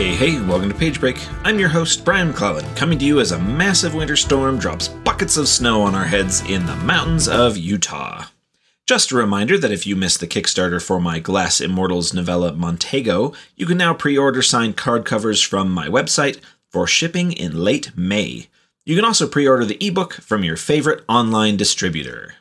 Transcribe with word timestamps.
Hey, 0.00 0.14
hey, 0.14 0.40
welcome 0.40 0.70
to 0.70 0.74
Page 0.74 0.98
Break. 0.98 1.18
I'm 1.44 1.58
your 1.58 1.68
host, 1.68 2.06
Brian 2.06 2.28
McClellan, 2.28 2.64
coming 2.74 2.98
to 2.98 3.04
you 3.04 3.20
as 3.20 3.32
a 3.32 3.38
massive 3.38 3.94
winter 3.94 4.16
storm 4.16 4.58
drops 4.58 4.88
buckets 4.88 5.36
of 5.36 5.46
snow 5.46 5.82
on 5.82 5.94
our 5.94 6.06
heads 6.06 6.40
in 6.48 6.64
the 6.64 6.76
mountains 6.76 7.28
of 7.28 7.58
Utah. 7.58 8.24
Just 8.86 9.10
a 9.10 9.16
reminder 9.16 9.58
that 9.58 9.72
if 9.72 9.86
you 9.86 9.96
missed 9.96 10.20
the 10.20 10.26
Kickstarter 10.26 10.82
for 10.82 11.02
my 11.02 11.18
Glass 11.18 11.60
Immortals 11.60 12.14
novella 12.14 12.54
Montego, 12.54 13.34
you 13.56 13.66
can 13.66 13.76
now 13.76 13.92
pre 13.92 14.16
order 14.16 14.40
signed 14.40 14.78
card 14.78 15.04
covers 15.04 15.42
from 15.42 15.70
my 15.70 15.86
website 15.86 16.40
for 16.70 16.86
shipping 16.86 17.32
in 17.32 17.62
late 17.62 17.94
May. 17.94 18.48
You 18.86 18.96
can 18.96 19.04
also 19.04 19.28
pre 19.28 19.46
order 19.46 19.66
the 19.66 19.86
ebook 19.86 20.14
from 20.14 20.44
your 20.44 20.56
favorite 20.56 21.04
online 21.10 21.58
distributor. 21.58 22.36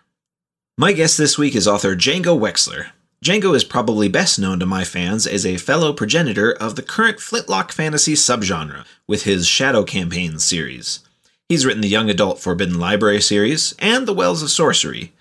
My 0.78 0.94
guest 0.94 1.18
this 1.18 1.38
week 1.38 1.58
is 1.58 1.68
author 1.68 1.94
Django 1.94 2.40
Wexler. 2.40 2.92
Django 3.24 3.54
is 3.54 3.66
probably 3.66 4.08
best 4.08 4.40
known 4.40 4.60
to 4.60 4.66
my 4.66 4.86
fans 4.86 5.28
as 5.28 5.46
a 5.46 5.58
fellow 5.58 5.92
progenitor 5.92 6.54
of 6.54 6.78
the 6.78 6.82
current 6.82 7.20
Flintlock 7.20 7.74
fantasy 7.74 8.14
subgenre 8.14 8.86
with 9.08 9.24
his 9.24 9.46
Shadow 9.46 9.84
Campaigns 9.84 10.46
series. 10.46 11.02
He's 11.50 11.66
written 11.66 11.82
the 11.82 11.90
young 11.90 12.10
adult 12.10 12.40
Forbidden 12.40 12.80
Library 12.80 13.20
series 13.20 13.76
and 13.80 14.08
The 14.08 14.14
Wells 14.14 14.42
of 14.42 14.50
Sorcery. 14.50 15.12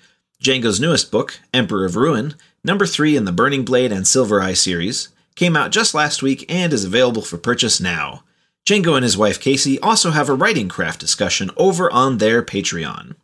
Django's 0.41 0.79
newest 0.79 1.11
book, 1.11 1.41
Emperor 1.53 1.87
of 1.87 1.97
Ruin, 1.97 2.37
number 2.63 2.87
3 2.87 3.17
in 3.17 3.25
the 3.25 3.33
Burning 3.33 3.65
Blade 3.65 3.91
and 3.91 4.07
Silver 4.07 4.41
Eye 4.41 4.53
series, 4.53 5.09
came 5.35 5.57
out 5.57 5.73
just 5.73 5.93
last 5.93 6.23
week 6.23 6.45
and 6.49 6.73
is 6.73 6.85
available 6.85 7.23
for 7.23 7.37
purchase 7.37 7.81
now. 7.81 8.23
Django 8.65 8.95
and 8.95 9.03
his 9.03 9.19
wife 9.19 9.41
Casey 9.41 9.81
also 9.81 10.13
have 10.13 10.29
a 10.29 10.35
writing 10.35 10.69
craft 10.69 11.01
discussion 11.01 11.51
over 11.57 11.91
on 11.91 12.19
their 12.19 12.45
Patreon. 12.45 13.17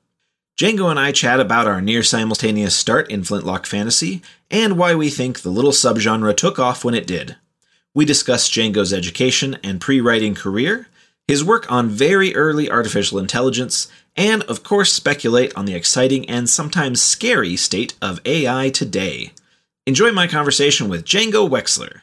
Django 0.56 0.88
and 0.88 1.00
I 1.00 1.10
chat 1.10 1.40
about 1.40 1.66
our 1.66 1.80
near 1.80 2.04
simultaneous 2.04 2.76
start 2.76 3.10
in 3.10 3.24
Flintlock 3.24 3.66
Fantasy 3.66 4.22
and 4.52 4.78
why 4.78 4.94
we 4.94 5.10
think 5.10 5.40
the 5.40 5.50
little 5.50 5.72
subgenre 5.72 6.36
took 6.36 6.60
off 6.60 6.84
when 6.84 6.94
it 6.94 7.08
did. 7.08 7.34
We 7.92 8.04
discuss 8.04 8.48
Django's 8.48 8.92
education 8.92 9.58
and 9.64 9.80
pre 9.80 10.00
writing 10.00 10.36
career, 10.36 10.86
his 11.26 11.42
work 11.42 11.70
on 11.72 11.88
very 11.88 12.36
early 12.36 12.70
artificial 12.70 13.18
intelligence, 13.18 13.88
and 14.14 14.44
of 14.44 14.62
course 14.62 14.92
speculate 14.92 15.52
on 15.56 15.64
the 15.64 15.74
exciting 15.74 16.28
and 16.30 16.48
sometimes 16.48 17.02
scary 17.02 17.56
state 17.56 17.94
of 18.00 18.20
AI 18.24 18.70
today. 18.70 19.32
Enjoy 19.86 20.12
my 20.12 20.28
conversation 20.28 20.88
with 20.88 21.04
Django 21.04 21.48
Wexler. 21.48 22.02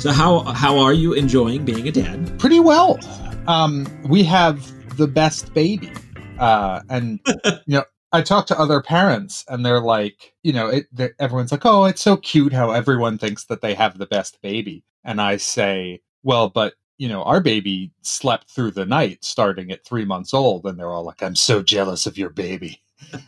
So 0.00 0.12
how 0.12 0.40
how 0.44 0.78
are 0.78 0.94
you 0.94 1.12
enjoying 1.12 1.66
being 1.66 1.86
a 1.86 1.92
dad? 1.92 2.38
pretty 2.38 2.58
well. 2.58 2.98
Um, 3.46 3.86
we 4.08 4.22
have 4.22 4.96
the 4.96 5.06
best 5.06 5.52
baby, 5.52 5.92
uh, 6.38 6.80
and 6.88 7.20
you 7.44 7.52
know, 7.66 7.84
I 8.10 8.22
talk 8.22 8.46
to 8.46 8.58
other 8.58 8.80
parents, 8.80 9.44
and 9.48 9.64
they're 9.64 9.82
like, 9.82 10.32
you 10.42 10.54
know, 10.54 10.68
it, 10.68 10.86
everyone's 11.18 11.52
like, 11.52 11.66
"Oh, 11.66 11.84
it's 11.84 12.00
so 12.00 12.16
cute 12.16 12.54
how 12.54 12.70
everyone 12.70 13.18
thinks 13.18 13.44
that 13.44 13.60
they 13.60 13.74
have 13.74 13.98
the 13.98 14.06
best 14.06 14.40
baby," 14.40 14.84
and 15.04 15.20
I 15.20 15.36
say, 15.36 16.00
"Well, 16.22 16.48
but." 16.48 16.74
You 16.96 17.08
know, 17.08 17.22
our 17.22 17.40
baby 17.40 17.92
slept 18.02 18.50
through 18.50 18.72
the 18.72 18.84
night 18.84 19.24
starting 19.24 19.72
at 19.72 19.86
three 19.86 20.04
months 20.04 20.34
old, 20.34 20.66
and 20.66 20.78
they're 20.78 20.90
all 20.90 21.02
like, 21.02 21.22
I'm 21.22 21.34
so 21.34 21.62
jealous 21.62 22.04
of 22.04 22.18
your 22.18 22.28
baby. 22.28 22.82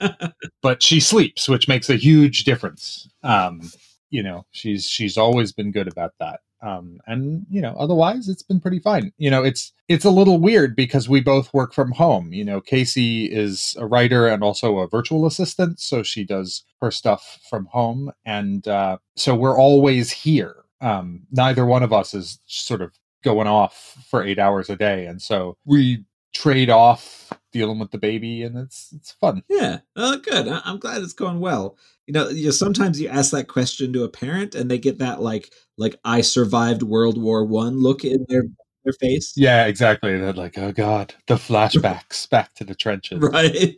but 0.62 0.82
she 0.82 1.00
sleeps, 1.00 1.48
which 1.48 1.68
makes 1.68 1.88
a 1.88 1.97
huge 1.97 2.44
difference. 2.44 3.08
Um, 3.22 3.62
you 4.10 4.22
know, 4.22 4.44
she's 4.50 4.86
she's 4.86 5.16
always 5.16 5.52
been 5.52 5.72
good 5.72 5.88
about 5.88 6.12
that 6.20 6.41
um 6.62 7.00
and 7.06 7.44
you 7.50 7.60
know 7.60 7.74
otherwise 7.78 8.28
it's 8.28 8.42
been 8.42 8.60
pretty 8.60 8.78
fine. 8.78 9.12
You 9.18 9.30
know 9.30 9.42
it's 9.42 9.72
it's 9.88 10.04
a 10.04 10.10
little 10.10 10.38
weird 10.38 10.74
because 10.76 11.08
we 11.08 11.20
both 11.20 11.52
work 11.52 11.72
from 11.74 11.92
home. 11.92 12.32
You 12.32 12.44
know 12.44 12.60
casey 12.60 13.26
is 13.26 13.76
a 13.78 13.86
writer 13.86 14.26
and 14.28 14.42
also 14.42 14.78
a 14.78 14.88
virtual 14.88 15.26
assistant 15.26 15.80
so 15.80 16.02
she 16.02 16.24
does 16.24 16.64
her 16.80 16.90
stuff 16.90 17.38
from 17.48 17.66
home. 17.66 18.12
And 18.24 18.66
uh 18.68 18.98
so 19.16 19.34
we're 19.34 19.58
always 19.58 20.10
here. 20.10 20.56
Um 20.80 21.22
neither 21.30 21.66
one 21.66 21.82
of 21.82 21.92
us 21.92 22.14
is 22.14 22.40
sort 22.46 22.82
of 22.82 22.92
going 23.22 23.46
off 23.46 23.96
for 24.08 24.24
eight 24.24 24.38
hours 24.38 24.68
a 24.68 24.76
day. 24.76 25.06
And 25.06 25.22
so 25.22 25.56
we 25.64 26.04
trade 26.34 26.70
off 26.70 27.32
dealing 27.52 27.78
with 27.78 27.90
the 27.90 27.98
baby 27.98 28.42
and 28.42 28.56
it's 28.56 28.92
it's 28.94 29.12
fun 29.12 29.42
Yeah, 29.48 29.78
uh, 29.96 30.16
good. 30.16 30.48
I- 30.48 30.62
I'm 30.64 30.78
glad 30.78 31.02
it's 31.02 31.12
going 31.12 31.40
well. 31.40 31.76
You 32.06 32.14
know, 32.14 32.28
you 32.30 32.46
know, 32.46 32.50
sometimes 32.50 33.00
you 33.00 33.08
ask 33.08 33.30
that 33.30 33.46
question 33.48 33.92
to 33.92 34.02
a 34.04 34.08
parent, 34.08 34.54
and 34.56 34.70
they 34.70 34.78
get 34.78 34.98
that 34.98 35.20
like 35.22 35.52
like 35.78 35.96
I 36.04 36.20
survived 36.22 36.82
World 36.82 37.16
War 37.20 37.44
One 37.44 37.78
look 37.80 38.04
in 38.04 38.26
their 38.28 38.44
their 38.84 38.92
face, 38.94 39.32
yeah 39.36 39.66
exactly 39.66 40.18
they're 40.18 40.32
like 40.32 40.58
oh 40.58 40.72
god 40.72 41.14
the 41.28 41.36
flashbacks 41.36 42.28
back 42.34 42.52
to 42.54 42.64
the 42.64 42.74
trenches 42.74 43.20
right? 43.20 43.76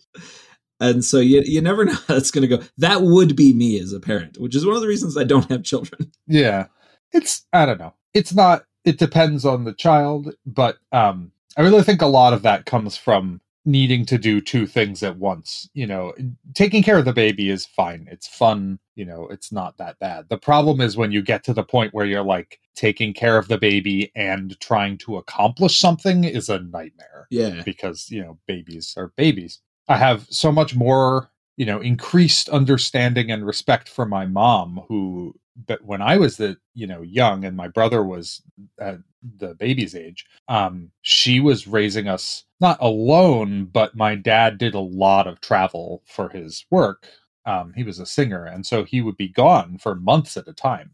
And 0.81 1.05
so 1.05 1.19
you 1.21 1.43
you 1.45 1.61
never 1.61 1.85
know 1.85 1.95
how 2.09 2.17
it's 2.17 2.31
going 2.31 2.49
to 2.49 2.57
go. 2.57 2.63
That 2.79 3.03
would 3.03 3.37
be 3.37 3.53
me 3.53 3.79
as 3.79 3.93
a 3.93 4.01
parent, 4.01 4.39
which 4.41 4.57
is 4.57 4.67
one 4.67 4.75
of 4.75 4.83
the 4.83 4.89
reasons 4.89 5.17
I 5.17 5.25
don't 5.25 5.49
have 5.51 5.63
children. 5.63 6.11
Yeah. 6.27 6.67
It's 7.13 7.47
I 7.53 7.65
don't 7.67 7.79
know. 7.79 7.95
It's 8.13 8.35
not 8.35 8.65
it 8.85 8.99
depends 8.99 9.45
on 9.45 9.65
the 9.65 9.73
child, 9.73 10.35
but 10.47 10.79
um 10.93 11.31
I 11.57 11.63
really 11.63 11.83
think 11.85 12.03
a 12.03 12.07
lot 12.07 12.33
of 12.33 12.43
that 12.43 12.67
comes 12.67 12.97
from 12.97 13.41
needing 13.65 14.05
to 14.07 14.19
do 14.19 14.41
two 14.41 14.67
things 14.67 15.03
at 15.03 15.17
once. 15.17 15.69
You 15.75 15.87
know, 15.87 16.13
taking 16.55 16.83
care 16.83 16.99
of 16.99 17.05
the 17.05 17.13
baby 17.13 17.51
is 17.51 17.67
fine. 17.67 18.09
It's 18.11 18.29
fun, 18.29 18.79
you 18.95 19.05
know, 19.05 19.27
it's 19.29 19.51
not 19.53 19.77
that 19.79 19.99
bad. 19.99 20.29
The 20.29 20.39
problem 20.39 20.81
is 20.81 20.97
when 20.97 21.13
you 21.13 21.23
get 21.23 21.45
to 21.45 21.55
the 21.55 21.65
point 21.65 21.95
where 21.95 22.07
you're 22.07 22.23
like 22.23 22.61
taking 22.75 23.13
care 23.13 23.39
of 23.39 23.49
the 23.49 23.59
baby 23.59 24.11
and 24.15 24.59
trying 24.61 24.99
to 24.99 25.17
accomplish 25.17 25.79
something 25.79 26.25
is 26.25 26.49
a 26.49 26.61
nightmare 26.61 27.27
Yeah, 27.31 27.63
because 27.65 28.11
you 28.11 28.23
know 28.23 28.39
babies 28.47 28.95
are 28.97 29.13
babies 29.17 29.61
i 29.89 29.97
have 29.97 30.27
so 30.31 30.51
much 30.51 30.75
more 30.75 31.31
you 31.57 31.67
know 31.67 31.81
increased 31.81 32.49
understanding 32.49 33.31
and 33.31 33.47
respect 33.47 33.89
for 33.89 34.07
my 34.07 34.27
mom 34.27 34.83
who 34.89 35.35
but 35.67 35.83
when 35.85 36.03
i 36.03 36.17
was 36.17 36.37
the 36.37 36.57
you 36.75 36.87
know 36.87 37.03
young 37.03 37.45
and 37.45 37.57
my 37.57 37.69
brother 37.69 38.03
was 38.03 38.43
at 38.81 38.99
the 39.39 39.55
baby's 39.55 39.95
age 39.95 40.27
um 40.49 40.91
she 41.03 41.41
was 41.41 41.67
raising 41.67 42.09
us 42.09 42.45
not 42.61 42.79
alone 42.81 43.65
but 43.65 43.97
my 43.97 44.15
dad 44.15 44.59
did 44.59 44.75
a 44.75 44.81
lot 44.81 45.27
of 45.27 45.41
travel 45.41 46.03
for 46.07 46.29
his 46.29 46.67
work 46.71 47.09
um 47.47 47.73
he 47.75 47.83
was 47.83 47.99
a 47.99 48.07
singer 48.07 48.45
and 48.45 48.67
so 48.67 48.85
he 48.85 49.01
would 49.01 49.17
be 49.17 49.29
gone 49.29 49.79
for 49.79 49.95
months 49.95 50.37
at 50.37 50.49
a 50.49 50.53
time 50.53 50.91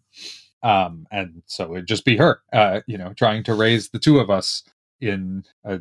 um 0.62 1.06
and 1.10 1.42
so 1.46 1.72
it'd 1.74 1.88
just 1.88 2.04
be 2.04 2.16
her 2.16 2.40
uh 2.52 2.80
you 2.86 2.96
know 2.96 3.12
trying 3.14 3.42
to 3.42 3.54
raise 3.54 3.88
the 3.90 3.98
two 3.98 4.18
of 4.18 4.30
us 4.30 4.62
in 5.00 5.44
a 5.64 5.80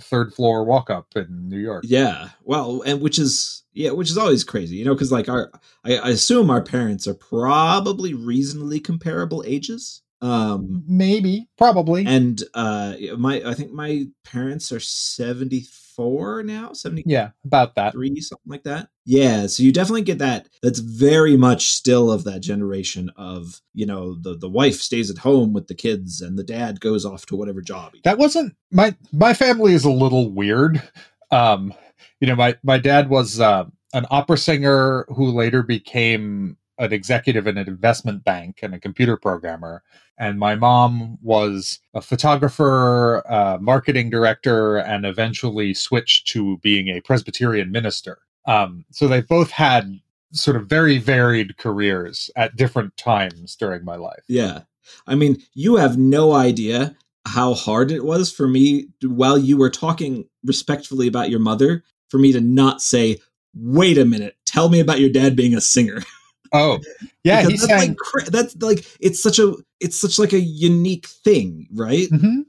third 0.00 0.34
floor 0.34 0.64
walk 0.64 0.90
up 0.90 1.08
in 1.14 1.48
New 1.48 1.58
York. 1.58 1.84
yeah. 1.86 2.30
Well, 2.42 2.82
and 2.86 3.00
which 3.00 3.18
is 3.18 3.64
yeah, 3.72 3.90
which 3.90 4.10
is 4.10 4.18
always 4.18 4.42
crazy, 4.44 4.76
you 4.76 4.84
know, 4.84 4.94
because 4.94 5.12
like 5.12 5.28
our 5.28 5.50
I, 5.84 5.96
I 5.96 6.08
assume 6.10 6.50
our 6.50 6.62
parents 6.62 7.06
are 7.06 7.14
probably 7.14 8.14
reasonably 8.14 8.80
comparable 8.80 9.44
ages. 9.46 10.02
Um, 10.22 10.84
Maybe, 10.86 11.48
probably. 11.56 12.04
and 12.06 12.42
uh 12.54 12.94
my 13.16 13.42
i 13.46 13.54
think 13.54 13.72
my 13.72 14.06
parents 14.24 14.70
are 14.70 14.80
74 14.80 16.42
now 16.44 16.72
seventy. 16.72 17.02
yeah, 17.06 17.30
about 17.44 17.74
that. 17.74 17.92
Three, 17.92 18.20
something 18.20 18.48
like 18.50 18.62
that 18.64 18.88
yeah 19.06 19.46
so 19.46 19.62
you 19.62 19.72
definitely 19.72 20.02
get 20.02 20.18
that 20.18 20.46
that's 20.62 20.78
very 20.78 21.36
much 21.36 21.72
still 21.72 22.10
of 22.12 22.24
that 22.24 22.40
generation 22.40 23.10
of 23.16 23.60
you 23.74 23.86
know 23.86 24.14
the 24.20 24.36
the 24.36 24.48
wife 24.48 24.76
stays 24.76 25.10
at 25.10 25.18
home 25.18 25.52
with 25.52 25.66
the 25.68 25.74
kids 25.74 26.20
and 26.20 26.38
the 26.38 26.44
dad 26.44 26.80
goes 26.80 27.04
off 27.04 27.26
to 27.26 27.36
whatever 27.36 27.60
job 27.60 27.94
That 28.04 28.18
wasn't 28.18 28.54
my 28.70 28.94
my 29.12 29.34
family 29.34 29.72
is 29.74 29.84
a 29.84 29.90
little 29.90 30.30
weird. 30.30 30.82
Um, 31.30 31.72
you 32.20 32.28
know, 32.28 32.36
my 32.36 32.56
my 32.62 32.78
dad 32.78 33.08
was 33.08 33.40
uh, 33.40 33.64
an 33.94 34.06
opera 34.10 34.36
singer 34.36 35.06
who 35.08 35.30
later 35.30 35.62
became 35.62 36.56
an 36.80 36.92
executive 36.92 37.46
in 37.46 37.58
an 37.58 37.68
investment 37.68 38.24
bank 38.24 38.60
and 38.62 38.74
a 38.74 38.80
computer 38.80 39.16
programmer. 39.16 39.82
And 40.18 40.38
my 40.38 40.54
mom 40.54 41.18
was 41.22 41.78
a 41.94 42.00
photographer, 42.00 43.22
uh, 43.28 43.58
marketing 43.60 44.10
director, 44.10 44.78
and 44.78 45.04
eventually 45.04 45.74
switched 45.74 46.26
to 46.28 46.58
being 46.58 46.88
a 46.88 47.00
Presbyterian 47.02 47.70
minister. 47.70 48.18
Um, 48.46 48.84
so 48.90 49.06
they 49.06 49.20
both 49.20 49.50
had 49.50 50.00
sort 50.32 50.56
of 50.56 50.66
very 50.66 50.98
varied 50.98 51.56
careers 51.58 52.30
at 52.34 52.56
different 52.56 52.96
times 52.96 53.56
during 53.56 53.84
my 53.84 53.96
life. 53.96 54.24
Yeah. 54.28 54.62
I 55.06 55.14
mean, 55.14 55.42
you 55.54 55.76
have 55.76 55.98
no 55.98 56.32
idea 56.32 56.96
how 57.26 57.54
hard 57.54 57.90
it 57.90 58.04
was 58.04 58.32
for 58.32 58.48
me 58.48 58.88
while 59.02 59.36
you 59.36 59.56
were 59.58 59.70
talking 59.70 60.26
respectfully 60.44 61.06
about 61.06 61.30
your 61.30 61.40
mother 61.40 61.84
for 62.08 62.18
me 62.18 62.32
to 62.32 62.40
not 62.40 62.80
say, 62.80 63.18
wait 63.54 63.98
a 63.98 64.04
minute, 64.04 64.36
tell 64.46 64.68
me 64.68 64.80
about 64.80 65.00
your 65.00 65.10
dad 65.10 65.36
being 65.36 65.54
a 65.54 65.60
singer. 65.60 66.02
Oh, 66.52 66.80
yeah, 67.24 67.48
he 67.48 67.56
sang. 67.56 67.96
Like, 68.14 68.26
that's 68.26 68.56
like 68.60 68.84
it's 69.00 69.22
such 69.22 69.38
a 69.38 69.54
it's 69.80 70.00
such 70.00 70.18
like 70.18 70.32
a 70.32 70.40
unique 70.40 71.06
thing, 71.06 71.68
right? 71.72 72.08
Mm-hmm. 72.08 72.40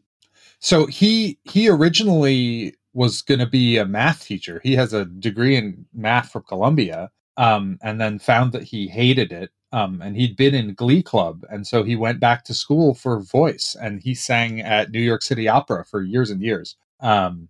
So 0.59 0.85
he 0.85 1.39
he 1.43 1.69
originally 1.69 2.75
was 2.93 3.21
going 3.21 3.39
to 3.39 3.47
be 3.47 3.77
a 3.77 3.85
math 3.85 4.25
teacher. 4.25 4.59
He 4.63 4.75
has 4.75 4.93
a 4.93 5.05
degree 5.05 5.55
in 5.55 5.85
math 5.93 6.31
from 6.31 6.43
Columbia, 6.43 7.11
um, 7.37 7.79
and 7.81 8.01
then 8.01 8.19
found 8.19 8.51
that 8.53 8.63
he 8.63 8.87
hated 8.87 9.31
it. 9.31 9.51
Um, 9.73 10.01
and 10.01 10.17
he'd 10.17 10.35
been 10.35 10.53
in 10.53 10.73
Glee 10.73 11.01
Club, 11.01 11.45
and 11.49 11.65
so 11.65 11.83
he 11.83 11.95
went 11.95 12.19
back 12.19 12.43
to 12.45 12.53
school 12.53 12.93
for 12.93 13.21
voice, 13.21 13.73
and 13.79 14.01
he 14.01 14.13
sang 14.13 14.59
at 14.59 14.91
New 14.91 14.99
York 14.99 15.21
City 15.21 15.47
Opera 15.47 15.85
for 15.85 16.01
years 16.01 16.29
and 16.29 16.41
years, 16.41 16.75
um, 16.99 17.47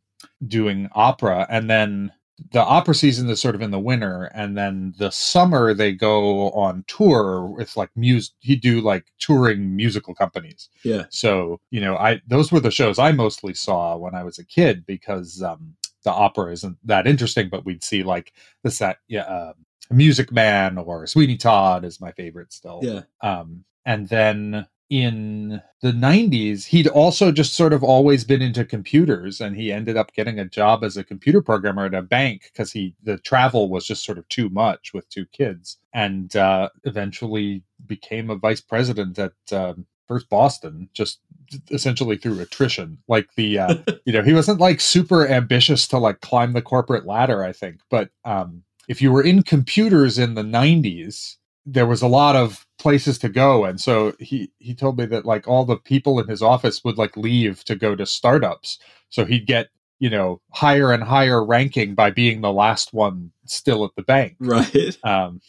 doing 0.48 0.88
opera. 0.94 1.48
And 1.50 1.68
then 1.68 2.12
the 2.52 2.62
opera 2.62 2.96
season 2.96 3.30
is 3.30 3.42
sort 3.42 3.56
of 3.56 3.62
in 3.62 3.72
the 3.72 3.80
winter, 3.80 4.32
and 4.34 4.58
then 4.58 4.94
the 4.98 5.12
summer 5.12 5.74
they 5.74 5.92
go 5.92 6.52
on 6.52 6.84
tour 6.88 7.46
with 7.46 7.78
like 7.78 7.90
music. 7.96 8.34
He 8.40 8.56
do 8.56 8.82
like 8.82 9.06
touring 9.20 9.76
musical 9.76 10.16
companies. 10.16 10.70
Yeah. 10.84 11.06
So 11.10 11.60
you 11.70 11.82
know, 11.82 11.96
I 11.98 12.22
those 12.28 12.52
were 12.52 12.60
the 12.60 12.72
shows 12.72 13.00
I 13.00 13.12
mostly 13.12 13.54
saw 13.54 13.98
when 13.98 14.16
I 14.16 14.24
was 14.24 14.40
a 14.40 14.46
kid 14.46 14.86
because 14.86 15.42
um, 15.42 15.76
the 16.04 16.12
opera 16.12 16.52
isn't 16.52 16.78
that 16.86 17.08
interesting, 17.08 17.50
but 17.50 17.66
we'd 17.66 17.84
see 17.84 18.04
like 18.04 18.34
the 18.64 18.72
set, 18.72 18.98
yeah, 19.08 19.22
uh, 19.22 19.54
Music 19.90 20.32
Man 20.32 20.78
or 20.78 21.06
Sweeney 21.08 21.38
Todd 21.38 21.86
is 21.86 22.02
my 22.02 22.12
favorite 22.12 22.54
still. 22.54 22.80
Yeah. 22.82 23.02
Um, 23.22 23.66
and 23.86 24.08
then 24.08 24.68
in 24.92 25.62
the 25.82 25.94
90s, 25.94 26.66
he'd 26.66 26.86
also 26.86 27.32
just 27.32 27.54
sort 27.54 27.72
of 27.72 27.82
always 27.82 28.26
been 28.26 28.42
into 28.42 28.66
computers 28.66 29.40
and 29.40 29.56
he 29.56 29.72
ended 29.72 29.96
up 29.96 30.14
getting 30.14 30.38
a 30.38 30.44
job 30.44 30.84
as 30.84 30.98
a 30.98 31.04
computer 31.04 31.42
programmer 31.42 31.86
at 31.86 31.94
a 31.94 32.02
bank 32.02 32.52
because 32.52 32.74
he 32.74 32.94
the 33.02 33.18
travel 33.20 33.70
was 33.70 33.88
just 33.88 34.04
sort 34.04 34.18
of 34.18 34.28
too 34.28 34.50
much 34.50 34.94
with 34.94 35.08
two 35.08 35.26
kids 35.28 35.78
and 35.94 36.36
uh, 36.36 36.68
eventually 36.84 37.64
became 37.88 38.30
a 38.30 38.36
vice 38.36 38.60
president 38.60 39.18
at 39.18 39.32
um, 39.54 39.86
First 40.10 40.28
Boston 40.28 40.90
just 40.94 41.22
essentially 41.70 42.18
through 42.18 42.42
attrition 42.42 42.98
like 43.08 43.34
the 43.36 43.60
uh, 43.60 43.76
you 44.06 44.12
know 44.12 44.24
he 44.24 44.34
wasn't 44.34 44.60
like 44.60 44.82
super 44.82 45.26
ambitious 45.26 45.88
to 45.88 45.98
like 46.00 46.20
climb 46.20 46.52
the 46.52 46.62
corporate 46.62 47.06
ladder 47.06 47.46
I 47.46 47.54
think 47.54 47.80
but 47.90 48.10
um 48.26 48.64
if 48.90 49.02
you 49.02 49.14
were 49.14 49.24
in 49.24 49.44
computers 49.44 50.20
in 50.20 50.34
the 50.34 50.44
90s 50.44 51.38
there 51.66 51.86
was 51.86 52.02
a 52.02 52.08
lot 52.08 52.36
of 52.36 52.66
places 52.80 53.20
to 53.20 53.30
go 53.30 53.66
and 53.66 53.80
so 53.80 54.14
he 54.20 54.52
he 54.58 54.74
told 54.74 54.98
me 54.98 55.06
that 55.06 55.26
like 55.26 55.48
all 55.48 55.64
the 55.66 55.78
people 55.78 56.20
in 56.20 56.28
his 56.28 56.42
office 56.42 56.84
would 56.84 56.98
like 56.98 57.16
leave 57.16 57.64
to 57.66 57.76
go 57.76 57.96
to 57.96 58.06
startups. 58.06 58.80
So 59.10 59.26
he'd 59.26 59.46
get 59.46 59.70
you 60.00 60.10
know 60.10 60.42
higher 60.52 60.92
and 60.92 61.04
higher 61.04 61.44
ranking 61.46 61.94
by 61.94 62.10
being 62.10 62.42
the 62.42 62.52
last 62.52 62.94
one 62.94 63.32
still 63.46 63.86
at 63.86 63.92
the 63.96 64.04
bank. 64.04 64.36
Right. 64.40 64.98
Um 65.04 65.42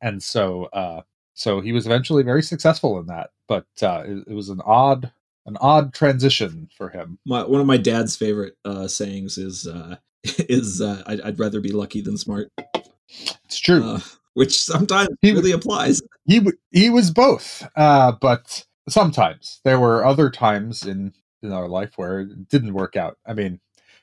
and 0.00 0.22
so 0.22 0.64
uh 0.66 1.02
so 1.34 1.60
he 1.60 1.72
was 1.72 1.86
eventually 1.86 2.22
very 2.22 2.42
successful 2.42 2.98
in 3.00 3.06
that 3.06 3.30
but 3.48 3.66
uh 3.82 4.04
it, 4.06 4.24
it 4.28 4.34
was 4.34 4.48
an 4.48 4.60
odd 4.64 5.10
an 5.46 5.56
odd 5.60 5.94
transition 5.94 6.68
for 6.76 6.90
him. 6.90 7.18
My, 7.24 7.44
one 7.44 7.60
of 7.60 7.66
my 7.66 7.76
dad's 7.76 8.16
favorite 8.16 8.56
uh 8.64 8.86
sayings 8.86 9.36
is 9.38 9.66
uh 9.66 9.96
is 10.24 10.80
uh 10.80 11.02
I'd, 11.06 11.20
I'd 11.22 11.38
rather 11.40 11.60
be 11.60 11.72
lucky 11.72 12.00
than 12.00 12.16
smart. 12.16 12.52
It's 13.44 13.58
true. 13.58 13.84
Uh, 13.84 14.00
which 14.36 14.60
sometimes 14.60 15.08
he 15.22 15.32
really 15.32 15.52
applies. 15.52 16.02
He 16.26 16.46
he 16.70 16.90
was 16.90 17.10
both, 17.10 17.66
uh, 17.74 18.12
but 18.20 18.66
sometimes 18.86 19.60
there 19.64 19.80
were 19.80 20.04
other 20.04 20.28
times 20.30 20.86
in 20.86 21.14
in 21.42 21.52
our 21.52 21.68
life 21.68 21.92
where 21.96 22.20
it 22.20 22.48
didn't 22.50 22.74
work 22.74 22.96
out. 22.96 23.16
I 23.26 23.32
mean, 23.32 23.60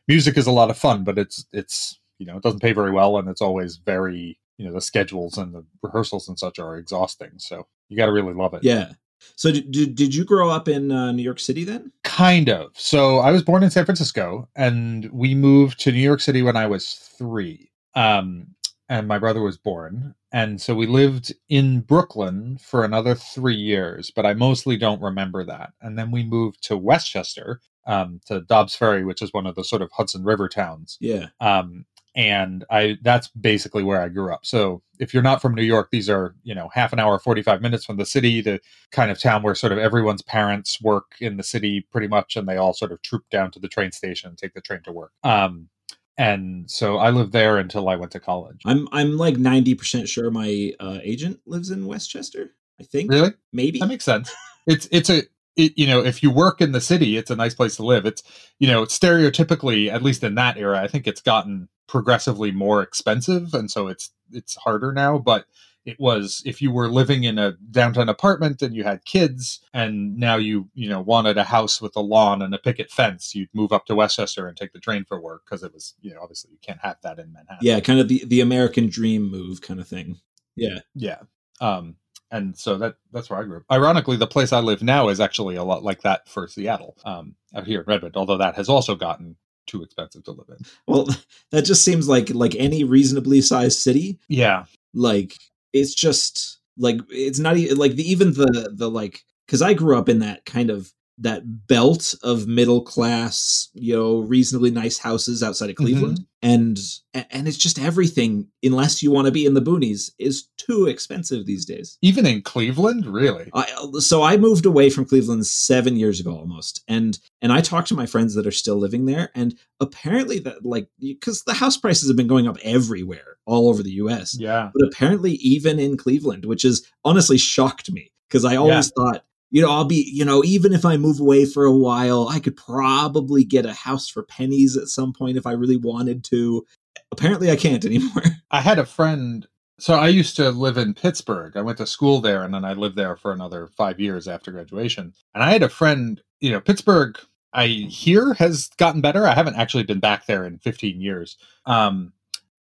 music 0.07 0.35
is 0.35 0.47
a 0.47 0.51
lot 0.51 0.71
of 0.71 0.77
fun, 0.77 1.03
but 1.03 1.19
it's 1.19 1.45
it's 1.53 2.00
you 2.18 2.25
know 2.25 2.35
it 2.35 2.41
doesn't 2.41 2.62
pay 2.62 2.74
very 2.74 2.91
well, 2.91 3.18
and 3.18 3.30
it's 3.30 3.41
always 3.41 3.77
very 3.77 4.39
you 4.57 4.65
know 4.65 4.74
the 4.74 4.81
schedules 4.81 5.38
and 5.38 5.53
the 5.53 5.63
rehearsals 5.83 6.27
and 6.27 6.39
such 6.39 6.57
are 6.57 6.77
exhausting. 6.77 7.33
So 7.38 7.68
you 7.89 7.95
got 7.95 8.07
to 8.07 8.12
really 8.12 8.33
love 8.33 8.56
it. 8.56 8.63
Yeah. 8.63 8.94
So 9.35 9.51
did, 9.51 9.95
did, 9.95 10.13
you 10.13 10.25
grow 10.25 10.50
up 10.50 10.68
in 10.68 10.91
uh, 10.91 11.13
New 11.13 11.24
York 11.24 11.39
City 11.39 11.63
then? 11.63 11.94
Kind 12.03 12.50
of. 12.50 12.71
So 12.74 13.19
I 13.19 13.31
was 13.31 13.41
born 13.41 13.63
in 13.63 13.69
San 13.69 13.85
Francisco, 13.85 14.50
and 14.56 15.09
we 15.12 15.33
moved 15.33 15.80
to 15.81 15.94
New 15.94 16.01
York 16.01 16.19
City 16.19 16.41
when 16.41 16.57
I 16.57 16.68
was 16.68 16.95
three. 17.18 17.71
Um, 17.95 18.47
and 18.89 19.07
my 19.07 19.18
brother 19.18 19.41
was 19.41 19.57
born. 19.57 20.15
And 20.31 20.62
so 20.62 20.75
we 20.75 20.88
lived 20.88 21.33
in 21.50 21.81
Brooklyn 21.81 22.57
for 22.57 22.83
another 22.83 23.15
three 23.15 23.56
years, 23.56 24.12
but 24.12 24.25
I 24.25 24.33
mostly 24.33 24.77
don't 24.77 25.01
remember 25.01 25.44
that. 25.45 25.74
And 25.81 25.97
then 25.97 26.12
we 26.12 26.24
moved 26.24 26.63
to 26.63 26.77
Westchester, 26.77 27.62
um, 27.85 28.19
to 28.25 28.41
Dobbs 28.41 28.75
Ferry, 28.75 29.03
which 29.03 29.21
is 29.21 29.33
one 29.33 29.45
of 29.45 29.56
the 29.56 29.63
sort 29.63 29.81
of 29.81 29.91
Hudson 29.91 30.24
River 30.24 30.50
towns. 30.50 30.97
Yeah. 31.00 31.27
Um, 31.39 31.85
and 32.15 32.63
I 32.69 32.97
that's 33.01 33.27
basically 33.30 33.83
where 33.83 34.01
I 34.01 34.09
grew 34.09 34.31
up. 34.31 34.45
So 34.45 34.83
if 35.00 35.13
you're 35.13 35.24
not 35.24 35.41
from 35.41 35.56
New 35.56 35.63
York, 35.63 35.89
these 35.91 36.09
are, 36.09 36.35
you 36.44 36.53
know, 36.53 36.69
half 36.71 36.94
an 36.94 37.00
hour, 37.00 37.18
45 37.18 37.62
minutes 37.62 37.85
from 37.85 37.97
the 37.97 38.06
city, 38.06 38.39
the 38.39 38.59
kind 38.91 39.09
of 39.09 39.19
town 39.19 39.41
where 39.41 39.56
sort 39.56 39.71
of 39.71 39.80
everyone's 39.80 40.21
parents 40.21 40.80
work 40.81 41.15
in 41.19 41.38
the 41.38 41.44
city 41.44 41.88
pretty 41.91 42.07
much, 42.07 42.35
and 42.35 42.47
they 42.47 42.57
all 42.57 42.74
sort 42.74 42.91
of 42.91 43.01
troop 43.01 43.24
down 43.31 43.50
to 43.51 43.59
the 43.59 43.68
train 43.68 43.91
station 43.91 44.30
and 44.30 44.38
take 44.38 44.53
the 44.53 44.62
train 44.62 44.81
to 44.83 44.91
work. 44.91 45.12
Um, 45.24 45.69
and 46.18 46.69
so 46.69 46.98
I 46.98 47.10
lived 47.10 47.31
there 47.31 47.57
until 47.57 47.89
I 47.89 47.95
went 47.95 48.12
to 48.12 48.19
college. 48.19 48.62
I'm 48.65 48.88
I'm 48.92 49.18
like 49.18 49.38
ninety 49.38 49.75
percent 49.75 50.07
sure 50.07 50.30
my 50.30 50.74
uh, 50.80 51.00
agent 51.01 51.39
lives 51.45 51.71
in 51.71 51.88
Westchester. 51.88 52.51
I 52.80 52.83
think 52.83 53.12
really 53.12 53.33
maybe 53.51 53.80
that 53.80 53.88
makes 53.88 54.06
sense. 54.06 54.33
It's 54.65 54.88
it's 54.94 55.10
a 55.10 55.24
it, 55.57 55.74
you 55.77 55.86
know 55.86 56.00
if 56.00 56.24
you 56.24 56.31
work 56.31 56.62
in 56.62 56.71
the 56.71 56.80
city, 56.80 57.18
it's 57.18 57.30
a 57.30 57.36
nice 57.36 57.54
place 57.54 57.75
to 57.75 57.83
live. 57.83 58.06
It's 58.06 58.24
you 58.60 58.68
know 58.68 58.83
stereotypically 58.83 59.92
at 59.92 60.01
least 60.01 60.24
in 60.24 60.36
that 60.36 60.57
era, 60.57 60.81
I 60.81 60.88
think 60.88 61.06
it's 61.06 61.19
gotten 61.19 61.68
progressively 61.88 62.51
more 62.51 62.81
expensive, 62.81 63.54
and 63.54 63.69
so 63.69 63.88
it's 63.89 64.12
it's 64.31 64.56
harder 64.56 64.94
now. 64.94 65.18
But 65.18 65.48
it 65.85 66.00
was 66.00 66.41
if 66.45 66.62
you 66.62 66.71
were 66.71 66.89
living 66.89 67.24
in 67.24 67.38
a 67.38 67.53
downtown 67.71 68.09
apartment 68.09 68.62
and 68.62 68.75
you 68.75 68.83
had 68.83 69.03
kids 69.06 69.59
and 69.74 70.18
now 70.18 70.35
you 70.35 70.69
you 70.74 70.89
know 70.89 71.01
wanted 71.01 71.38
a 71.38 71.44
house 71.44 71.81
with 71.81 71.95
a 71.95 72.01
lawn 72.01 72.41
and 72.41 72.53
a 72.53 72.57
picket 72.57 72.91
fence 72.91 73.35
you'd 73.35 73.50
move 73.53 73.71
up 73.71 73.85
to 73.85 73.95
westchester 73.95 74.47
and 74.47 74.57
take 74.57 74.74
the 74.74 74.80
train 74.80 75.03
for 75.06 75.19
work 75.19 75.44
because 75.45 75.63
it 75.63 75.74
was 75.74 75.95
you 76.01 76.13
know 76.13 76.21
obviously 76.21 76.51
you 76.51 76.59
can't 76.62 76.80
have 76.81 76.97
that 77.03 77.19
in 77.19 77.31
manhattan 77.33 77.57
yeah 77.62 77.80
kind 77.80 78.00
of 78.00 78.07
the 78.07 78.24
the 78.25 78.41
american 78.41 78.88
dream 78.88 79.30
move 79.30 79.62
kind 79.62 79.80
of 79.80 79.88
thing 79.88 80.18
yeah 80.56 80.80
yeah 80.95 81.19
um 81.62 81.95
and 82.33 82.57
so 82.57 82.78
that 82.80 82.95
that's 83.11 83.30
where 83.30 83.40
I 83.40 83.44
grew 83.44 83.57
up. 83.57 83.63
Ironically, 83.71 84.18
the 84.18 84.25
place 84.25 84.52
I 84.52 84.59
live 84.59 84.81
now 84.81 85.09
is 85.09 85.19
actually 85.19 85.56
a 85.56 85.63
lot 85.63 85.83
like 85.83 86.02
that 86.02 86.28
for 86.28 86.47
Seattle, 86.47 86.97
um, 87.06 87.35
out 87.56 87.68
here 87.68 87.81
in 87.81 87.85
Redmond. 87.85 88.18
Although 88.18 88.37
that 88.37 88.56
has 88.56 88.69
also 88.69 88.95
gotten 88.95 89.35
too 89.68 89.83
expensive 89.83 90.23
to 90.23 90.31
live 90.31 90.49
in. 90.49 90.57
Well, 90.87 91.07
that 91.52 91.61
just 91.61 91.85
seems 91.85 92.09
like 92.09 92.31
like 92.31 92.56
any 92.56 92.83
reasonably 92.83 93.40
sized 93.42 93.80
city. 93.80 94.19
Yeah, 94.28 94.66
like 94.95 95.37
it's 95.73 95.94
just 95.94 96.59
like 96.77 96.97
it's 97.09 97.39
not 97.39 97.57
even 97.57 97.77
like 97.77 97.95
the 97.95 98.09
even 98.09 98.33
the 98.33 98.71
the 98.73 98.89
like 98.89 99.23
because 99.45 99.61
I 99.61 99.73
grew 99.73 99.97
up 99.97 100.09
in 100.09 100.19
that 100.19 100.45
kind 100.45 100.69
of 100.69 100.92
that 101.20 101.68
belt 101.68 102.16
of 102.24 102.48
middle 102.48 102.82
class, 102.82 103.70
you 103.74 103.96
know, 103.96 104.20
reasonably 104.20 104.72
nice 104.72 104.98
houses 104.98 105.44
outside 105.44 105.70
of 105.70 105.76
Cleveland. 105.76 106.20
Mm-hmm. 106.20 106.50
And 106.50 106.80
and 107.14 107.48
it's 107.48 107.58
just 107.58 107.80
everything 107.80 108.48
unless 108.64 109.02
you 109.04 109.12
want 109.12 109.28
to 109.28 109.32
be 109.32 109.46
in 109.46 109.54
the 109.54 109.62
boonies 109.62 110.12
is 110.20 110.48
too 110.58 110.88
expensive 110.88 111.46
these 111.46 111.66
days. 111.66 111.98
Even 112.02 112.26
in 112.26 112.42
Cleveland, 112.42 113.06
really? 113.06 113.50
I, 113.54 113.68
so 114.00 114.24
I 114.24 114.38
moved 114.38 114.66
away 114.66 114.90
from 114.90 115.06
Cleveland 115.06 115.46
7 115.46 115.96
years 115.96 116.20
ago 116.20 116.32
almost. 116.32 116.84
And 116.88 117.18
and 117.42 117.54
I 117.54 117.62
talked 117.62 117.88
to 117.90 117.96
my 117.96 118.08
friends 118.08 118.34
that 118.34 118.48
are 118.48 118.52
still 118.52 118.76
living 118.76 119.06
there 119.06 119.30
and 119.36 119.56
apparently 119.80 120.40
that 120.40 120.66
like 120.66 120.90
cuz 121.22 121.44
the 121.44 121.54
house 121.54 121.78
prices 121.78 122.10
have 122.10 122.18
been 122.18 122.28
going 122.28 122.48
up 122.48 122.58
everywhere 122.64 123.38
all 123.46 123.70
over 123.70 123.84
the 123.84 123.92
US. 123.92 124.36
Yeah. 124.38 124.72
But 124.74 124.88
apparently 124.88 125.34
even 125.34 125.80
in 125.80 125.96
Cleveland, 125.96 126.46
which 126.46 126.66
is 126.66 126.86
honestly 127.06 127.38
shocked 127.38 127.92
me 127.92 128.12
because 128.28 128.44
I 128.44 128.56
always 128.56 128.92
yeah. 128.98 129.04
thought 129.04 129.26
you 129.54 129.62
know, 129.62 129.69
I'll 129.69 129.86
be, 129.86 130.10
you 130.12 130.26
know, 130.26 130.44
even 130.44 130.74
if 130.74 130.83
I 130.83 130.98
move 130.98 131.19
away 131.19 131.45
for 131.45 131.64
a 131.64 131.72
while, 131.72 132.28
I 132.28 132.40
could 132.40 132.57
probably 132.57 133.44
get 133.44 133.68
a 133.68 133.74
house 133.74 134.10
for 134.10 134.24
pennies 134.24 134.76
at 134.76 134.88
some 134.88 135.14
point 135.14 135.38
if 135.38 135.45
I 135.45 135.52
really 135.52 135.78
wanted 135.78 136.24
to. 136.26 136.66
Apparently, 137.12 137.52
I 137.52 137.56
can't 137.56 137.86
anymore. 137.86 138.24
I 138.50 138.62
had 138.62 138.80
a 138.80 138.86
friend. 138.86 139.48
So 139.78 139.94
I 139.94 140.07
used 140.07 140.36
to 140.38 140.50
live 140.50 140.80
in 140.80 140.95
Pittsburgh. 140.95 141.56
I 141.56 141.62
went 141.62 141.78
to 141.78 141.86
school 141.86 142.19
there 142.19 142.42
and 142.42 142.52
then 142.52 142.66
I 142.66 142.74
lived 142.74 142.95
there 142.95 143.16
for 143.16 143.31
another 143.31 143.68
five 143.68 144.00
years 144.00 144.28
after 144.28 144.52
graduation. 144.52 145.14
And 145.36 145.44
I 145.44 145.52
had 145.52 145.62
a 145.62 145.69
friend, 145.69 146.19
you 146.40 146.50
know, 146.50 146.60
Pittsburgh, 146.60 147.19
I 147.54 147.68
hear 147.68 148.33
has 148.33 148.69
gotten 148.78 149.02
better. 149.02 149.28
I 149.28 149.36
haven't 149.36 149.56
actually 149.56 149.83
been 149.83 150.00
back 150.00 150.26
there 150.26 150.45
in 150.45 150.57
15 150.57 151.00
years. 151.00 151.38
Um, 151.68 152.12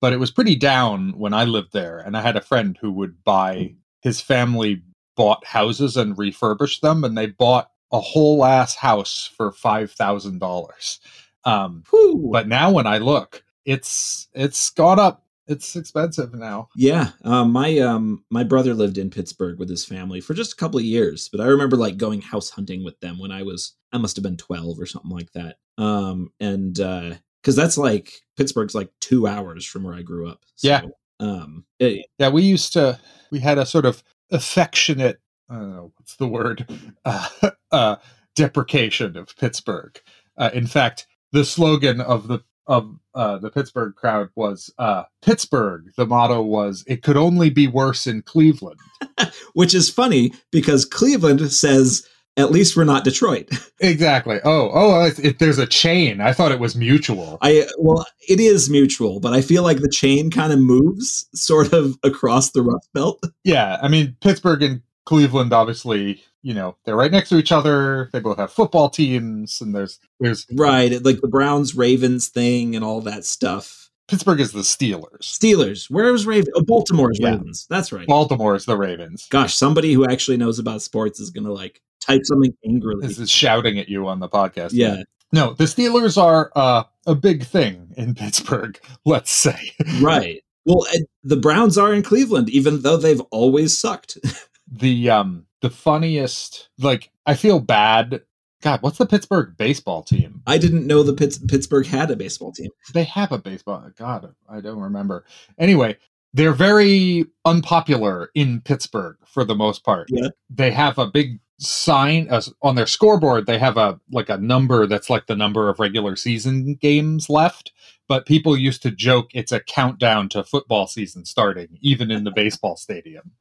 but 0.01 0.11
it 0.11 0.19
was 0.19 0.31
pretty 0.31 0.57
down 0.57 1.17
when 1.17 1.33
I 1.33 1.45
lived 1.45 1.71
there. 1.71 1.99
And 1.99 2.17
I 2.17 2.21
had 2.21 2.35
a 2.35 2.41
friend 2.41 2.77
who 2.81 2.91
would 2.91 3.23
buy 3.23 3.75
his 4.01 4.19
family 4.19 4.81
bought 5.15 5.45
houses 5.45 5.97
and 5.97 6.17
refurbished 6.17 6.81
them, 6.81 7.03
and 7.03 7.17
they 7.17 7.27
bought 7.27 7.69
a 7.91 7.99
whole 7.99 8.45
ass 8.45 8.75
house 8.75 9.29
for 9.35 9.51
five 9.51 9.91
thousand 9.91 10.39
dollars. 10.39 10.99
Um, 11.43 11.83
but 12.31 12.47
now 12.47 12.71
when 12.71 12.87
I 12.87 12.99
look, 12.99 13.43
it's 13.65 14.27
it's 14.33 14.69
gone 14.69 14.99
up. 14.99 15.25
it's 15.47 15.75
expensive 15.75 16.33
now. 16.33 16.69
Yeah, 16.75 17.09
um, 17.23 17.51
my 17.51 17.77
um, 17.79 18.23
my 18.29 18.43
brother 18.43 18.73
lived 18.73 18.97
in 18.97 19.09
Pittsburgh 19.09 19.59
with 19.59 19.69
his 19.69 19.85
family 19.85 20.21
for 20.21 20.33
just 20.33 20.53
a 20.53 20.55
couple 20.55 20.79
of 20.79 20.85
years, 20.85 21.29
but 21.29 21.41
I 21.41 21.45
remember 21.45 21.75
like 21.75 21.97
going 21.97 22.21
house 22.21 22.49
hunting 22.49 22.83
with 22.83 22.99
them 22.99 23.19
when 23.19 23.31
I 23.31 23.43
was 23.43 23.73
I 23.91 23.97
must 23.97 24.15
have 24.15 24.23
been 24.23 24.37
twelve 24.37 24.79
or 24.79 24.85
something 24.85 25.11
like 25.11 25.31
that. 25.33 25.57
Um, 25.77 26.31
and 26.39 26.75
because 26.75 27.57
uh, 27.57 27.61
that's 27.61 27.77
like 27.77 28.21
Pittsburgh's 28.37 28.75
like 28.75 28.89
two 28.99 29.27
hours 29.27 29.65
from 29.65 29.83
where 29.83 29.95
I 29.95 30.01
grew 30.01 30.29
up. 30.29 30.45
So, 30.55 30.67
yeah. 30.67 30.81
Um, 31.19 31.65
it, 31.79 32.07
yeah, 32.17 32.29
we 32.29 32.43
used 32.43 32.73
to 32.73 32.99
we 33.29 33.39
had 33.39 33.57
a 33.57 33.65
sort 33.65 33.85
of 33.85 34.03
affectionate 34.31 35.19
I 35.51 35.55
don't 35.55 35.75
know 35.75 35.91
what's 35.97 36.15
the 36.15 36.27
word 36.27 36.65
uh, 37.05 37.27
uh, 37.71 37.95
deprecation 38.35 39.17
of 39.17 39.35
Pittsburgh. 39.35 39.99
Uh, 40.37 40.49
in 40.53 40.65
fact, 40.65 41.07
the 41.33 41.43
slogan 41.43 41.99
of 42.01 42.27
the 42.27 42.39
of 42.67 42.95
uh, 43.15 43.37
the 43.39 43.49
Pittsburgh 43.49 43.95
crowd 43.95 44.29
was 44.35 44.71
uh, 44.77 45.03
Pittsburgh. 45.21 45.91
The 45.97 46.05
motto 46.05 46.41
was 46.41 46.85
"It 46.87 47.03
could 47.03 47.17
only 47.17 47.49
be 47.49 47.67
worse 47.67 48.07
in 48.07 48.21
Cleveland," 48.21 48.79
which 49.53 49.75
is 49.75 49.89
funny 49.89 50.33
because 50.51 50.85
Cleveland 50.85 51.51
says 51.51 52.07
at 52.37 52.51
least 52.51 52.77
we're 52.77 52.83
not 52.83 53.03
Detroit. 53.03 53.49
exactly. 53.79 54.39
Oh, 54.43 54.71
oh, 54.73 55.05
if, 55.05 55.37
there's 55.37 55.57
a 55.57 55.65
chain, 55.67 56.21
I 56.21 56.33
thought 56.33 56.51
it 56.51 56.59
was 56.59 56.75
mutual. 56.75 57.37
I 57.41 57.67
well, 57.77 58.05
it 58.27 58.39
is 58.39 58.69
mutual, 58.69 59.19
but 59.19 59.33
I 59.33 59.41
feel 59.41 59.63
like 59.63 59.81
the 59.81 59.89
chain 59.89 60.31
kind 60.31 60.53
of 60.53 60.59
moves 60.59 61.27
sort 61.33 61.73
of 61.73 61.97
across 62.03 62.51
the 62.51 62.61
Rust 62.61 62.89
Belt. 62.93 63.23
Yeah, 63.43 63.79
I 63.81 63.87
mean 63.87 64.15
Pittsburgh 64.21 64.61
and 64.61 64.81
Cleveland, 65.05 65.51
obviously, 65.51 66.21
you 66.43 66.53
know, 66.53 66.77
they're 66.85 66.95
right 66.95 67.11
next 67.11 67.29
to 67.29 67.37
each 67.37 67.51
other. 67.51 68.09
They 68.13 68.19
both 68.19 68.37
have 68.37 68.51
football 68.51 68.89
teams, 68.89 69.61
and 69.61 69.73
there's 69.73 69.99
there's 70.19 70.45
right 70.53 71.03
like 71.03 71.21
the 71.21 71.27
Browns 71.27 71.75
Ravens 71.75 72.27
thing 72.27 72.75
and 72.75 72.85
all 72.85 73.01
that 73.01 73.25
stuff. 73.25 73.89
Pittsburgh 74.07 74.41
is 74.41 74.51
the 74.51 74.59
Steelers. 74.59 75.21
Steelers. 75.21 75.89
Where 75.89 76.11
was 76.11 76.27
Ravens? 76.27 76.53
Oh, 76.55 76.63
Baltimore's 76.63 77.19
yeah. 77.19 77.31
Ravens. 77.31 77.65
That's 77.69 77.91
right. 77.91 78.05
Baltimore 78.05 78.55
is 78.55 78.65
the 78.65 78.77
Ravens. 78.77 79.27
Gosh, 79.29 79.55
somebody 79.55 79.93
who 79.93 80.05
actually 80.05 80.37
knows 80.37 80.59
about 80.59 80.81
sports 80.81 81.19
is 81.19 81.29
going 81.29 81.45
to 81.45 81.53
like 81.53 81.81
type 82.01 82.21
something 82.25 82.55
angrily. 82.65 83.07
This 83.07 83.19
is 83.19 83.29
shouting 83.29 83.79
at 83.79 83.89
you 83.89 84.07
on 84.07 84.19
the 84.19 84.29
podcast. 84.29 84.71
Yeah. 84.73 85.03
No, 85.31 85.53
the 85.53 85.63
Steelers 85.63 86.21
are 86.21 86.51
uh, 86.55 86.83
a 87.07 87.15
big 87.15 87.45
thing 87.45 87.93
in 87.95 88.15
Pittsburgh, 88.15 88.79
let's 89.05 89.31
say. 89.31 89.71
right. 90.01 90.43
Well, 90.65 90.85
the 91.23 91.37
Browns 91.37 91.77
are 91.77 91.93
in 91.93 92.03
Cleveland, 92.03 92.49
even 92.49 92.81
though 92.81 92.97
they've 92.97 93.21
always 93.31 93.77
sucked. 93.77 94.17
the 94.71 95.09
um 95.09 95.45
the 95.61 95.69
funniest 95.69 96.69
like 96.79 97.11
I 97.25 97.33
feel 97.33 97.59
bad. 97.59 98.21
God, 98.61 98.83
what's 98.83 98.99
the 98.99 99.07
Pittsburgh 99.07 99.57
baseball 99.57 100.03
team? 100.03 100.43
I 100.45 100.59
didn't 100.59 100.85
know 100.85 101.01
the 101.01 101.13
Pitts- 101.13 101.39
Pittsburgh 101.39 101.87
had 101.87 102.11
a 102.11 102.15
baseball 102.15 102.51
team. 102.51 102.69
They 102.93 103.05
have 103.05 103.31
a 103.31 103.39
baseball. 103.39 103.89
God, 103.97 104.35
I 104.47 104.61
don't 104.61 104.79
remember. 104.79 105.25
Anyway, 105.57 105.97
they're 106.33 106.53
very 106.53 107.25
unpopular 107.43 108.29
in 108.35 108.61
Pittsburgh 108.61 109.17
for 109.25 109.43
the 109.43 109.55
most 109.55 109.83
part. 109.83 110.07
Yeah. 110.11 110.29
They 110.51 110.69
have 110.69 110.99
a 110.99 111.07
big 111.07 111.39
sign 111.61 112.27
uh, 112.31 112.41
on 112.63 112.73
their 112.73 112.87
scoreboard 112.87 113.45
they 113.45 113.59
have 113.59 113.77
a 113.77 113.99
like 114.11 114.29
a 114.29 114.37
number 114.37 114.87
that's 114.87 115.11
like 115.11 115.27
the 115.27 115.35
number 115.35 115.69
of 115.69 115.79
regular 115.79 116.15
season 116.15 116.73
games 116.73 117.29
left 117.29 117.71
but 118.07 118.25
people 118.25 118.57
used 118.57 118.81
to 118.81 118.89
joke 118.89 119.29
it's 119.35 119.51
a 119.51 119.59
countdown 119.59 120.27
to 120.27 120.43
football 120.43 120.87
season 120.87 121.23
starting 121.23 121.77
even 121.79 122.09
in 122.09 122.23
the 122.23 122.31
baseball 122.31 122.75
stadium 122.75 123.31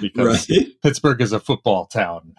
because 0.00 0.50
right. 0.50 0.66
pittsburgh 0.82 1.20
is 1.20 1.30
a 1.32 1.38
football 1.38 1.86
town 1.86 2.34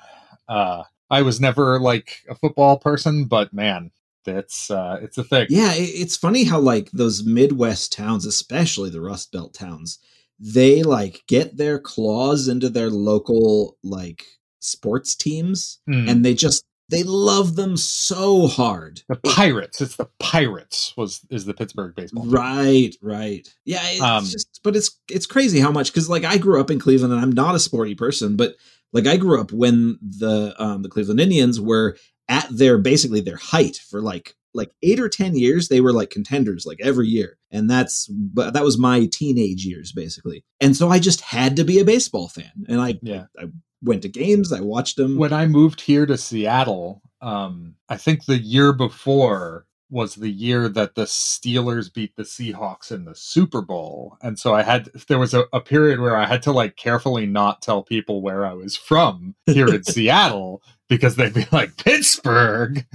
uh, 0.50 0.84
i 1.10 1.22
was 1.22 1.40
never 1.40 1.80
like 1.80 2.18
a 2.30 2.36
football 2.36 2.78
person 2.78 3.24
but 3.24 3.54
man 3.54 3.92
it's 4.26 4.70
uh 4.70 5.00
it's 5.02 5.18
a 5.18 5.24
thing 5.24 5.48
yeah 5.50 5.72
it's 5.74 6.18
funny 6.18 6.44
how 6.44 6.60
like 6.60 6.92
those 6.92 7.24
midwest 7.24 7.94
towns 7.94 8.26
especially 8.26 8.90
the 8.90 9.02
rust 9.02 9.32
belt 9.32 9.54
towns 9.54 10.00
they 10.38 10.84
like 10.84 11.24
get 11.28 11.56
their 11.56 11.80
claws 11.80 12.48
into 12.50 12.70
their 12.70 12.90
local 12.90 13.78
like 13.84 14.26
sports 14.60 15.16
teams 15.16 15.80
mm. 15.90 16.10
and 16.10 16.24
they 16.24 16.34
just 16.34 16.66
they 16.90 17.04
love 17.04 17.56
them 17.56 17.78
so 17.78 18.48
hard. 18.48 19.04
The 19.08 19.16
Pirates, 19.16 19.80
it's 19.80 19.96
the 19.96 20.10
Pirates 20.20 20.94
was 20.98 21.22
is 21.30 21.46
the 21.46 21.54
Pittsburgh 21.54 21.96
baseball. 21.96 22.24
Team. 22.24 22.34
Right, 22.34 22.96
right. 23.02 23.48
Yeah, 23.64 23.82
it's 23.84 24.02
um, 24.02 24.26
just 24.26 24.60
but 24.64 24.76
it's 24.76 25.00
it's 25.10 25.28
crazy 25.28 25.60
how 25.60 25.72
much 25.72 25.94
cuz 25.94 26.10
like 26.10 26.24
I 26.24 26.38
grew 26.38 26.60
up 26.60 26.72
in 26.72 26.80
Cleveland 26.80 27.14
and 27.14 27.22
I'm 27.22 27.32
not 27.32 27.56
a 27.56 27.60
sporty 27.60 27.96
person, 27.96 28.36
but 28.36 28.56
like 28.92 29.06
I 29.06 29.18
grew 29.18 29.40
up 29.40 29.52
when 29.52 30.00
the 30.02 30.56
um 30.62 30.82
the 30.82 30.90
Cleveland 30.90 31.20
Indians 31.20 31.62
were 31.62 31.96
at 32.28 32.48
their 32.50 32.78
basically 32.78 33.22
their 33.22 33.38
height 33.38 33.78
for 33.78 34.02
like 34.02 34.36
like 34.56 34.72
8 34.82 35.00
or 35.00 35.10
10 35.10 35.36
years 35.36 35.68
they 35.68 35.80
were 35.80 35.94
like 35.94 36.10
contenders 36.10 36.66
like 36.66 36.80
every 36.82 37.08
year. 37.08 37.38
And 37.52 37.70
that's 37.70 38.08
but 38.08 38.54
that 38.54 38.64
was 38.64 38.80
my 38.80 39.08
teenage 39.12 39.64
years 39.64 39.92
basically. 39.92 40.44
And 40.60 40.76
so 40.76 40.90
I 40.90 40.98
just 40.98 41.22
had 41.22 41.56
to 41.58 41.64
be 41.64 41.80
a 41.80 41.86
baseball 41.86 42.30
fan. 42.30 42.66
And 42.68 42.82
I 42.82 42.98
yeah. 43.04 43.26
I 43.38 43.46
went 43.82 44.02
to 44.04 44.10
games. 44.10 44.52
I 44.52 44.62
watched 44.62 44.98
them. 44.98 45.18
When 45.18 45.34
I 45.34 45.46
moved 45.46 45.82
here 45.82 46.06
to 46.06 46.18
Seattle, 46.18 47.02
um, 47.22 47.76
I 47.90 47.98
think 47.98 48.26
the 48.26 48.40
year 48.40 48.74
before 48.74 49.66
was 49.90 50.16
the 50.16 50.30
year 50.30 50.70
that 50.70 50.96
the 50.96 51.06
Steelers 51.06 51.92
beat 51.92 52.16
the 52.16 52.24
Seahawks 52.24 52.92
in 52.92 53.06
the 53.06 53.16
Super 53.16 53.62
Bowl. 53.62 54.18
And 54.22 54.38
so 54.38 54.54
I 54.54 54.62
had, 54.62 54.90
there 55.08 55.18
was 55.18 55.34
a, 55.34 55.46
a 55.52 55.60
period 55.60 56.00
where 56.00 56.16
I 56.16 56.28
had 56.28 56.44
to 56.44 56.52
like 56.52 56.76
carefully 56.76 57.26
not 57.26 57.62
tell 57.62 57.82
people 57.82 58.22
where 58.22 58.46
I 58.46 58.54
was 58.54 58.78
from 58.78 59.36
here 59.48 59.74
in 59.74 59.84
Seattle 59.86 60.62
because 60.90 61.16
they'd 61.16 61.34
be 61.34 61.48
like, 61.52 61.78
Pittsburgh. 61.78 62.86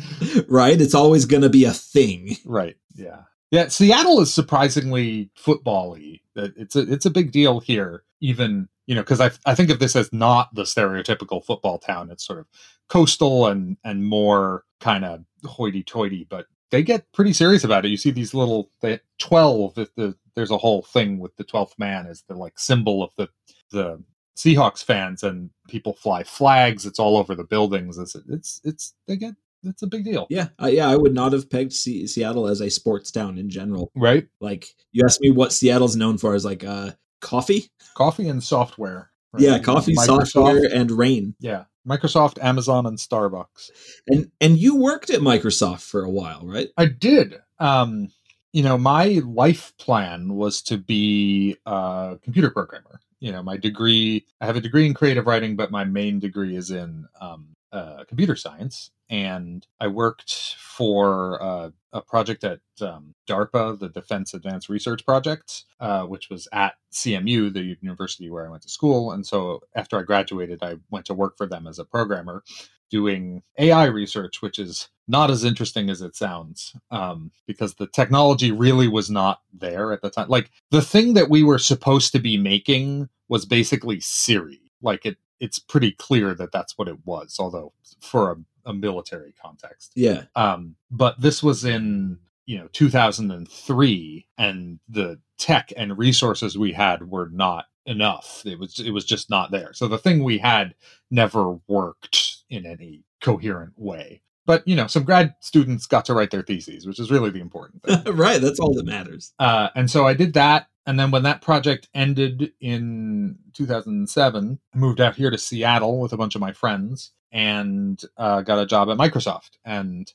Right. 0.48 0.80
It's 0.80 0.94
always 0.94 1.24
going 1.24 1.42
to 1.42 1.48
be 1.48 1.64
a 1.64 1.72
thing. 1.72 2.36
Right. 2.44 2.76
Yeah. 2.94 3.22
Yeah. 3.50 3.68
Seattle 3.68 4.20
is 4.20 4.32
surprisingly 4.32 5.30
football-y. 5.34 6.20
It's 6.36 6.76
a, 6.76 6.80
it's 6.92 7.06
a 7.06 7.10
big 7.10 7.32
deal 7.32 7.60
here, 7.60 8.04
even 8.20 8.68
you 8.86 8.94
know, 8.94 9.02
because 9.02 9.20
I 9.20 9.30
I 9.46 9.54
think 9.54 9.70
of 9.70 9.78
this 9.78 9.96
as 9.96 10.12
not 10.12 10.54
the 10.54 10.62
stereotypical 10.62 11.44
football 11.44 11.78
town. 11.78 12.10
It's 12.10 12.26
sort 12.26 12.38
of 12.38 12.46
coastal 12.88 13.46
and 13.46 13.76
and 13.84 14.04
more 14.04 14.64
kind 14.80 15.04
of 15.04 15.24
hoity-toity, 15.44 16.26
but 16.28 16.46
they 16.70 16.82
get 16.82 17.10
pretty 17.12 17.32
serious 17.32 17.64
about 17.64 17.84
it. 17.84 17.90
You 17.90 17.96
see 17.96 18.10
these 18.10 18.34
little 18.34 18.70
they, 18.80 19.00
twelve. 19.18 19.78
If 19.78 19.94
the 19.94 20.16
there's 20.34 20.50
a 20.50 20.58
whole 20.58 20.82
thing 20.82 21.18
with 21.18 21.36
the 21.36 21.44
twelfth 21.44 21.78
man 21.78 22.06
as 22.06 22.22
the 22.28 22.34
like 22.34 22.58
symbol 22.58 23.02
of 23.02 23.10
the 23.16 23.28
the 23.70 24.02
Seahawks 24.36 24.82
fans, 24.82 25.22
and 25.22 25.50
people 25.68 25.94
fly 25.94 26.24
flags. 26.24 26.84
It's 26.84 26.98
all 26.98 27.16
over 27.16 27.34
the 27.34 27.44
buildings. 27.44 27.98
It's 27.98 28.16
it's, 28.28 28.60
it's 28.64 28.94
they 29.06 29.16
get 29.16 29.34
it's 29.62 29.82
a 29.82 29.86
big 29.86 30.04
deal. 30.04 30.26
Yeah, 30.28 30.48
uh, 30.62 30.66
yeah. 30.66 30.88
I 30.88 30.96
would 30.96 31.14
not 31.14 31.32
have 31.32 31.48
pegged 31.48 31.72
C- 31.72 32.06
Seattle 32.06 32.46
as 32.48 32.60
a 32.60 32.68
sports 32.68 33.10
town 33.10 33.38
in 33.38 33.48
general. 33.48 33.90
Right. 33.94 34.26
Like 34.40 34.66
you 34.92 35.04
asked 35.04 35.20
me 35.20 35.30
what 35.30 35.52
Seattle's 35.52 35.96
known 35.96 36.18
for 36.18 36.34
is 36.34 36.44
like 36.44 36.64
uh 36.64 36.90
coffee, 37.24 37.70
coffee 37.94 38.28
and 38.28 38.42
software. 38.42 39.10
Right? 39.32 39.42
Yeah, 39.42 39.58
coffee, 39.58 39.94
Microsoft, 39.94 40.28
software, 40.28 40.68
and 40.72 40.90
rain. 40.92 41.34
Yeah, 41.40 41.64
Microsoft, 41.88 42.42
Amazon, 42.42 42.86
and 42.86 42.98
Starbucks. 42.98 43.70
And 44.06 44.30
and 44.40 44.58
you 44.58 44.76
worked 44.76 45.10
at 45.10 45.20
Microsoft 45.20 45.82
for 45.82 46.04
a 46.04 46.10
while, 46.10 46.42
right? 46.44 46.68
I 46.76 46.86
did. 46.86 47.40
Um, 47.58 48.10
you 48.52 48.62
know, 48.62 48.78
my 48.78 49.20
life 49.24 49.72
plan 49.78 50.34
was 50.34 50.62
to 50.62 50.78
be 50.78 51.56
a 51.66 52.18
computer 52.22 52.50
programmer. 52.50 53.00
You 53.18 53.32
know, 53.32 53.42
my 53.42 53.56
degree. 53.56 54.26
I 54.40 54.46
have 54.46 54.56
a 54.56 54.60
degree 54.60 54.86
in 54.86 54.94
creative 54.94 55.26
writing, 55.26 55.56
but 55.56 55.72
my 55.72 55.84
main 55.84 56.20
degree 56.20 56.54
is 56.54 56.70
in 56.70 57.06
um, 57.20 57.56
uh, 57.72 58.04
computer 58.04 58.36
science 58.36 58.90
and 59.10 59.66
I 59.80 59.88
worked 59.88 60.56
for 60.58 61.42
uh, 61.42 61.70
a 61.94 62.02
project 62.02 62.42
at 62.44 62.60
um, 62.80 63.14
DARPA, 63.28 63.78
the 63.78 63.88
Defense 63.88 64.34
Advanced 64.34 64.68
Research 64.68 65.06
Project, 65.06 65.64
uh, 65.78 66.02
which 66.02 66.28
was 66.28 66.48
at 66.52 66.74
CMU, 66.92 67.52
the 67.52 67.76
university 67.80 68.28
where 68.28 68.46
I 68.46 68.50
went 68.50 68.64
to 68.64 68.68
school. 68.68 69.12
And 69.12 69.24
so 69.24 69.62
after 69.76 69.98
I 69.98 70.02
graduated, 70.02 70.62
I 70.62 70.76
went 70.90 71.06
to 71.06 71.14
work 71.14 71.38
for 71.38 71.46
them 71.46 71.66
as 71.68 71.78
a 71.78 71.84
programmer 71.84 72.42
doing 72.90 73.42
AI 73.58 73.86
research, 73.86 74.42
which 74.42 74.58
is 74.58 74.88
not 75.06 75.30
as 75.30 75.44
interesting 75.44 75.88
as 75.88 76.02
it 76.02 76.16
sounds 76.16 76.76
um, 76.90 77.30
because 77.46 77.74
the 77.74 77.86
technology 77.86 78.50
really 78.50 78.88
was 78.88 79.10
not 79.10 79.40
there 79.52 79.92
at 79.92 80.02
the 80.02 80.10
time. 80.10 80.28
Like 80.28 80.50
the 80.70 80.82
thing 80.82 81.14
that 81.14 81.30
we 81.30 81.42
were 81.42 81.58
supposed 81.58 82.12
to 82.12 82.18
be 82.18 82.36
making 82.36 83.08
was 83.28 83.46
basically 83.46 84.00
Siri. 84.00 84.60
Like 84.82 85.06
it, 85.06 85.16
it's 85.40 85.58
pretty 85.58 85.92
clear 85.92 86.34
that 86.34 86.52
that's 86.52 86.76
what 86.76 86.88
it 86.88 86.98
was, 87.04 87.36
although 87.38 87.72
for 88.00 88.32
a 88.32 88.36
a 88.66 88.72
military 88.72 89.34
context. 89.40 89.92
Yeah. 89.94 90.24
Um, 90.34 90.76
but 90.90 91.20
this 91.20 91.42
was 91.42 91.64
in 91.64 92.18
you 92.46 92.58
know 92.58 92.68
2003, 92.72 94.26
and 94.38 94.78
the 94.88 95.20
tech 95.38 95.72
and 95.76 95.96
resources 95.98 96.58
we 96.58 96.72
had 96.72 97.10
were 97.10 97.28
not 97.32 97.66
enough. 97.86 98.42
It 98.44 98.58
was 98.58 98.78
it 98.78 98.90
was 98.90 99.04
just 99.04 99.30
not 99.30 99.50
there. 99.50 99.72
So 99.72 99.88
the 99.88 99.98
thing 99.98 100.22
we 100.22 100.38
had 100.38 100.74
never 101.10 101.58
worked 101.66 102.38
in 102.50 102.66
any 102.66 103.04
coherent 103.20 103.72
way. 103.76 104.22
But 104.46 104.66
you 104.68 104.76
know, 104.76 104.86
some 104.86 105.04
grad 105.04 105.34
students 105.40 105.86
got 105.86 106.04
to 106.06 106.14
write 106.14 106.30
their 106.30 106.42
theses, 106.42 106.86
which 106.86 107.00
is 107.00 107.10
really 107.10 107.30
the 107.30 107.40
important 107.40 107.82
thing. 107.82 108.02
right, 108.16 108.40
that's 108.40 108.60
all 108.60 108.74
that 108.74 108.84
matters. 108.84 109.32
Uh, 109.38 109.68
and 109.74 109.90
so 109.90 110.06
I 110.06 110.12
did 110.12 110.34
that, 110.34 110.68
and 110.86 111.00
then 111.00 111.10
when 111.10 111.22
that 111.22 111.40
project 111.40 111.88
ended 111.94 112.52
in 112.60 113.38
2007, 113.54 114.58
I 114.74 114.78
moved 114.78 115.00
out 115.00 115.16
here 115.16 115.30
to 115.30 115.38
Seattle 115.38 115.98
with 115.98 116.12
a 116.12 116.18
bunch 116.18 116.34
of 116.34 116.42
my 116.42 116.52
friends 116.52 117.12
and 117.34 118.00
uh, 118.16 118.40
got 118.42 118.62
a 118.62 118.66
job 118.66 118.88
at 118.88 118.96
Microsoft. 118.96 119.58
And 119.64 120.10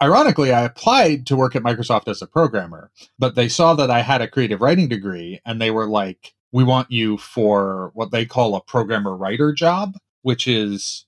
ironically, 0.00 0.52
I 0.52 0.62
applied 0.62 1.26
to 1.26 1.36
work 1.36 1.56
at 1.56 1.62
Microsoft 1.62 2.08
as 2.08 2.22
a 2.22 2.26
programmer, 2.26 2.90
but 3.18 3.34
they 3.34 3.48
saw 3.48 3.74
that 3.74 3.90
I 3.90 4.02
had 4.02 4.22
a 4.22 4.28
creative 4.28 4.62
writing 4.62 4.88
degree 4.88 5.40
and 5.44 5.60
they 5.60 5.72
were 5.72 5.88
like, 5.88 6.32
we 6.52 6.62
want 6.62 6.90
you 6.92 7.18
for 7.18 7.90
what 7.94 8.12
they 8.12 8.24
call 8.24 8.54
a 8.54 8.62
programmer 8.62 9.16
writer 9.16 9.52
job, 9.52 9.96
which 10.22 10.46
is 10.46 11.06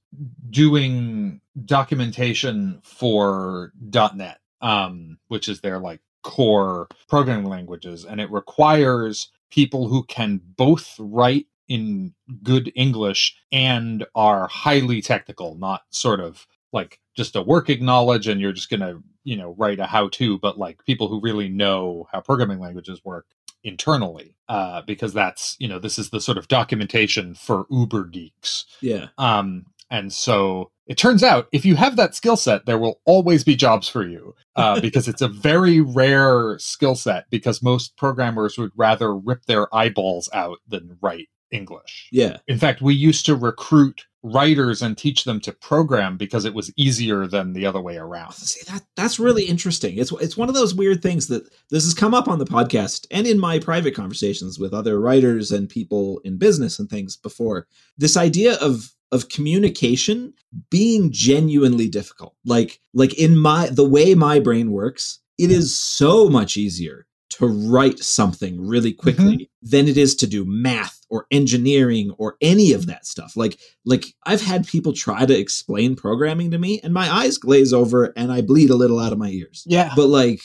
doing 0.51 1.41
documentation 1.65 2.81
for 2.83 3.73
.NET, 3.81 4.41
um, 4.61 5.19
which 5.29 5.49
is 5.49 5.61
their 5.61 5.79
like 5.79 6.01
core 6.25 6.89
programming 7.09 7.47
languages, 7.47 8.05
and 8.05 8.21
it 8.21 8.31
requires 8.33 9.31
people 9.51 9.87
who 9.87 10.03
can 10.03 10.41
both 10.57 10.97
write 10.99 11.47
in 11.69 12.15
good 12.43 12.73
English 12.75 13.37
and 13.53 14.07
are 14.15 14.49
highly 14.49 15.03
technical, 15.03 15.57
not 15.57 15.83
sort 15.91 16.21
of 16.21 16.47
like 16.73 17.01
just 17.17 17.37
a 17.37 17.43
working 17.43 17.85
knowledge 17.85 18.29
and 18.29 18.41
you're 18.41 18.53
just 18.53 18.71
going 18.71 18.81
to, 18.81 19.03
you 19.25 19.37
know, 19.37 19.55
write 19.59 19.81
a 19.81 19.87
how 19.87 20.09
to, 20.09 20.39
but 20.39 20.59
like 20.59 20.85
people 20.85 21.09
who 21.09 21.21
really 21.21 21.49
know 21.49 22.07
how 22.13 22.21
programming 22.21 22.61
languages 22.61 23.01
work 23.05 23.27
internally 23.67 24.37
uh, 24.49 24.81
because 24.83 25.13
that's 25.13 25.57
you 25.59 25.67
know 25.69 25.79
this 25.79 25.99
is 25.99 26.11
the 26.11 26.21
sort 26.21 26.39
of 26.39 26.49
documentation 26.49 27.35
for 27.35 27.67
uber 27.71 28.05
geeks. 28.05 28.65
Yeah. 28.81 29.09
Um 29.19 29.67
and 29.91 30.13
so 30.13 30.71
it 30.87 30.99
turns 30.99 31.23
out 31.23 31.49
if 31.53 31.65
you 31.65 31.77
have 31.77 31.97
that 31.97 32.15
skill 32.15 32.37
set 32.37 32.67
there 32.67 32.79
will 32.79 33.01
always 33.05 33.45
be 33.45 33.57
jobs 33.57 33.89
for 33.89 34.07
you 34.07 34.35
uh, 34.55 34.81
because 34.87 35.09
it's 35.09 35.23
a 35.23 35.29
very 35.29 35.81
rare 35.81 36.59
skill 36.59 36.95
set 36.95 37.29
because 37.31 37.63
most 37.63 37.97
programmers 37.97 38.57
would 38.57 38.73
rather 38.77 39.17
rip 39.17 39.47
their 39.47 39.73
eyeballs 39.75 40.29
out 40.33 40.59
than 40.67 40.97
write 41.01 41.29
english 41.51 42.09
yeah 42.13 42.37
in 42.49 42.59
fact 42.59 42.81
we 42.81 42.95
used 42.95 43.27
to 43.27 43.35
recruit 43.35 44.07
writers 44.27 44.83
and 44.83 44.99
teach 44.99 45.25
them 45.25 45.41
to 45.41 45.53
program 45.53 46.17
because 46.17 46.45
it 46.45 46.55
was 46.55 46.73
easier 46.77 47.27
than 47.27 47.53
the 47.53 47.65
other 47.65 47.81
way 47.81 47.97
around. 47.97 48.33
See 48.35 48.61
that 48.71 48.83
that's 48.97 49.19
really 49.19 49.45
interesting. 49.45 49.99
It's 49.99 50.13
it's 50.13 50.37
one 50.37 50.49
of 50.49 50.55
those 50.55 50.75
weird 50.75 51.03
things 51.03 51.29
that 51.29 51.49
this 51.71 51.85
has 51.85 51.95
come 51.95 52.15
up 52.15 52.29
on 52.29 52.39
the 52.39 52.45
podcast 52.45 53.07
and 53.11 53.27
in 53.27 53.39
my 53.39 53.59
private 53.59 53.95
conversations 53.95 54.59
with 54.59 54.75
other 54.75 55.01
writers 55.01 55.53
and 55.53 55.69
people 55.69 56.21
in 56.25 56.39
business 56.39 56.79
and 56.79 56.89
things 56.91 57.17
before. 57.17 57.67
This 57.97 58.17
idea 58.17 58.55
of 58.57 58.93
of 59.13 59.29
communication 59.29 60.35
being 60.71 61.13
genuinely 61.13 61.89
difficult. 61.89 62.35
Like 62.45 62.81
like 62.95 63.15
in 63.15 63.37
my 63.37 63.69
the 63.69 63.89
way 63.89 64.15
my 64.15 64.41
brain 64.41 64.73
works, 64.73 65.21
it 65.39 65.51
is 65.51 65.79
so 65.79 66.29
much 66.29 66.57
easier 66.57 67.07
to 67.29 67.47
write 67.47 67.99
something 67.99 68.67
really 68.67 68.93
quickly 68.93 69.37
mm-hmm. 69.37 69.69
than 69.69 69.89
it 69.89 69.97
is 69.97 70.15
to 70.17 70.27
do 70.27 70.45
math 70.45 71.05
or 71.11 71.27
engineering 71.31 72.13
or 72.19 72.37
any 72.41 72.73
of 72.73 72.87
that 72.87 73.07
stuff. 73.07 73.37
Like 73.37 73.59
like 73.85 74.07
I've 74.25 74.43
had 74.43 74.67
people 74.67 74.93
try 74.93 75.27
to 75.27 75.39
explain 75.39 75.97
programming 75.97 76.51
to 76.53 76.59
me 76.59 76.81
and 76.83 76.95
my 76.95 77.13
eyes 77.13 77.39
glaze 77.39 77.73
over 77.73 78.13
and 78.17 78.33
I 78.33 78.43
bleed 78.43 78.71
a 78.71 78.77
little 78.77 78.99
out 78.99 79.13
of 79.13 79.19
my 79.19 79.29
ears. 79.29 79.65
Yeah. 79.67 79.93
But 79.97 80.09
like 80.09 80.41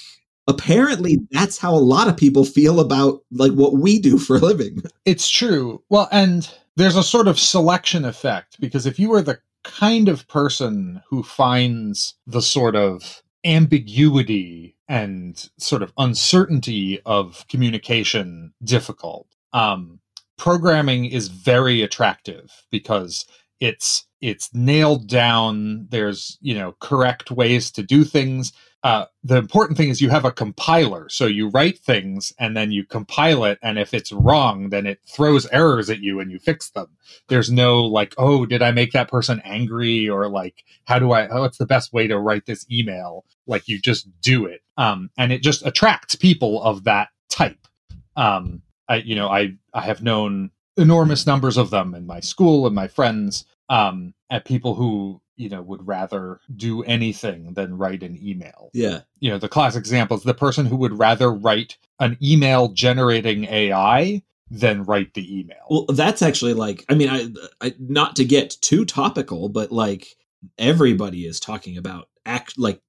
apparently 0.47 1.19
that's 1.31 1.57
how 1.57 1.73
a 1.73 1.77
lot 1.77 2.07
of 2.07 2.17
people 2.17 2.45
feel 2.45 2.79
about 2.79 3.21
like 3.31 3.53
what 3.53 3.73
we 3.73 3.99
do 3.99 4.17
for 4.17 4.37
a 4.37 4.39
living. 4.39 4.81
It's 5.05 5.29
true. 5.29 5.83
Well, 5.89 6.07
and 6.11 6.49
there's 6.77 6.95
a 6.95 7.03
sort 7.03 7.27
of 7.27 7.39
selection 7.39 8.05
effect 8.05 8.59
because 8.59 8.85
if 8.85 8.99
you 8.99 9.13
are 9.13 9.21
the 9.21 9.39
kind 9.63 10.07
of 10.09 10.27
person 10.27 11.01
who 11.09 11.23
finds 11.23 12.15
the 12.27 12.41
sort 12.41 12.75
of 12.75 13.21
ambiguity 13.45 14.75
and 14.91 15.49
sort 15.57 15.81
of 15.81 15.93
uncertainty 15.97 16.99
of 17.05 17.45
communication 17.47 18.53
difficult. 18.61 19.25
Um, 19.53 20.01
programming 20.37 21.05
is 21.05 21.29
very 21.29 21.81
attractive 21.81 22.51
because 22.71 23.25
it's 23.61 24.05
it's 24.19 24.53
nailed 24.53 25.07
down. 25.07 25.87
There's 25.89 26.37
you 26.41 26.53
know 26.53 26.75
correct 26.81 27.31
ways 27.31 27.71
to 27.71 27.83
do 27.83 28.03
things 28.03 28.51
uh, 28.83 29.05
the 29.23 29.37
important 29.37 29.77
thing 29.77 29.89
is 29.89 30.01
you 30.01 30.09
have 30.09 30.25
a 30.25 30.31
compiler. 30.31 31.07
So 31.09 31.27
you 31.27 31.49
write 31.49 31.77
things 31.77 32.33
and 32.39 32.57
then 32.57 32.71
you 32.71 32.83
compile 32.83 33.43
it. 33.43 33.59
And 33.61 33.77
if 33.77 33.93
it's 33.93 34.11
wrong, 34.11 34.69
then 34.69 34.87
it 34.87 34.99
throws 35.05 35.45
errors 35.47 35.89
at 35.89 35.99
you 35.99 36.19
and 36.19 36.31
you 36.31 36.39
fix 36.39 36.71
them. 36.71 36.87
There's 37.27 37.51
no 37.51 37.81
like, 37.81 38.15
oh, 38.17 38.45
did 38.45 38.63
I 38.63 38.71
make 38.71 38.91
that 38.93 39.09
person 39.09 39.39
angry? 39.45 40.09
Or 40.09 40.27
like, 40.27 40.63
how 40.85 40.97
do 40.97 41.11
I, 41.11 41.27
what's 41.27 41.59
the 41.59 41.67
best 41.67 41.93
way 41.93 42.07
to 42.07 42.17
write 42.17 42.47
this 42.47 42.65
email? 42.71 43.23
Like 43.45 43.67
you 43.67 43.79
just 43.79 44.07
do 44.21 44.45
it. 44.45 44.61
Um, 44.77 45.11
and 45.15 45.31
it 45.31 45.43
just 45.43 45.65
attracts 45.65 46.15
people 46.15 46.61
of 46.63 46.85
that 46.85 47.09
type. 47.29 47.67
Um, 48.15 48.63
I, 48.89 48.95
you 48.97 49.13
know, 49.15 49.27
I, 49.27 49.57
I 49.73 49.81
have 49.81 50.01
known 50.01 50.49
enormous 50.75 51.27
numbers 51.27 51.57
of 51.57 51.69
them 51.69 51.93
in 51.93 52.07
my 52.07 52.19
school 52.19 52.65
and 52.65 52.73
my 52.73 52.87
friends, 52.87 53.45
um, 53.71 54.13
at 54.29 54.45
people 54.45 54.75
who 54.75 55.19
you 55.37 55.49
know 55.49 55.61
would 55.63 55.87
rather 55.87 56.39
do 56.55 56.83
anything 56.83 57.53
than 57.53 57.77
write 57.77 58.03
an 58.03 58.19
email. 58.21 58.69
Yeah. 58.73 59.01
You 59.19 59.31
know 59.31 59.39
the 59.39 59.49
classic 59.49 59.79
example 59.79 60.17
is 60.17 60.23
the 60.23 60.35
person 60.35 60.67
who 60.67 60.75
would 60.75 60.99
rather 60.99 61.31
write 61.33 61.77
an 61.99 62.17
email 62.21 62.67
generating 62.67 63.45
ai 63.45 64.21
than 64.51 64.83
write 64.83 65.13
the 65.13 65.39
email. 65.39 65.65
Well 65.69 65.85
that's 65.87 66.21
actually 66.21 66.53
like 66.53 66.85
i 66.89 66.93
mean 66.93 67.09
I, 67.09 67.29
I 67.65 67.73
not 67.79 68.15
to 68.17 68.25
get 68.25 68.57
too 68.61 68.85
topical 68.85 69.49
but 69.49 69.71
like 69.71 70.15
everybody 70.59 71.25
is 71.25 71.39
talking 71.39 71.77
about 71.77 72.09
act 72.25 72.59
like 72.59 72.81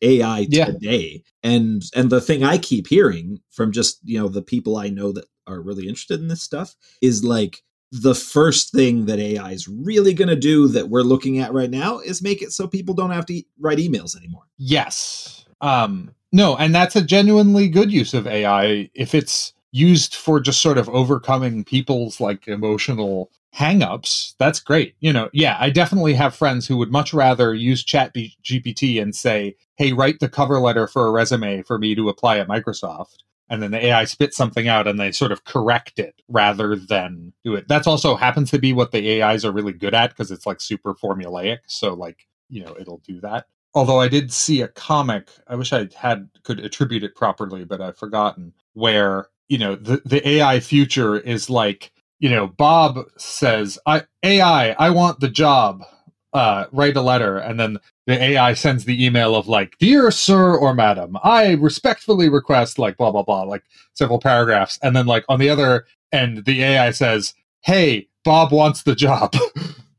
ai 0.00 0.46
yeah. 0.48 0.64
today. 0.64 1.22
And 1.42 1.82
and 1.94 2.10
the 2.10 2.22
thing 2.22 2.42
i 2.42 2.56
keep 2.56 2.88
hearing 2.88 3.40
from 3.50 3.70
just 3.70 3.98
you 4.02 4.18
know 4.18 4.28
the 4.28 4.42
people 4.42 4.76
i 4.76 4.88
know 4.88 5.12
that 5.12 5.26
are 5.46 5.60
really 5.60 5.88
interested 5.88 6.20
in 6.20 6.28
this 6.28 6.42
stuff 6.42 6.74
is 7.02 7.22
like 7.22 7.62
the 7.92 8.14
first 8.14 8.72
thing 8.72 9.04
that 9.04 9.18
AI 9.18 9.52
is 9.52 9.68
really 9.68 10.14
going 10.14 10.28
to 10.28 10.36
do 10.36 10.66
that 10.68 10.88
we're 10.88 11.02
looking 11.02 11.38
at 11.38 11.52
right 11.52 11.70
now 11.70 11.98
is 11.98 12.22
make 12.22 12.40
it 12.40 12.50
so 12.50 12.66
people 12.66 12.94
don't 12.94 13.10
have 13.10 13.26
to 13.26 13.34
e- 13.34 13.46
write 13.60 13.76
emails 13.76 14.16
anymore. 14.16 14.44
Yes. 14.56 15.44
Um, 15.60 16.10
no, 16.32 16.56
and 16.56 16.74
that's 16.74 16.96
a 16.96 17.02
genuinely 17.02 17.68
good 17.68 17.92
use 17.92 18.14
of 18.14 18.26
AI 18.26 18.90
if 18.94 19.14
it's 19.14 19.52
used 19.72 20.14
for 20.14 20.40
just 20.40 20.62
sort 20.62 20.78
of 20.78 20.88
overcoming 20.88 21.64
people's 21.64 22.18
like 22.18 22.48
emotional 22.48 23.30
hangups. 23.54 24.34
That's 24.38 24.58
great. 24.58 24.94
You 25.00 25.12
know, 25.12 25.28
yeah, 25.34 25.58
I 25.60 25.68
definitely 25.68 26.14
have 26.14 26.34
friends 26.34 26.66
who 26.66 26.78
would 26.78 26.90
much 26.90 27.12
rather 27.12 27.54
use 27.54 27.84
Chat 27.84 28.14
GPT 28.14 29.02
and 29.02 29.14
say, 29.14 29.54
"Hey, 29.76 29.92
write 29.92 30.18
the 30.20 30.30
cover 30.30 30.58
letter 30.58 30.86
for 30.86 31.06
a 31.06 31.10
resume 31.10 31.62
for 31.62 31.78
me 31.78 31.94
to 31.94 32.08
apply 32.08 32.38
at 32.38 32.48
Microsoft." 32.48 33.18
And 33.52 33.62
then 33.62 33.70
the 33.70 33.84
AI 33.88 34.06
spits 34.06 34.34
something 34.34 34.66
out 34.66 34.88
and 34.88 34.98
they 34.98 35.12
sort 35.12 35.30
of 35.30 35.44
correct 35.44 35.98
it 35.98 36.14
rather 36.26 36.74
than 36.74 37.34
do 37.44 37.54
it. 37.54 37.68
That's 37.68 37.86
also 37.86 38.16
happens 38.16 38.50
to 38.52 38.58
be 38.58 38.72
what 38.72 38.92
the 38.92 39.22
AIs 39.22 39.44
are 39.44 39.52
really 39.52 39.74
good 39.74 39.92
at 39.92 40.08
because 40.08 40.30
it's 40.30 40.46
like 40.46 40.58
super 40.58 40.94
formulaic. 40.94 41.58
So 41.66 41.92
like, 41.92 42.26
you 42.48 42.64
know, 42.64 42.74
it'll 42.80 43.02
do 43.06 43.20
that. 43.20 43.44
Although 43.74 44.00
I 44.00 44.08
did 44.08 44.32
see 44.32 44.62
a 44.62 44.68
comic, 44.68 45.28
I 45.46 45.56
wish 45.56 45.74
I 45.74 45.90
had 45.94 46.30
could 46.44 46.60
attribute 46.60 47.04
it 47.04 47.14
properly, 47.14 47.66
but 47.66 47.82
I've 47.82 47.98
forgotten 47.98 48.54
where, 48.72 49.26
you 49.48 49.58
know, 49.58 49.74
the, 49.76 50.00
the 50.06 50.26
AI 50.26 50.58
future 50.60 51.18
is 51.18 51.50
like, 51.50 51.92
you 52.20 52.30
know, 52.30 52.46
Bob 52.46 53.00
says, 53.18 53.78
I 53.84 54.04
AI, 54.22 54.70
I 54.78 54.88
want 54.88 55.20
the 55.20 55.28
job 55.28 55.84
uh, 56.32 56.66
write 56.72 56.96
a 56.96 57.02
letter, 57.02 57.38
and 57.38 57.58
then 57.60 57.78
the 58.06 58.20
AI 58.22 58.54
sends 58.54 58.84
the 58.84 59.04
email 59.04 59.34
of 59.34 59.48
like, 59.48 59.76
"Dear 59.78 60.10
Sir 60.10 60.56
or 60.56 60.74
Madam, 60.74 61.16
I 61.22 61.52
respectfully 61.52 62.28
request 62.28 62.78
like 62.78 62.96
blah 62.96 63.10
blah 63.10 63.22
blah, 63.22 63.42
like 63.42 63.62
several 63.94 64.18
paragraphs," 64.18 64.78
and 64.82 64.96
then 64.96 65.06
like 65.06 65.24
on 65.28 65.38
the 65.38 65.50
other 65.50 65.86
end, 66.12 66.44
the 66.44 66.62
AI 66.62 66.90
says, 66.90 67.34
"Hey, 67.62 68.08
Bob 68.24 68.52
wants 68.52 68.82
the 68.82 68.94
job." 68.94 69.34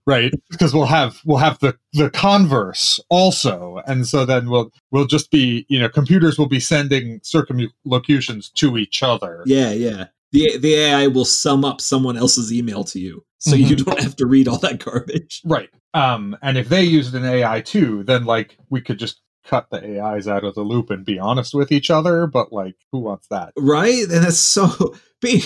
right? 0.06 0.34
Because 0.50 0.74
we'll 0.74 0.86
have 0.86 1.22
we'll 1.26 1.38
have 1.38 1.60
the 1.60 1.78
the 1.94 2.10
converse 2.10 3.00
also. 3.10 3.82
And 3.86 4.08
so 4.08 4.26
then 4.26 4.50
we'll 4.50 4.72
we'll 4.92 5.08
just 5.08 5.32
be 5.32 5.66
you 5.70 5.80
know 5.80 5.90
computers 5.90 6.38
will 6.38 6.48
be 6.48 6.60
sending 6.60 7.20
circumlocutions 7.24 8.50
to 8.56 8.78
each 8.78 9.04
other. 9.04 9.44
Yeah 9.46 9.72
yeah. 9.72 10.06
The 10.32 10.58
the 10.58 10.74
AI 10.76 11.08
will 11.08 11.26
sum 11.26 11.64
up 11.64 11.80
someone 11.80 12.18
else's 12.18 12.52
email 12.52 12.84
to 12.86 13.00
you, 13.00 13.24
so 13.44 13.58
mm-hmm. 13.58 13.66
you 13.66 13.76
don't 13.76 14.00
have 14.00 14.16
to 14.16 14.26
read 14.26 14.48
all 14.48 14.58
that 14.60 14.84
garbage. 14.84 15.42
Right. 15.54 15.70
Um, 15.94 16.36
and 16.42 16.58
if 16.58 16.70
they 16.70 16.84
used 16.84 17.14
an 17.14 17.26
AI 17.26 17.62
too, 17.62 18.04
then 18.04 18.24
like 18.24 18.58
we 18.70 18.82
could 18.82 18.98
just 18.98 19.20
cut 19.46 19.70
the 19.70 20.00
AIs 20.00 20.28
out 20.28 20.46
of 20.46 20.56
the 20.56 20.62
loop 20.62 20.90
and 20.90 21.06
be 21.06 21.20
honest 21.20 21.54
with 21.54 21.72
each 21.72 21.92
other. 21.92 22.26
But 22.26 22.54
like, 22.54 22.76
who 22.92 23.00
wants 23.00 23.28
that? 23.28 23.52
Right. 23.58 24.04
And 24.04 24.24
that's 24.24 24.40
so 24.40 24.96
being 25.22 25.42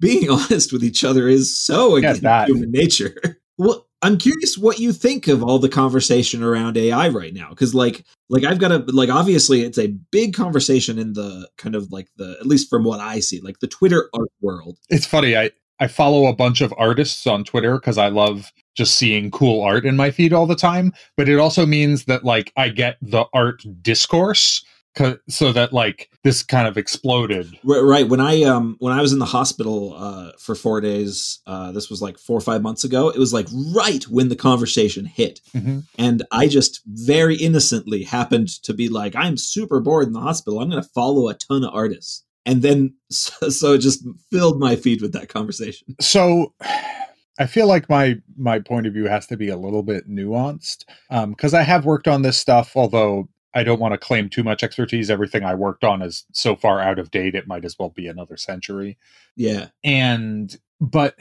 being 0.00 0.30
honest 0.30 0.72
with 0.72 0.82
each 0.82 1.04
other 1.04 1.28
is 1.28 1.56
so 1.56 1.96
against 1.96 2.22
human 2.22 2.70
nature. 2.70 3.14
Well, 3.58 3.86
I'm 4.00 4.16
curious 4.16 4.56
what 4.56 4.80
you 4.80 4.92
think 4.94 5.28
of 5.28 5.44
all 5.44 5.58
the 5.58 5.68
conversation 5.68 6.42
around 6.42 6.78
AI 6.78 7.08
right 7.08 7.34
now 7.34 7.52
cuz 7.52 7.74
like 7.74 8.02
like 8.30 8.44
I've 8.44 8.58
got 8.58 8.72
a 8.72 8.78
like 8.88 9.10
obviously 9.10 9.60
it's 9.60 9.78
a 9.78 9.94
big 10.10 10.32
conversation 10.32 10.98
in 10.98 11.12
the 11.12 11.48
kind 11.58 11.74
of 11.76 11.92
like 11.92 12.08
the 12.16 12.38
at 12.40 12.46
least 12.46 12.70
from 12.70 12.82
what 12.82 12.98
I 12.98 13.20
see 13.20 13.40
like 13.40 13.60
the 13.60 13.68
Twitter 13.68 14.08
art 14.14 14.30
world. 14.40 14.78
It's 14.88 15.04
funny 15.04 15.36
I 15.36 15.50
I 15.82 15.88
follow 15.88 16.26
a 16.26 16.32
bunch 16.32 16.60
of 16.60 16.72
artists 16.78 17.26
on 17.26 17.42
Twitter 17.42 17.78
cuz 17.80 17.98
I 17.98 18.08
love 18.08 18.52
just 18.74 18.94
seeing 18.94 19.32
cool 19.32 19.62
art 19.62 19.84
in 19.84 19.96
my 19.96 20.12
feed 20.12 20.32
all 20.32 20.46
the 20.46 20.54
time, 20.54 20.92
but 21.16 21.28
it 21.28 21.38
also 21.38 21.66
means 21.66 22.04
that 22.04 22.24
like 22.24 22.52
I 22.56 22.68
get 22.68 22.98
the 23.02 23.24
art 23.34 23.64
discourse 23.82 24.64
so 25.28 25.52
that 25.52 25.72
like 25.72 26.10
this 26.22 26.42
kind 26.42 26.68
of 26.68 26.76
exploded. 26.76 27.58
Right. 27.64 28.08
When 28.08 28.20
I 28.20 28.42
um 28.42 28.76
when 28.78 28.92
I 28.92 29.00
was 29.00 29.12
in 29.12 29.18
the 29.18 29.24
hospital 29.24 29.94
uh 29.96 30.32
for 30.38 30.54
four 30.54 30.80
days, 30.80 31.40
uh 31.46 31.72
this 31.72 31.90
was 31.90 32.00
like 32.00 32.16
four 32.16 32.36
or 32.38 32.42
five 32.42 32.62
months 32.62 32.84
ago, 32.84 33.08
it 33.08 33.18
was 33.18 33.32
like 33.32 33.48
right 33.74 34.04
when 34.04 34.28
the 34.28 34.36
conversation 34.36 35.04
hit. 35.04 35.40
Mm-hmm. 35.54 35.80
And 35.98 36.22
I 36.30 36.46
just 36.46 36.80
very 36.86 37.36
innocently 37.36 38.04
happened 38.04 38.48
to 38.62 38.72
be 38.72 38.88
like, 38.88 39.16
I'm 39.16 39.36
super 39.36 39.80
bored 39.80 40.06
in 40.06 40.12
the 40.12 40.20
hospital. 40.20 40.60
I'm 40.60 40.70
gonna 40.70 40.82
follow 40.82 41.28
a 41.28 41.34
ton 41.34 41.64
of 41.64 41.74
artists. 41.74 42.24
And 42.44 42.62
then 42.62 42.94
so, 43.10 43.48
so 43.48 43.72
it 43.74 43.78
just 43.78 44.06
filled 44.30 44.58
my 44.58 44.76
feed 44.76 45.02
with 45.02 45.12
that 45.12 45.28
conversation. 45.28 45.96
So 46.00 46.54
I 47.38 47.46
feel 47.46 47.66
like 47.66 47.88
my 47.88 48.16
my 48.36 48.58
point 48.58 48.86
of 48.86 48.92
view 48.92 49.06
has 49.06 49.26
to 49.28 49.36
be 49.36 49.48
a 49.48 49.56
little 49.56 49.82
bit 49.82 50.08
nuanced 50.08 50.84
because 51.08 51.54
um, 51.54 51.60
I 51.60 51.62
have 51.62 51.86
worked 51.86 52.06
on 52.06 52.22
this 52.22 52.38
stuff, 52.38 52.76
although 52.76 53.28
I 53.54 53.64
don't 53.64 53.80
want 53.80 53.92
to 53.92 53.98
claim 53.98 54.28
too 54.28 54.42
much 54.42 54.62
expertise. 54.62 55.10
Everything 55.10 55.44
I 55.44 55.54
worked 55.54 55.84
on 55.84 56.02
is 56.02 56.24
so 56.32 56.56
far 56.56 56.80
out 56.80 56.98
of 56.98 57.10
date, 57.10 57.34
it 57.34 57.46
might 57.46 57.64
as 57.64 57.78
well 57.78 57.90
be 57.90 58.06
another 58.06 58.36
century. 58.36 58.98
Yeah. 59.36 59.68
And, 59.84 60.54
but, 60.80 61.16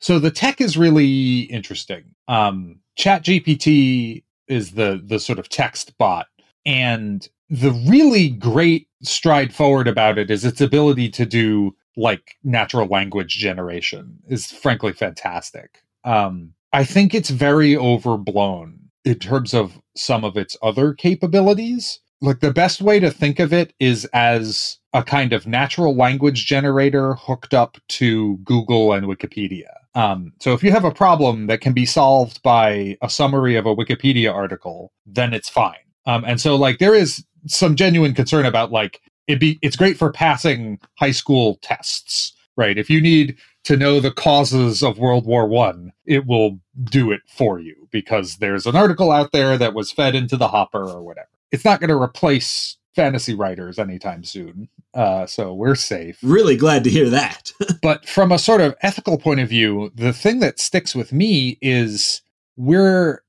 so 0.00 0.18
the 0.18 0.30
tech 0.30 0.60
is 0.60 0.76
really 0.76 1.40
interesting. 1.42 2.04
Um, 2.28 2.80
Chat 2.96 3.24
GPT 3.24 4.22
is 4.48 4.72
the, 4.72 5.00
the 5.02 5.18
sort 5.18 5.38
of 5.38 5.48
text 5.48 5.96
bot. 5.96 6.26
And 6.66 7.26
the 7.48 7.72
really 7.88 8.28
great 8.28 8.88
stride 9.04 9.54
forward 9.54 9.88
about 9.88 10.18
it 10.18 10.30
is 10.30 10.44
its 10.44 10.60
ability 10.60 11.08
to 11.10 11.26
do 11.26 11.74
like 11.96 12.36
natural 12.42 12.86
language 12.88 13.38
generation 13.38 14.18
is 14.28 14.50
frankly 14.50 14.92
fantastic. 14.92 15.82
Um, 16.04 16.52
I 16.72 16.84
think 16.84 17.14
it's 17.14 17.30
very 17.30 17.76
overblown 17.76 18.78
in 19.04 19.18
terms 19.18 19.54
of 19.54 19.80
some 19.96 20.24
of 20.24 20.36
its 20.36 20.56
other 20.62 20.92
capabilities. 20.92 22.00
Like 22.20 22.40
the 22.40 22.52
best 22.52 22.80
way 22.80 22.98
to 23.00 23.10
think 23.10 23.38
of 23.38 23.52
it 23.52 23.74
is 23.78 24.06
as 24.06 24.78
a 24.92 25.02
kind 25.02 25.32
of 25.32 25.46
natural 25.46 25.94
language 25.94 26.46
generator 26.46 27.14
hooked 27.14 27.54
up 27.54 27.76
to 27.88 28.38
Google 28.38 28.92
and 28.92 29.06
Wikipedia. 29.06 29.70
Um, 29.94 30.32
so 30.40 30.52
if 30.52 30.64
you 30.64 30.72
have 30.72 30.84
a 30.84 30.90
problem 30.90 31.46
that 31.46 31.60
can 31.60 31.72
be 31.72 31.86
solved 31.86 32.42
by 32.42 32.96
a 33.02 33.08
summary 33.08 33.56
of 33.56 33.66
a 33.66 33.76
Wikipedia 33.76 34.32
article, 34.32 34.92
then 35.06 35.32
it's 35.32 35.48
fine. 35.48 35.76
Um, 36.06 36.24
and 36.24 36.40
so 36.40 36.56
like 36.56 36.78
there 36.78 36.94
is 36.94 37.24
some 37.46 37.76
genuine 37.76 38.14
concern 38.14 38.46
about 38.46 38.72
like 38.72 39.00
it 39.26 39.40
be 39.40 39.58
it's 39.62 39.76
great 39.76 39.96
for 39.96 40.12
passing 40.12 40.78
high 40.96 41.10
school 41.10 41.58
tests, 41.62 42.32
right? 42.56 42.78
If 42.78 42.90
you 42.90 43.00
need 43.00 43.36
to 43.64 43.76
know 43.76 44.00
the 44.00 44.10
causes 44.10 44.82
of 44.82 44.98
World 44.98 45.26
War 45.26 45.48
One, 45.48 45.92
it 46.04 46.26
will 46.26 46.58
do 46.82 47.10
it 47.10 47.22
for 47.26 47.58
you 47.58 47.88
because 47.90 48.36
there's 48.36 48.66
an 48.66 48.76
article 48.76 49.10
out 49.10 49.32
there 49.32 49.56
that 49.58 49.74
was 49.74 49.92
fed 49.92 50.14
into 50.14 50.36
the 50.36 50.48
hopper 50.48 50.88
or 50.88 51.02
whatever. 51.02 51.28
It's 51.50 51.64
not 51.64 51.80
going 51.80 51.90
to 51.90 52.00
replace 52.00 52.76
fantasy 52.94 53.34
writers 53.34 53.78
anytime 53.78 54.24
soon, 54.24 54.68
uh, 54.92 55.26
so 55.26 55.54
we're 55.54 55.74
safe. 55.74 56.18
Really 56.22 56.56
glad 56.56 56.84
to 56.84 56.90
hear 56.90 57.10
that. 57.10 57.52
but 57.82 58.08
from 58.08 58.30
a 58.30 58.38
sort 58.38 58.60
of 58.60 58.74
ethical 58.82 59.18
point 59.18 59.40
of 59.40 59.48
view, 59.48 59.90
the 59.94 60.12
thing 60.12 60.40
that 60.40 60.60
sticks 60.60 60.94
with 60.94 61.12
me 61.12 61.58
is 61.60 62.22
we're 62.56 63.22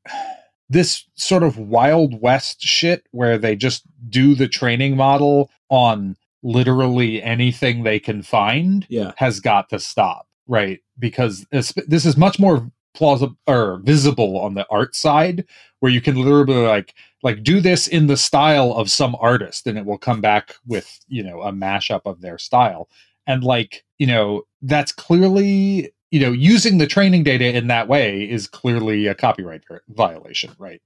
this 0.70 1.06
sort 1.16 1.44
of 1.44 1.58
wild 1.58 2.22
west 2.22 2.62
shit 2.62 3.06
where 3.12 3.38
they 3.38 3.56
just 3.56 3.84
do 4.10 4.36
the 4.36 4.48
training 4.48 4.96
model 4.96 5.52
on 5.70 6.16
literally 6.44 7.22
anything 7.22 7.84
they 7.84 8.00
can 8.00 8.22
find 8.22 8.86
yeah. 8.90 9.12
has 9.18 9.40
got 9.40 9.70
to 9.70 9.80
stop, 9.80 10.28
right? 10.48 10.80
Because 10.98 11.46
this, 11.52 11.74
this 11.88 12.06
is 12.06 12.18
much 12.18 12.40
more 12.40 12.70
plausible 12.96 13.36
or 13.48 13.80
visible 13.84 14.40
on 14.40 14.54
the 14.54 14.66
art 14.70 14.96
side 14.96 15.46
where 15.80 15.92
you 15.92 16.02
can 16.02 16.16
literally 16.16 16.66
like 16.66 16.96
like 17.24 17.44
do 17.44 17.60
this 17.60 17.88
in 17.88 18.08
the 18.08 18.16
style 18.16 18.72
of 18.72 18.90
some 18.90 19.16
artist 19.20 19.68
and 19.68 19.78
it 19.78 19.86
will 19.86 19.98
come 19.98 20.22
back 20.22 20.56
with 20.66 21.00
you 21.08 21.22
know 21.22 21.42
a 21.42 21.52
mashup 21.52 22.02
of 22.06 22.22
their 22.22 22.38
style 22.38 22.88
and 23.28 23.44
like 23.44 23.84
you 23.98 24.08
know 24.08 24.44
that's 24.62 24.94
clearly 24.94 25.92
you 26.16 26.22
know 26.22 26.32
using 26.32 26.78
the 26.78 26.88
training 26.88 27.24
data 27.24 27.56
in 27.56 27.68
that 27.68 27.88
way 27.88 28.24
is 28.24 28.48
clearly 28.48 29.08
a 29.08 29.16
copyright 29.16 29.64
violation 29.90 30.52
right 30.58 30.82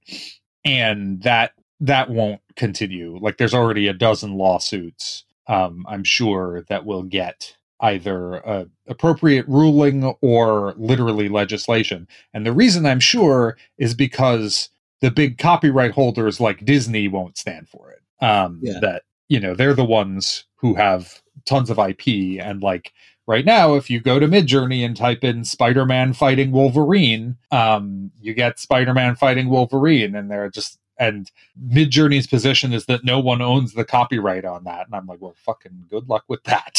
and 0.64 1.22
that 1.22 1.52
that 1.78 2.10
won't 2.10 2.40
continue 2.56 3.16
like 3.20 3.36
there's 3.36 3.54
already 3.54 3.86
a 3.86 3.92
dozen 3.92 4.34
lawsuits 4.34 5.24
um, 5.50 5.84
I'm 5.88 6.04
sure 6.04 6.64
that 6.68 6.86
will 6.86 7.02
get 7.02 7.56
either 7.80 8.34
a 8.34 8.66
appropriate 8.86 9.48
ruling 9.48 10.04
or 10.20 10.74
literally 10.76 11.28
legislation. 11.28 12.06
And 12.32 12.46
the 12.46 12.52
reason 12.52 12.86
I'm 12.86 13.00
sure 13.00 13.56
is 13.76 13.94
because 13.94 14.68
the 15.00 15.10
big 15.10 15.38
copyright 15.38 15.90
holders 15.90 16.40
like 16.40 16.64
Disney 16.64 17.08
won't 17.08 17.36
stand 17.36 17.68
for 17.68 17.90
it. 17.90 18.24
Um, 18.24 18.60
yeah. 18.62 18.78
That 18.80 19.02
you 19.28 19.40
know 19.40 19.54
they're 19.54 19.74
the 19.74 19.84
ones 19.84 20.44
who 20.56 20.74
have 20.74 21.20
tons 21.46 21.68
of 21.68 21.78
IP 21.78 22.40
and 22.40 22.62
like 22.62 22.92
right 23.30 23.44
now 23.44 23.74
if 23.74 23.88
you 23.88 24.00
go 24.00 24.18
to 24.18 24.26
midjourney 24.26 24.84
and 24.84 24.96
type 24.96 25.24
in 25.24 25.44
spider-man 25.44 26.12
fighting 26.12 26.50
wolverine 26.50 27.36
um, 27.50 28.10
you 28.20 28.34
get 28.34 28.58
spider-man 28.58 29.14
fighting 29.14 29.48
wolverine 29.48 30.14
and 30.14 30.30
they're 30.30 30.50
just 30.50 30.80
and 31.00 31.30
Midjourney's 31.58 32.26
position 32.26 32.74
is 32.74 32.84
that 32.84 33.04
no 33.04 33.18
one 33.18 33.40
owns 33.40 33.72
the 33.72 33.86
copyright 33.86 34.44
on 34.44 34.64
that, 34.64 34.86
and 34.86 34.94
I'm 34.94 35.06
like, 35.06 35.20
well, 35.20 35.34
fucking 35.44 35.86
good 35.88 36.08
luck 36.08 36.24
with 36.28 36.44
that. 36.44 36.78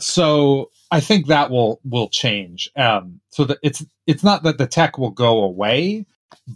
so 0.00 0.70
I 0.90 1.00
think 1.00 1.28
that 1.28 1.48
will 1.50 1.80
will 1.84 2.08
change. 2.08 2.68
Um, 2.76 3.20
so 3.30 3.44
that 3.44 3.58
it's 3.62 3.86
it's 4.06 4.24
not 4.24 4.42
that 4.42 4.58
the 4.58 4.66
tech 4.66 4.98
will 4.98 5.12
go 5.12 5.42
away, 5.42 6.06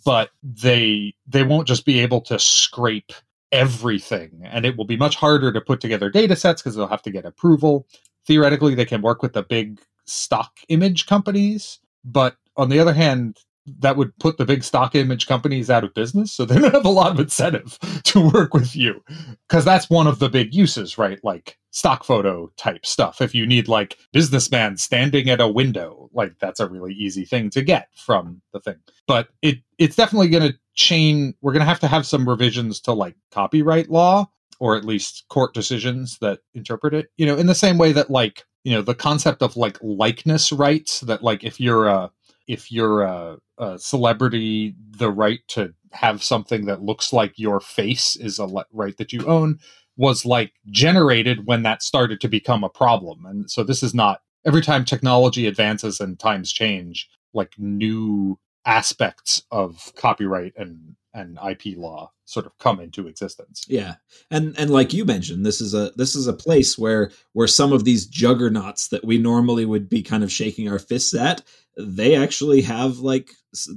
but 0.04 0.30
they 0.42 1.14
they 1.28 1.44
won't 1.44 1.68
just 1.68 1.86
be 1.86 2.00
able 2.00 2.20
to 2.22 2.40
scrape 2.40 3.12
everything, 3.52 4.42
and 4.44 4.66
it 4.66 4.76
will 4.76 4.84
be 4.84 4.96
much 4.96 5.14
harder 5.14 5.52
to 5.52 5.60
put 5.60 5.80
together 5.80 6.10
data 6.10 6.34
sets 6.34 6.60
because 6.60 6.74
they'll 6.74 6.88
have 6.88 7.02
to 7.02 7.12
get 7.12 7.24
approval. 7.24 7.86
Theoretically, 8.28 8.74
they 8.74 8.84
can 8.84 9.00
work 9.00 9.22
with 9.22 9.32
the 9.32 9.42
big 9.42 9.80
stock 10.04 10.52
image 10.68 11.06
companies, 11.06 11.78
but 12.04 12.36
on 12.58 12.68
the 12.68 12.78
other 12.78 12.92
hand, 12.92 13.38
that 13.78 13.96
would 13.96 14.16
put 14.18 14.36
the 14.36 14.44
big 14.44 14.62
stock 14.62 14.94
image 14.94 15.26
companies 15.26 15.70
out 15.70 15.82
of 15.82 15.94
business. 15.94 16.30
So 16.30 16.44
they 16.46 16.58
don't 16.58 16.74
have 16.74 16.84
a 16.84 16.90
lot 16.90 17.10
of 17.10 17.20
incentive 17.20 17.78
to 18.04 18.28
work 18.28 18.52
with 18.52 18.76
you 18.76 19.02
because 19.48 19.64
that's 19.64 19.88
one 19.88 20.06
of 20.06 20.18
the 20.18 20.28
big 20.28 20.54
uses, 20.54 20.98
right? 20.98 21.18
Like 21.24 21.56
stock 21.70 22.04
photo 22.04 22.52
type 22.58 22.84
stuff. 22.84 23.22
If 23.22 23.34
you 23.34 23.46
need 23.46 23.66
like 23.66 23.96
businessman 24.12 24.76
standing 24.76 25.30
at 25.30 25.40
a 25.40 25.48
window, 25.48 26.10
like 26.12 26.38
that's 26.38 26.60
a 26.60 26.68
really 26.68 26.92
easy 26.92 27.24
thing 27.24 27.48
to 27.50 27.62
get 27.62 27.88
from 27.96 28.42
the 28.52 28.60
thing. 28.60 28.76
But 29.06 29.28
it 29.40 29.60
it's 29.78 29.96
definitely 29.96 30.28
going 30.28 30.52
to 30.52 30.58
chain. 30.74 31.32
We're 31.40 31.52
going 31.52 31.60
to 31.60 31.66
have 31.66 31.80
to 31.80 31.88
have 31.88 32.04
some 32.04 32.28
revisions 32.28 32.78
to 32.82 32.92
like 32.92 33.16
copyright 33.30 33.88
law 33.88 34.28
or 34.58 34.76
at 34.76 34.84
least 34.84 35.24
court 35.28 35.54
decisions 35.54 36.18
that 36.20 36.40
interpret 36.54 36.94
it. 36.94 37.10
You 37.16 37.26
know, 37.26 37.36
in 37.36 37.46
the 37.46 37.54
same 37.54 37.78
way 37.78 37.92
that 37.92 38.10
like 38.10 38.44
you 38.64 38.72
know 38.72 38.82
the 38.82 38.94
concept 38.94 39.42
of 39.42 39.56
like 39.56 39.78
likeness 39.82 40.52
rights 40.52 41.00
that 41.00 41.22
like 41.22 41.44
if 41.44 41.60
you're 41.60 41.86
a 41.86 42.10
if 42.46 42.72
you're 42.72 43.02
a, 43.02 43.36
a, 43.58 43.78
celebrity, 43.78 44.74
the 44.90 45.10
right 45.10 45.40
to 45.48 45.74
have 45.92 46.22
something 46.22 46.64
that 46.64 46.82
looks 46.82 47.12
like 47.12 47.38
your 47.38 47.60
face 47.60 48.16
is 48.16 48.38
a 48.38 48.46
le- 48.46 48.64
right 48.72 48.96
that 48.96 49.12
you 49.12 49.24
own 49.26 49.58
was 49.98 50.24
like 50.24 50.52
generated 50.70 51.46
when 51.46 51.62
that 51.62 51.82
started 51.82 52.20
to 52.20 52.28
become 52.28 52.64
a 52.64 52.68
problem. 52.68 53.26
And 53.26 53.50
so 53.50 53.62
this 53.62 53.82
is 53.82 53.94
not 53.94 54.22
every 54.46 54.62
time 54.62 54.84
technology 54.84 55.46
advances 55.46 56.00
and 56.00 56.18
times 56.18 56.52
change, 56.52 57.08
like 57.34 57.52
new 57.58 58.38
aspects 58.64 59.42
of 59.50 59.92
copyright 59.96 60.52
and 60.56 60.96
and 61.18 61.38
IP 61.48 61.76
law 61.76 62.12
sort 62.24 62.46
of 62.46 62.56
come 62.58 62.80
into 62.80 63.08
existence. 63.08 63.64
Yeah. 63.68 63.94
And 64.30 64.58
and 64.58 64.70
like 64.70 64.92
you 64.92 65.04
mentioned, 65.04 65.44
this 65.44 65.60
is 65.60 65.74
a 65.74 65.92
this 65.96 66.14
is 66.14 66.26
a 66.26 66.32
place 66.32 66.78
where 66.78 67.10
where 67.32 67.46
some 67.46 67.72
of 67.72 67.84
these 67.84 68.06
juggernauts 68.06 68.88
that 68.88 69.04
we 69.04 69.18
normally 69.18 69.64
would 69.64 69.88
be 69.88 70.02
kind 70.02 70.22
of 70.22 70.32
shaking 70.32 70.68
our 70.68 70.78
fists 70.78 71.14
at, 71.14 71.42
they 71.76 72.14
actually 72.14 72.62
have 72.62 72.98
like 72.98 73.30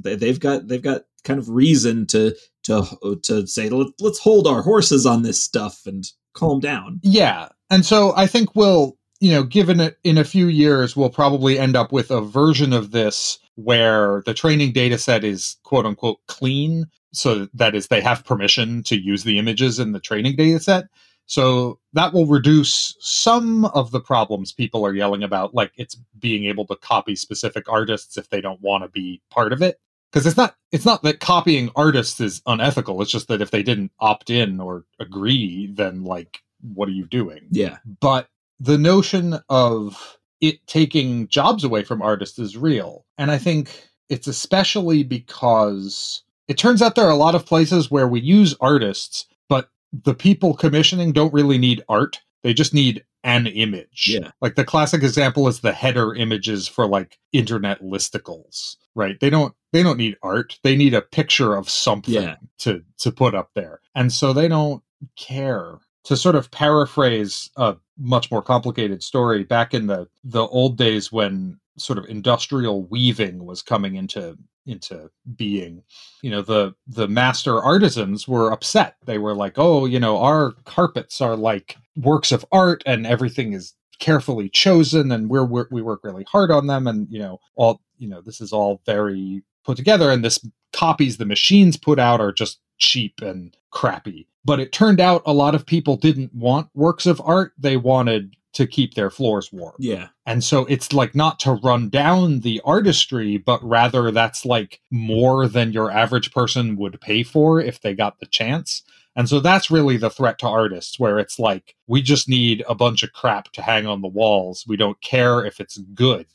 they've 0.04 0.40
got 0.40 0.68
they've 0.68 0.82
got 0.82 1.04
kind 1.24 1.40
of 1.40 1.50
reason 1.50 2.06
to 2.08 2.36
to 2.64 3.20
to 3.24 3.48
say 3.48 3.70
let's 3.70 4.20
hold 4.20 4.48
our 4.48 4.62
horses 4.62 5.06
on 5.06 5.24
this 5.24 5.42
stuff 5.42 5.82
and 5.86 6.06
calm 6.34 6.60
down. 6.60 7.00
Yeah. 7.04 7.50
And 7.70 7.86
so 7.86 8.14
I 8.16 8.28
think 8.28 8.56
we'll 8.56 8.98
you 9.22 9.32
know, 9.32 9.44
given 9.44 9.80
it 9.80 9.98
in 10.04 10.18
a 10.18 10.26
few 10.26 10.48
years, 10.48 10.98
we'll 10.98 11.12
probably 11.12 11.58
end 11.58 11.76
up 11.76 11.92
with 11.92 12.10
a 12.10 12.22
version 12.22 12.74
of 12.74 12.90
this 12.90 13.38
where 13.56 14.24
the 14.26 14.34
training 14.34 14.72
data 14.72 14.98
set 14.98 15.24
is 15.24 15.58
quote 15.64 15.86
unquote 15.86 16.20
clean. 16.28 16.86
So 17.14 17.48
that 17.54 17.76
is, 17.76 17.88
they 17.88 18.02
have 18.02 18.26
permission 18.26 18.84
to 18.84 18.96
use 18.96 19.24
the 19.24 19.38
images 19.38 19.80
in 19.80 19.92
the 19.92 20.00
training 20.00 20.36
data 20.36 20.60
set. 20.60 20.86
So 21.26 21.80
that 21.94 22.14
will 22.14 22.26
reduce 22.26 22.96
some 23.00 23.66
of 23.66 23.92
the 23.92 24.02
problems 24.02 24.52
people 24.52 24.86
are 24.86 24.94
yelling 24.94 25.24
about, 25.24 25.54
like 25.54 25.72
it's 25.78 25.96
being 26.20 26.46
able 26.46 26.66
to 26.68 26.76
copy 26.76 27.16
specific 27.16 27.70
artists 27.70 28.18
if 28.18 28.30
they 28.30 28.42
don't 28.42 28.62
want 28.62 28.84
to 28.84 28.90
be 28.90 29.22
part 29.30 29.54
of 29.54 29.62
it. 29.62 29.80
Because 30.12 30.28
it's 30.28 30.36
not 30.36 30.58
it's 30.74 30.86
not 30.86 31.04
that 31.04 31.22
copying 31.22 31.72
artists 31.74 32.20
is 32.20 32.42
unethical. 32.46 33.02
It's 33.02 33.12
just 33.12 33.30
that 33.30 33.42
if 33.42 33.52
they 33.52 33.64
didn't 33.64 33.94
opt 34.00 34.30
in 34.30 34.60
or 34.60 34.84
agree, 35.00 35.68
then 35.72 36.04
like 36.04 36.42
what 36.62 36.90
are 36.90 36.94
you 36.94 37.08
doing? 37.08 37.48
Yeah. 37.50 37.78
But 38.02 38.28
the 38.60 38.78
notion 38.78 39.40
of 39.48 40.18
it 40.42 40.66
taking 40.68 41.28
jobs 41.28 41.64
away 41.64 41.84
from 41.84 42.02
artists 42.02 42.40
is 42.40 42.58
real. 42.58 43.06
And 43.18 43.32
I 43.32 43.38
think 43.38 43.88
it's 44.10 44.28
especially 44.28 45.04
because 45.04 46.24
it 46.48 46.58
turns 46.58 46.82
out 46.82 46.96
there 46.96 47.06
are 47.06 47.12
a 47.12 47.16
lot 47.16 47.36
of 47.36 47.46
places 47.46 47.90
where 47.90 48.08
we 48.08 48.20
use 48.20 48.56
artists, 48.60 49.26
but 49.48 49.70
the 49.94 50.14
people 50.16 50.54
commissioning 50.56 51.12
don't 51.14 51.34
really 51.34 51.58
need 51.58 51.84
art. 51.88 52.20
They 52.44 52.54
just 52.54 52.74
need 52.74 53.06
an 53.24 53.46
image. 53.46 54.10
Yeah. 54.10 54.32
Like 54.42 54.56
the 54.56 54.66
classic 54.66 55.04
example 55.04 55.48
is 55.48 55.60
the 55.60 55.72
header 55.74 56.16
images 56.16 56.68
for 56.68 56.88
like 56.88 57.20
internet 57.32 57.82
listicles, 57.84 58.78
right? 58.96 59.20
They 59.20 59.30
don't 59.30 59.54
they 59.72 59.84
don't 59.84 59.98
need 59.98 60.18
art. 60.24 60.58
They 60.64 60.76
need 60.76 60.94
a 60.96 61.02
picture 61.04 61.56
of 61.56 61.70
something 61.70 62.16
Yeah. 62.16 62.36
to 62.60 62.84
to 62.98 63.12
put 63.12 63.36
up 63.36 63.52
there. 63.54 63.80
And 63.94 64.12
so 64.12 64.34
they 64.34 64.48
don't 64.48 64.82
care. 65.16 65.76
To 66.06 66.18
sort 66.18 66.36
of 66.36 66.50
paraphrase 66.50 67.50
a 67.58 67.76
much 67.98 68.32
more 68.32 68.42
complicated 68.42 69.04
story, 69.04 69.44
back 69.44 69.74
in 69.74 69.88
the 69.88 70.08
the 70.24 70.48
old 70.48 70.78
days 70.78 71.12
when 71.12 71.60
sort 71.78 72.00
of 72.00 72.06
industrial 72.06 72.84
weaving 72.84 73.46
was 73.46 73.62
coming 73.62 73.96
into 73.96 74.38
into 74.66 75.10
being 75.36 75.82
you 76.22 76.30
know 76.30 76.42
the 76.42 76.74
the 76.88 77.08
master 77.08 77.62
artisans 77.62 78.28
were 78.28 78.52
upset. 78.52 78.96
They 79.06 79.18
were 79.18 79.36
like 79.36 79.54
oh 79.58 79.86
you 79.86 80.00
know 80.00 80.18
our 80.18 80.54
carpets 80.66 81.22
are 81.22 81.36
like 81.36 81.78
works 81.96 82.32
of 82.32 82.46
art 82.52 82.84
and 82.86 83.06
everything 83.06 83.54
is 83.54 83.74
carefully 84.00 84.50
chosen 84.50 85.12
and 85.12 85.30
we're, 85.30 85.46
we're 85.46 85.68
we 85.72 85.82
work 85.82 86.02
really 86.04 86.26
hard 86.30 86.52
on 86.52 86.68
them 86.68 86.88
and 86.88 87.08
you 87.12 87.20
know 87.20 87.40
all 87.56 87.82
you 88.00 88.08
know 88.08 88.20
this 88.20 88.42
is 88.42 88.52
all 88.52 88.82
very 88.86 89.44
put 89.64 89.78
together 89.78 90.10
and 90.10 90.26
this 90.26 90.44
copies 90.74 91.18
the 91.18 91.26
machines 91.26 91.78
put 91.78 92.00
out 92.00 92.20
are 92.20 92.32
just 92.32 92.60
cheap 92.80 93.22
and 93.22 93.56
crappy 93.70 94.28
but 94.46 94.60
it 94.60 94.72
turned 94.72 95.00
out 95.00 95.22
a 95.26 95.34
lot 95.34 95.56
of 95.56 95.66
people 95.66 95.96
didn't 95.98 96.34
want 96.34 96.68
works 96.74 97.06
of 97.06 97.22
art 97.24 97.54
they 97.58 97.78
wanted 97.78 98.36
to 98.54 98.68
keep 98.68 98.96
their 98.96 99.10
floors 99.10 99.50
warm 99.54 99.76
Yeah. 99.80 100.08
and 100.26 100.44
so 100.44 100.66
it's 100.66 100.92
like 100.92 101.16
not 101.16 101.40
to 101.42 101.54
run 101.54 101.88
down 101.90 102.42
the 102.42 102.60
artistry, 102.66 103.38
but 103.38 103.64
rather 103.64 104.12
that's 104.12 104.46
like 104.46 104.82
more 104.92 105.48
than 105.48 105.72
your 105.72 105.90
average 105.90 106.32
person 106.34 106.76
would 106.76 107.00
pay 107.00 107.24
for 107.24 107.62
if 107.62 107.80
they 107.82 107.94
got 107.94 108.20
the 108.20 108.26
chance. 108.26 108.84
And 109.16 109.28
so 109.30 109.40
that's 109.42 109.70
really 109.72 109.98
the 109.98 110.10
threat 110.10 110.38
to 110.40 110.48
artists, 110.48 110.98
where 111.00 111.20
it's 111.20 111.38
like, 111.38 111.76
we 111.88 112.02
just 112.02 112.30
need 112.30 112.64
a 112.68 112.74
bunch 112.76 113.04
of 113.04 113.12
crap 113.12 113.52
to 113.54 113.62
hang 113.62 113.86
on 113.86 114.02
the 114.02 114.08
walls. 114.08 114.64
We 114.68 114.78
don't 114.78 115.00
care 115.02 115.44
if 115.46 115.60
it's 115.60 115.78
good. 115.94 116.28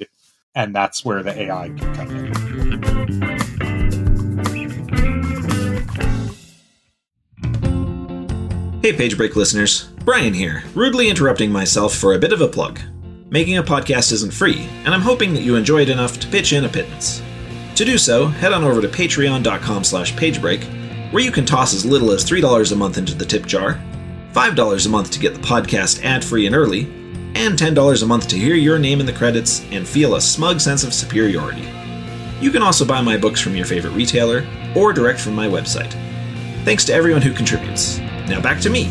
And 0.55 0.75
that's 0.75 1.03
where 1.05 1.23
the 1.23 1.39
AI 1.39 1.69
can 1.69 1.95
come 1.95 2.17
in. 2.17 2.56
Hey, 8.87 8.93
Page 8.93 9.17
Break 9.17 9.35
listeners. 9.35 9.89
Brian 10.05 10.33
here, 10.33 10.63
rudely 10.73 11.09
interrupting 11.09 11.51
myself 11.51 11.93
for 11.93 12.15
a 12.15 12.19
bit 12.21 12.33
of 12.33 12.41
a 12.41 12.47
plug. 12.47 12.79
Making 13.31 13.59
a 13.59 13.63
podcast 13.65 14.13
isn't 14.13 14.33
free, 14.33 14.69
and 14.85 14.95
I'm 14.95 15.01
hoping 15.01 15.35
that 15.35 15.43
you 15.43 15.57
enjoy 15.57 15.83
it 15.83 15.89
enough 15.89 16.21
to 16.21 16.29
pitch 16.29 16.53
in 16.53 16.65
a 16.65 16.69
pittance. 16.69 17.21
To 17.75 17.85
do 17.85 17.99
so, 17.99 18.27
head 18.29 18.53
on 18.53 18.63
over 18.63 18.81
to 18.81 18.87
patreon.com 18.87 19.83
slash 19.83 20.15
pagebreak, 20.15 20.63
where 21.11 21.25
you 21.25 21.33
can 21.33 21.45
toss 21.45 21.75
as 21.75 21.85
little 21.85 22.13
as 22.13 22.25
$3 22.25 22.71
a 22.71 22.77
month 22.77 22.97
into 22.97 23.17
the 23.17 23.25
tip 23.25 23.45
jar, 23.45 23.83
$5 24.33 24.87
a 24.87 24.89
month 24.89 25.11
to 25.11 25.19
get 25.19 25.35
the 25.35 25.41
podcast 25.41 26.05
ad-free 26.05 26.47
and 26.47 26.55
early, 26.55 26.83
and 27.35 27.59
$10 27.59 28.03
a 28.05 28.07
month 28.07 28.29
to 28.29 28.39
hear 28.39 28.55
your 28.55 28.79
name 28.79 29.01
in 29.01 29.07
the 29.07 29.13
credits 29.13 29.65
and 29.73 29.89
feel 29.89 30.15
a 30.15 30.21
smug 30.21 30.61
sense 30.61 30.85
of 30.85 30.95
superiority. 30.95 31.69
You 32.41 32.53
can 32.53 32.63
also 32.63 32.85
buy 32.85 33.01
my 33.01 33.17
books 33.17 33.41
from 33.41 33.57
your 33.57 33.67
favorite 33.67 33.95
retailer, 33.95 34.47
or 34.77 34.93
direct 34.93 35.19
from 35.19 35.35
my 35.35 35.49
website. 35.49 35.93
Thanks 36.65 36.85
to 36.85 36.95
everyone 36.95 37.23
who 37.23 37.33
contributes. 37.33 37.99
Now 38.29 38.41
back 38.41 38.61
to 38.63 38.71
me. 38.71 38.91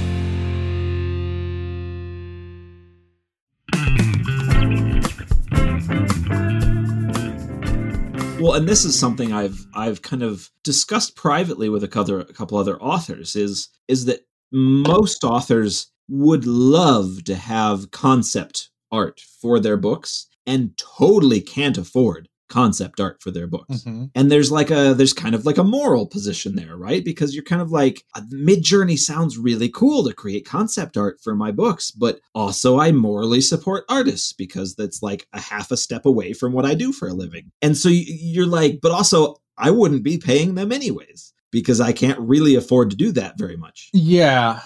Well, 8.40 8.54
and 8.54 8.68
this 8.68 8.86
is 8.86 8.98
something 8.98 9.34
I've 9.34 9.66
I've 9.74 10.02
kind 10.02 10.22
of 10.22 10.50
discussed 10.64 11.16
privately 11.16 11.68
with 11.68 11.84
a 11.84 11.88
couple, 11.88 12.20
a 12.22 12.26
couple 12.26 12.58
other 12.58 12.80
authors 12.82 13.36
is 13.36 13.70
is 13.88 14.06
that 14.06 14.26
most 14.52 15.24
authors 15.24 15.88
would 16.08 16.46
love 16.46 17.24
to 17.26 17.36
have 17.36 17.92
concept 17.92 18.70
art 18.92 19.20
for 19.42 19.60
their 19.60 19.78
books 19.78 20.28
and 20.46 20.78
totally 20.78 21.42
can't 21.42 21.78
afford 21.78 22.30
concept 22.48 23.00
art 23.00 23.22
for 23.22 23.32
their 23.32 23.48
books 23.48 23.84
Mhm. 23.84 24.12
and 24.14 24.32
there's 24.32 24.52
like 24.52 24.70
a 24.70 24.94
there's 24.94 25.14
kind 25.14 25.34
of 25.34 25.46
like 25.46 25.58
a 25.58 25.64
moral 25.64 26.06
position 26.06 26.56
there 26.56 26.78
right 26.78 27.04
because 27.04 27.34
you're 27.34 27.44
kind 27.44 27.62
of 27.62 27.72
like 27.72 28.04
Midjourney 28.32 28.98
sounds 29.00 29.38
really 29.38 29.70
cool 29.70 30.04
to 30.04 30.14
create 30.14 30.46
concept 30.46 30.96
art 30.98 31.20
for 31.24 31.36
my 31.36 31.52
books 31.52 31.90
but 31.92 32.20
also 32.36 32.80
i 32.80 32.92
morally 32.92 33.42
support 33.42 33.84
artists 33.90 34.32
because 34.34 34.76
that's 34.76 35.02
like 35.02 35.28
a 35.34 35.40
half 35.40 35.72
a 35.72 35.78
step 35.78 36.06
away 36.06 36.34
from 36.34 36.54
what 36.54 36.66
i 36.66 36.76
do 36.76 36.92
for 36.92 37.08
a 37.08 37.14
living 37.14 37.52
and 37.64 37.76
so 37.78 37.90
you're 37.90 38.46
like 38.46 38.80
but 38.82 38.92
also 38.92 39.36
i 39.58 39.72
wouldn't 39.72 40.04
be 40.04 40.18
paying 40.18 40.54
them 40.56 40.72
anyways 40.72 41.34
because 41.52 41.82
i 41.82 41.92
can't 41.92 42.20
really 42.20 42.54
afford 42.56 42.90
to 42.92 42.96
do 42.96 43.12
that 43.12 43.38
very 43.40 43.58
much 43.58 43.90
Yeah. 43.94 44.60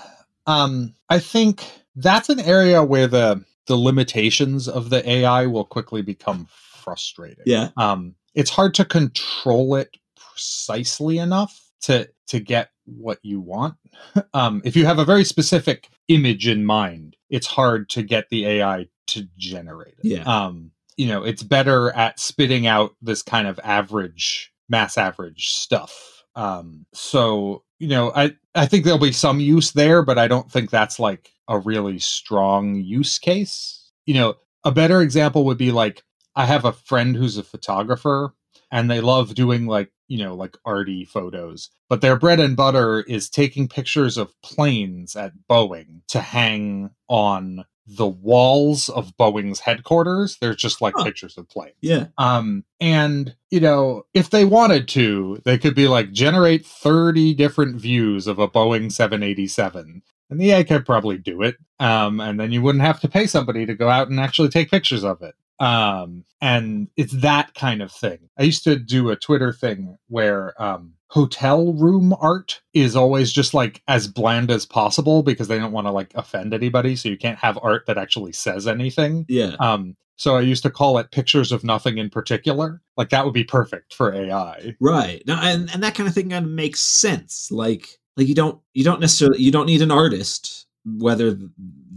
Um, 0.47 0.95
I 1.09 1.19
think 1.19 1.63
that's 1.95 2.27
an 2.29 2.39
area 2.39 2.83
where 2.83 3.07
the 3.07 3.43
the 3.67 3.75
limitations 3.77 4.67
of 4.67 4.89
the 4.89 5.07
AI 5.07 5.45
will 5.45 5.63
quickly 5.65 6.01
become 6.01 6.47
frustrating. 6.89 7.43
yeah 7.45 7.69
um, 7.77 8.15
it's 8.35 8.49
hard 8.49 8.73
to 8.73 8.85
control 8.85 9.75
it 9.75 9.97
precisely 10.15 11.17
enough 11.17 11.69
to 11.81 12.09
to 12.27 12.39
get 12.39 12.69
what 12.85 13.19
you 13.23 13.39
want. 13.39 13.75
um, 14.33 14.61
if 14.63 14.75
you 14.75 14.85
have 14.85 14.99
a 14.99 15.05
very 15.05 15.23
specific 15.23 15.89
image 16.07 16.47
in 16.47 16.65
mind, 16.65 17.15
it's 17.29 17.47
hard 17.47 17.89
to 17.89 18.03
get 18.03 18.29
the 18.29 18.45
AI 18.45 18.87
to 19.07 19.27
generate 19.37 19.95
it. 19.99 20.05
Yeah. 20.05 20.23
Um, 20.23 20.71
you 20.97 21.07
know, 21.07 21.23
it's 21.23 21.43
better 21.43 21.91
at 21.91 22.19
spitting 22.19 22.67
out 22.67 22.95
this 23.01 23.21
kind 23.21 23.47
of 23.47 23.59
average, 23.63 24.51
mass 24.67 24.97
average 24.97 25.49
stuff. 25.49 26.23
Um, 26.35 26.85
so 26.93 27.63
you 27.79 27.87
know, 27.87 28.11
I 28.15 28.35
I 28.55 28.65
think 28.65 28.83
there'll 28.83 28.99
be 28.99 29.11
some 29.11 29.39
use 29.39 29.71
there, 29.71 30.03
but 30.03 30.17
I 30.17 30.27
don't 30.27 30.51
think 30.51 30.69
that's 30.69 30.99
like 30.99 31.31
a 31.47 31.57
really 31.57 31.99
strong 31.99 32.75
use 32.75 33.17
case. 33.17 33.91
You 34.05 34.15
know, 34.15 34.35
a 34.63 34.71
better 34.71 35.01
example 35.01 35.45
would 35.45 35.57
be 35.57 35.71
like 35.71 36.03
I 36.39 36.45
have 36.45 36.65
a 36.65 36.71
friend 36.73 37.15
who's 37.15 37.37
a 37.37 37.43
photographer 37.43 38.33
and 38.71 38.89
they 38.89 39.01
love 39.01 39.35
doing 39.35 39.67
like, 39.67 39.91
you 40.07 40.19
know, 40.23 40.35
like 40.35 40.57
arty 40.65 41.05
photos, 41.05 41.69
but 41.89 42.01
their 42.01 42.17
bread 42.17 42.39
and 42.39 42.55
butter 42.55 43.01
is 43.01 43.29
taking 43.29 43.67
pictures 43.67 44.17
of 44.17 44.33
planes 44.41 45.15
at 45.15 45.33
Boeing 45.49 46.01
to 46.09 46.21
hang 46.21 46.91
on 47.09 47.65
the 47.91 48.07
walls 48.07 48.87
of 48.89 49.17
Boeing's 49.17 49.59
headquarters. 49.61 50.37
They're 50.39 50.55
just 50.55 50.81
like 50.81 50.93
Huh. 50.95 51.05
pictures 51.05 51.37
of 51.37 51.49
planes. 51.49 51.75
yeah 51.81 52.05
Um, 52.17 52.63
and 52.79 53.35
you 53.51 53.59
know, 53.59 54.03
if 54.13 54.29
they 54.29 54.45
wanted 54.45 54.87
to, 54.89 55.41
they 55.45 55.57
could 55.57 55.75
be 55.75 55.87
like 55.87 56.11
generate 56.11 56.65
30 56.65 57.33
different 57.33 57.81
views 57.81 58.27
of 58.27 58.39
a 58.39 58.47
Boeing 58.47 58.91
787. 58.91 60.03
And 60.31 60.39
the 60.39 60.51
AI 60.51 60.63
could 60.63 60.85
probably 60.85 61.17
do 61.17 61.41
it. 61.41 61.57
Um, 61.79 62.19
and 62.21 62.39
then 62.39 62.51
you 62.51 62.61
wouldn't 62.61 62.83
have 62.83 63.01
to 63.01 63.09
pay 63.09 63.25
somebody 63.25 63.65
to 63.65 63.73
go 63.75 63.89
out 63.89 64.09
and 64.09 64.19
actually 64.19 64.49
take 64.49 64.69
pictures 64.69 65.03
of 65.03 65.23
it. 65.23 65.33
Um, 65.59 66.23
and 66.41 66.87
it's 66.95 67.13
that 67.13 67.53
kind 67.53 67.81
of 67.81 67.91
thing. 67.91 68.19
I 68.37 68.43
used 68.43 68.63
to 68.63 68.77
do 68.77 69.09
a 69.09 69.15
Twitter 69.15 69.51
thing 69.51 69.97
where 70.07 70.59
um 70.61 70.93
hotel 71.09 71.73
room 71.73 72.15
art 72.21 72.61
is 72.73 72.95
always 72.95 73.31
just 73.31 73.53
like 73.53 73.81
as 73.87 74.07
bland 74.07 74.51
as 74.51 74.65
possible 74.65 75.23
because 75.23 75.47
they 75.47 75.57
don't 75.57 75.71
want 75.71 75.87
to 75.87 75.91
like 75.91 76.11
offend 76.15 76.53
anybody. 76.53 76.95
So 76.95 77.09
you 77.09 77.17
can't 77.17 77.39
have 77.39 77.57
art 77.61 77.85
that 77.87 77.97
actually 77.97 78.33
says 78.33 78.67
anything. 78.67 79.25
yeah 79.27 79.55
Um, 79.59 79.95
so 80.17 80.35
I 80.35 80.41
used 80.41 80.63
to 80.63 80.69
call 80.69 80.97
it 80.97 81.11
pictures 81.11 81.51
of 81.51 81.63
nothing 81.63 81.97
in 81.97 82.09
particular. 82.09 82.81
Like 82.97 83.09
that 83.09 83.25
would 83.25 83.33
be 83.33 83.45
perfect 83.45 83.93
for 83.93 84.13
AI. 84.13 84.75
Right. 84.79 85.23
Now 85.25 85.41
and, 85.41 85.69
and 85.73 85.81
that 85.81 85.95
kind 85.95 86.07
of 86.07 86.13
thing 86.13 86.29
kind 86.29 86.45
of 86.45 86.51
makes 86.51 86.81
sense. 86.81 87.49
Like 87.51 87.87
like 88.15 88.27
you 88.27 88.35
don't 88.35 88.59
you 88.73 88.83
don't 88.83 88.99
necessarily 88.99 89.41
you 89.41 89.51
don't 89.51 89.65
need 89.65 89.81
an 89.81 89.91
artist, 89.91 90.67
whether 90.85 91.37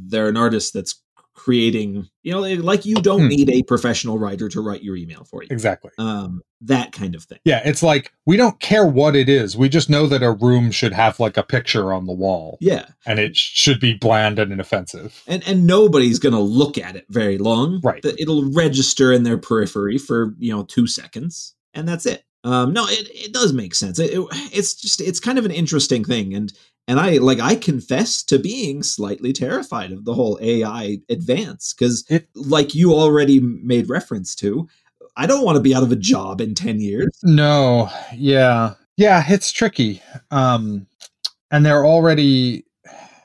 they're 0.06 0.28
an 0.28 0.36
artist 0.36 0.72
that's 0.72 1.02
creating 1.42 2.08
you 2.22 2.30
know 2.32 2.40
like 2.40 2.84
you 2.86 2.94
don't 2.96 3.22
Hmm. 3.22 3.28
need 3.28 3.50
a 3.50 3.62
professional 3.64 4.16
writer 4.18 4.48
to 4.48 4.60
write 4.60 4.82
your 4.84 4.94
email 4.96 5.24
for 5.24 5.42
you. 5.42 5.48
Exactly. 5.50 5.90
Um 5.98 6.40
that 6.60 6.92
kind 6.92 7.16
of 7.16 7.24
thing. 7.24 7.38
Yeah, 7.44 7.60
it's 7.64 7.82
like 7.82 8.12
we 8.24 8.36
don't 8.36 8.60
care 8.60 8.86
what 8.86 9.16
it 9.16 9.28
is. 9.28 9.56
We 9.56 9.68
just 9.68 9.90
know 9.90 10.06
that 10.06 10.22
a 10.22 10.30
room 10.30 10.70
should 10.70 10.92
have 10.92 11.18
like 11.18 11.36
a 11.36 11.42
picture 11.42 11.92
on 11.92 12.06
the 12.06 12.12
wall 12.12 12.58
Yeah. 12.60 12.86
and 13.04 13.18
it 13.18 13.36
should 13.36 13.80
be 13.80 13.94
bland 13.94 14.38
and 14.38 14.52
inoffensive. 14.52 15.20
And 15.26 15.42
and 15.46 15.66
nobody's 15.66 16.20
going 16.20 16.34
to 16.34 16.38
look 16.40 16.78
at 16.78 16.94
it 16.94 17.06
very 17.10 17.38
long. 17.38 17.80
Right. 17.82 18.04
It'll 18.04 18.48
register 18.52 19.12
in 19.12 19.24
their 19.24 19.38
periphery 19.38 19.98
for, 19.98 20.34
you 20.38 20.52
know, 20.52 20.62
2 20.62 20.86
seconds 20.86 21.54
and 21.74 21.88
that's 21.88 22.06
it. 22.06 22.22
Um 22.44 22.72
no, 22.72 22.86
it 22.88 23.08
it 23.12 23.32
does 23.32 23.52
make 23.52 23.74
sense. 23.74 23.98
It, 23.98 24.12
it 24.12 24.24
it's 24.52 24.74
just 24.74 25.00
it's 25.00 25.18
kind 25.20 25.38
of 25.38 25.44
an 25.44 25.50
interesting 25.52 26.04
thing 26.04 26.34
and 26.34 26.52
and 26.92 27.00
I 27.00 27.16
like 27.16 27.40
I 27.40 27.54
confess 27.54 28.22
to 28.24 28.38
being 28.38 28.82
slightly 28.82 29.32
terrified 29.32 29.92
of 29.92 30.04
the 30.04 30.12
whole 30.12 30.38
AI 30.42 30.98
advance 31.08 31.72
cuz 31.72 32.04
like 32.34 32.74
you 32.74 32.92
already 32.92 33.40
made 33.40 33.88
reference 33.88 34.34
to, 34.36 34.68
I 35.16 35.26
don't 35.26 35.42
want 35.42 35.56
to 35.56 35.62
be 35.62 35.74
out 35.74 35.82
of 35.82 35.90
a 35.90 35.96
job 35.96 36.42
in 36.42 36.54
10 36.54 36.80
years. 36.80 37.18
No, 37.22 37.90
yeah. 38.14 38.74
Yeah, 38.98 39.24
it's 39.26 39.50
tricky. 39.52 40.02
Um 40.30 40.86
and 41.50 41.64
they're 41.64 41.86
already 41.86 42.66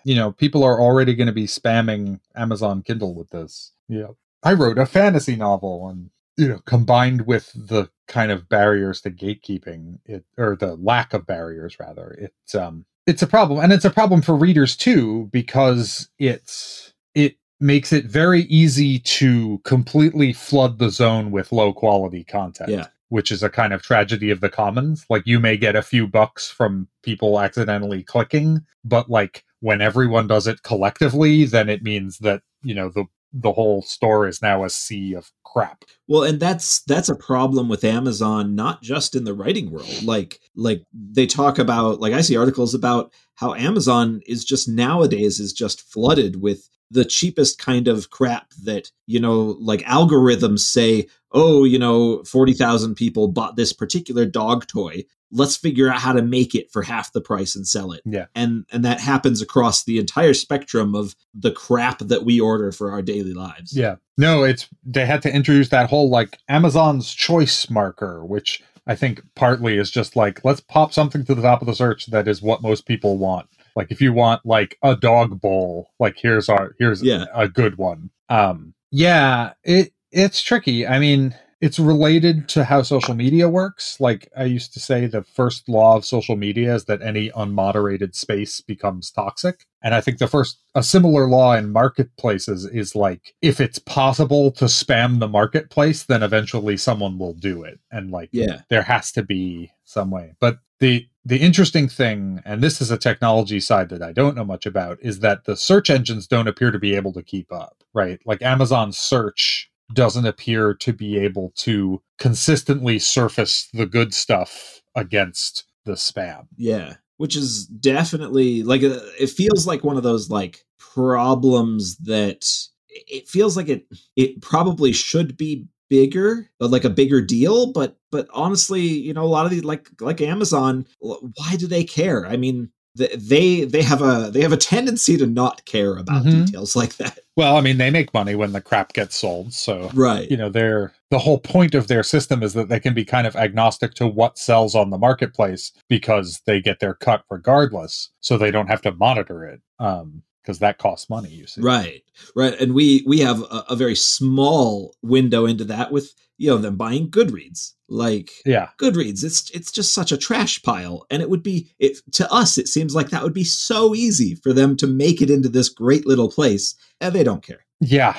you 0.06 0.16
know, 0.16 0.32
people 0.32 0.64
are 0.64 0.80
already 0.80 1.14
going 1.14 1.28
to 1.28 1.34
be 1.34 1.48
spamming 1.48 2.22
Amazon 2.34 2.82
Kindle 2.82 3.14
with 3.14 3.30
this. 3.32 3.74
Yeah. 3.90 4.12
I 4.44 4.54
wrote 4.54 4.78
a 4.78 4.86
fantasy 4.86 5.36
novel 5.36 5.90
and 5.90 6.10
you 6.38 6.48
know, 6.48 6.60
combined 6.60 7.28
with 7.28 7.52
the 7.54 7.90
kind 8.08 8.32
of 8.32 8.48
barriers 8.48 9.02
to 9.02 9.12
gatekeeping, 9.12 10.00
it 10.06 10.24
or 10.38 10.56
the 10.56 10.78
lack 10.78 11.14
of 11.14 11.28
barriers 11.28 11.78
rather, 11.82 12.12
it 12.12 12.56
um 12.56 12.86
it's 13.08 13.22
a 13.24 13.28
problem 13.28 13.60
and 13.64 13.74
it's 13.74 13.86
a 13.86 13.90
problem 13.90 14.22
for 14.22 14.36
readers 14.36 14.76
too 14.76 15.30
because 15.32 16.10
it's 16.20 16.94
it 17.16 17.38
makes 17.60 17.92
it 17.92 18.06
very 18.06 18.42
easy 18.44 19.00
to 19.00 19.60
completely 19.64 20.34
flood 20.34 20.78
the 20.78 20.90
zone 20.90 21.32
with 21.32 21.52
low 21.52 21.74
quality 21.74 22.24
content 22.24 22.70
Yeah. 22.70 22.88
which 23.10 23.32
is 23.32 23.42
a 23.42 23.50
kind 23.50 23.74
of 23.74 23.82
tragedy 23.82 24.30
of 24.30 24.42
the 24.42 24.50
commons 24.50 25.06
like 25.10 25.24
you 25.26 25.40
may 25.40 25.58
get 25.58 25.76
a 25.76 25.82
few 25.82 26.06
bucks 26.08 26.48
from 26.50 26.88
people 27.02 27.40
accidentally 27.40 28.04
clicking 28.04 28.60
but 28.84 29.10
like 29.10 29.44
when 29.62 29.82
everyone 29.82 30.28
does 30.28 30.46
it 30.46 30.62
collectively 30.64 31.46
then 31.46 31.70
it 31.70 31.82
means 31.82 32.20
that 32.20 32.42
you 32.62 32.76
know 32.76 32.90
the 32.90 33.06
the 33.42 33.52
whole 33.52 33.82
store 33.82 34.28
is 34.28 34.42
now 34.42 34.64
a 34.64 34.70
sea 34.70 35.14
of 35.14 35.32
crap 35.44 35.86
Well, 36.08 36.24
and 36.24 36.40
that's 36.40 36.82
that's 36.82 37.10
a 37.10 37.16
problem 37.16 37.70
with 37.70 37.84
Amazon, 37.84 38.56
not 38.56 38.82
just 38.82 39.16
in 39.16 39.24
the 39.24 39.34
writing 39.34 39.72
world. 39.72 40.04
Like 40.04 40.40
like 40.56 40.84
they 40.94 41.26
talk 41.26 41.58
about 41.60 42.00
like 42.00 42.14
I 42.14 42.22
see 42.22 42.38
articles 42.38 42.74
about 42.74 43.14
how 43.36 43.54
Amazon 43.54 44.22
is 44.26 44.44
just 44.44 44.68
nowadays 44.68 45.40
is 45.40 45.54
just 45.54 45.82
flooded 45.82 46.42
with 46.42 46.70
the 46.90 47.06
cheapest 47.06 47.60
kind 47.60 47.88
of 47.88 48.10
crap 48.10 48.52
that, 48.64 48.92
you 49.08 49.20
know, 49.20 49.58
like 49.60 49.82
algorithms 49.82 50.60
say, 50.60 51.08
"Oh, 51.32 51.64
you 51.64 51.78
know, 51.78 52.24
40,000 52.24 52.96
people 52.96 53.28
bought 53.28 53.56
this 53.56 53.74
particular 53.74 54.26
dog 54.26 54.68
toy. 54.68 55.04
Let's 55.32 55.58
figure 55.58 55.90
out 55.90 56.00
how 56.00 56.14
to 56.14 56.22
make 56.22 56.56
it 56.56 56.72
for 56.72 56.82
half 56.84 57.12
the 57.14 57.22
price 57.22 57.56
and 57.56 57.68
sell 57.68 57.92
it." 57.92 58.02
Yeah. 58.06 58.26
And 58.36 58.66
and 58.72 58.84
that 58.86 59.00
happens 59.00 59.42
across 59.42 59.84
the 59.84 60.00
entire 60.00 60.34
spectrum 60.34 60.96
of 60.96 61.16
the 61.34 61.52
crap 61.52 62.00
that 62.00 62.24
we 62.26 62.40
order 62.40 62.72
for 62.72 62.92
our 62.92 63.02
daily 63.02 63.34
lives. 63.34 63.76
Yeah. 63.76 63.96
No, 64.18 64.44
it's 64.44 64.68
they 64.84 65.06
had 65.06 65.22
to 65.24 65.34
introduce 65.34 65.70
that 65.70 65.90
whole 65.90 66.10
like 66.10 66.38
Amazon's 66.50 67.14
choice 67.14 67.70
marker, 67.70 68.26
which 68.26 68.64
I 68.88 68.96
think 68.96 69.22
partly 69.36 69.78
is 69.78 69.92
just 69.92 70.16
like 70.16 70.44
let's 70.46 70.62
pop 70.62 70.94
something 70.94 71.26
to 71.26 71.36
the 71.36 71.42
top 71.42 71.62
of 71.62 71.68
the 71.68 71.76
search 71.76 72.06
that 72.08 72.28
is 72.28 72.42
what 72.42 72.62
most 72.62 72.86
people 72.86 73.18
want. 73.18 73.48
Like 73.76 73.92
if 73.92 74.02
you 74.02 74.14
want 74.14 74.46
like 74.46 74.78
a 74.82 74.96
dog 74.96 75.40
bowl, 75.42 75.92
like 76.00 76.18
here's 76.18 76.50
our 76.50 76.74
here's 76.80 77.04
Yeah. 77.04 77.26
a 77.34 77.48
good 77.48 77.78
one. 77.78 78.10
Um 78.30 78.74
yeah, 78.92 79.54
it 79.64 79.92
it's 80.12 80.42
tricky. 80.42 80.88
I 80.88 81.00
mean, 81.00 81.36
it's 81.60 81.80
related 81.80 82.48
to 82.50 82.64
how 82.64 82.84
social 82.84 83.16
media 83.16 83.50
works. 83.50 84.00
Like 84.00 84.30
I 84.38 84.44
used 84.44 84.74
to 84.74 84.80
say 84.80 85.08
the 85.08 85.24
first 85.24 85.68
law 85.68 85.96
of 85.96 86.06
social 86.06 86.36
media 86.36 86.76
is 86.76 86.86
that 86.86 87.02
any 87.02 87.32
unmoderated 87.32 88.16
space 88.16 88.62
becomes 88.62 89.10
toxic. 89.10 89.66
And 89.82 89.96
I 89.96 90.02
think 90.02 90.20
the 90.20 90.28
first 90.28 90.60
a 90.76 90.84
similar 90.84 91.28
law 91.28 91.54
in 91.56 91.72
marketplaces 91.72 92.66
is 92.66 92.96
like 92.96 93.34
if 93.42 93.60
it's 93.60 93.80
possible 93.80 94.52
to 94.52 94.66
spam 94.66 95.20
the 95.20 95.28
marketplace, 95.28 96.04
then 96.04 96.22
eventually 96.22 96.78
someone 96.78 97.18
will 97.18 97.34
do 97.34 97.64
it. 97.64 97.80
And 97.92 98.12
like 98.12 98.30
Yeah. 98.32 98.62
there 98.70 98.84
has 98.84 99.12
to 99.14 99.24
be 99.24 99.72
some 99.84 100.12
way. 100.12 100.34
But 100.40 100.60
the 100.80 101.08
the 101.26 101.38
interesting 101.40 101.90
thing, 101.90 102.42
and 102.46 102.62
this 102.62 102.80
is 102.82 102.90
a 102.92 102.98
technology 102.98 103.60
side 103.60 103.90
that 103.90 104.02
I 104.02 104.14
don't 104.14 104.36
know 104.36 104.46
much 104.46 104.66
about, 104.66 104.98
is 105.02 105.20
that 105.20 105.44
the 105.44 105.58
search 105.58 105.90
engines 105.90 106.26
don't 106.28 106.48
appear 106.48 106.72
to 106.72 106.80
be 106.80 106.96
able 106.96 107.12
to 107.14 107.24
keep 107.24 107.52
up, 107.52 107.84
right? 107.94 108.20
Like 108.26 108.42
Amazon 108.42 108.92
search 108.94 109.70
doesn't 109.94 110.26
appear 110.26 110.74
to 110.74 110.94
be 110.94 111.18
able 111.18 111.54
to 111.58 112.02
consistently 112.18 113.00
surface 113.00 113.70
the 113.74 113.86
good 113.86 114.14
stuff 114.14 114.82
against 114.96 115.66
the 115.86 115.94
spam. 115.94 116.48
Yeah, 116.58 116.96
which 117.18 117.36
is 117.36 117.66
definitely 117.66 118.64
like 118.64 118.84
a, 118.84 119.02
it 119.22 119.30
feels 119.30 119.66
like 119.66 119.84
one 119.84 119.98
of 119.98 120.04
those 120.04 120.30
like 120.30 120.66
problems 120.80 121.98
that 121.98 122.48
it 122.90 123.28
feels 123.28 123.56
like 123.56 123.70
it 123.70 123.86
it 124.16 124.42
probably 124.42 124.92
should 124.92 125.38
be 125.38 125.68
bigger 125.90 126.50
uh, 126.60 126.68
like 126.68 126.84
a 126.84 126.90
bigger 126.90 127.22
deal 127.22 127.72
but 127.72 127.98
but 128.12 128.28
honestly 128.34 128.82
you 128.82 129.14
know 129.14 129.24
a 129.24 129.26
lot 129.26 129.46
of 129.46 129.52
these 129.52 129.64
like 129.64 129.90
like 130.02 130.20
amazon 130.20 130.86
why 131.00 131.56
do 131.58 131.66
they 131.68 131.84
care 131.84 132.26
i 132.26 132.36
mean 132.36 132.70
they 132.98 133.64
they 133.66 133.82
have 133.82 134.02
a 134.02 134.30
they 134.32 134.42
have 134.42 134.52
a 134.54 134.58
tendency 134.58 135.18
to 135.18 135.26
not 135.28 135.66
care 135.66 135.96
about 135.98 136.26
Mhm. 136.26 136.46
details 136.46 136.76
like 136.76 136.98
that 136.98 137.20
Well, 137.36 137.56
I 137.56 137.62
mean, 137.62 137.78
they 137.78 137.92
make 137.92 138.14
money 138.16 138.34
when 138.34 138.52
the 138.54 138.62
crap 138.62 138.94
gets 138.94 139.16
sold, 139.16 139.54
so 139.54 139.92
right 139.94 140.30
you 140.30 140.38
know, 140.38 140.50
they're 140.50 140.94
the 141.12 141.20
whole 141.20 141.40
point 141.40 141.76
of 141.76 141.88
their 141.88 142.04
system 142.04 142.44
is 142.44 142.54
that 142.54 142.68
they 142.70 142.80
can 142.80 142.94
be 142.94 143.06
kind 143.06 143.28
of 143.28 143.36
agnostic 143.36 143.94
to 143.96 144.08
what 144.08 144.38
sells 144.38 144.76
on 144.76 144.90
the 144.90 144.98
marketplace 144.98 145.72
because 145.88 146.42
they 146.46 146.60
get 146.60 146.80
their 146.80 146.94
cut 146.96 147.24
regardless, 147.30 148.10
so 148.20 148.38
they 148.38 148.52
don't 148.52 148.68
have 148.68 148.82
to 148.82 148.92
monitor 148.92 149.46
it. 149.46 149.62
Um, 149.80 150.24
because 150.48 150.60
that 150.60 150.78
costs 150.78 151.10
money, 151.10 151.30
you 151.30 151.46
see. 151.46 151.60
Right, 151.62 152.04
right, 152.36 152.60
and 152.60 152.74
we 152.74 153.04
we 153.06 153.20
have 153.20 153.42
a, 153.42 153.66
a 153.70 153.76
very 153.76 153.96
small 153.96 154.96
window 155.04 155.46
into 155.46 155.66
that 155.66 155.92
with 155.92 156.14
you 156.38 156.50
know 156.50 156.58
them 156.58 156.78
buying 156.78 157.12
Goodreads. 157.12 157.74
Like 157.90 158.32
Yeah. 158.46 158.70
Goodreads, 158.80 159.24
it's 159.24 159.50
it's 159.52 159.72
just 159.72 159.94
such 159.94 160.12
a 160.12 160.18
trash 160.18 160.62
pile, 160.64 161.06
and 161.10 161.22
it 161.22 161.30
would 161.30 161.44
be 161.44 161.70
it 161.80 161.98
to 162.14 162.32
us. 162.32 162.58
It 162.58 162.70
seems 162.70 162.96
like 162.96 163.10
that 163.10 163.24
would 163.24 163.34
be 163.34 163.44
so 163.44 163.94
easy 163.94 164.36
for 164.36 164.54
them 164.54 164.78
to 164.78 164.88
make 164.88 165.22
it 165.22 165.30
into 165.30 165.50
this 165.50 165.70
great 165.70 166.06
little 166.06 166.30
place, 166.32 166.76
and 167.02 167.14
they 167.14 167.24
don't 167.24 167.44
care. 167.44 167.66
Yeah. 167.82 168.16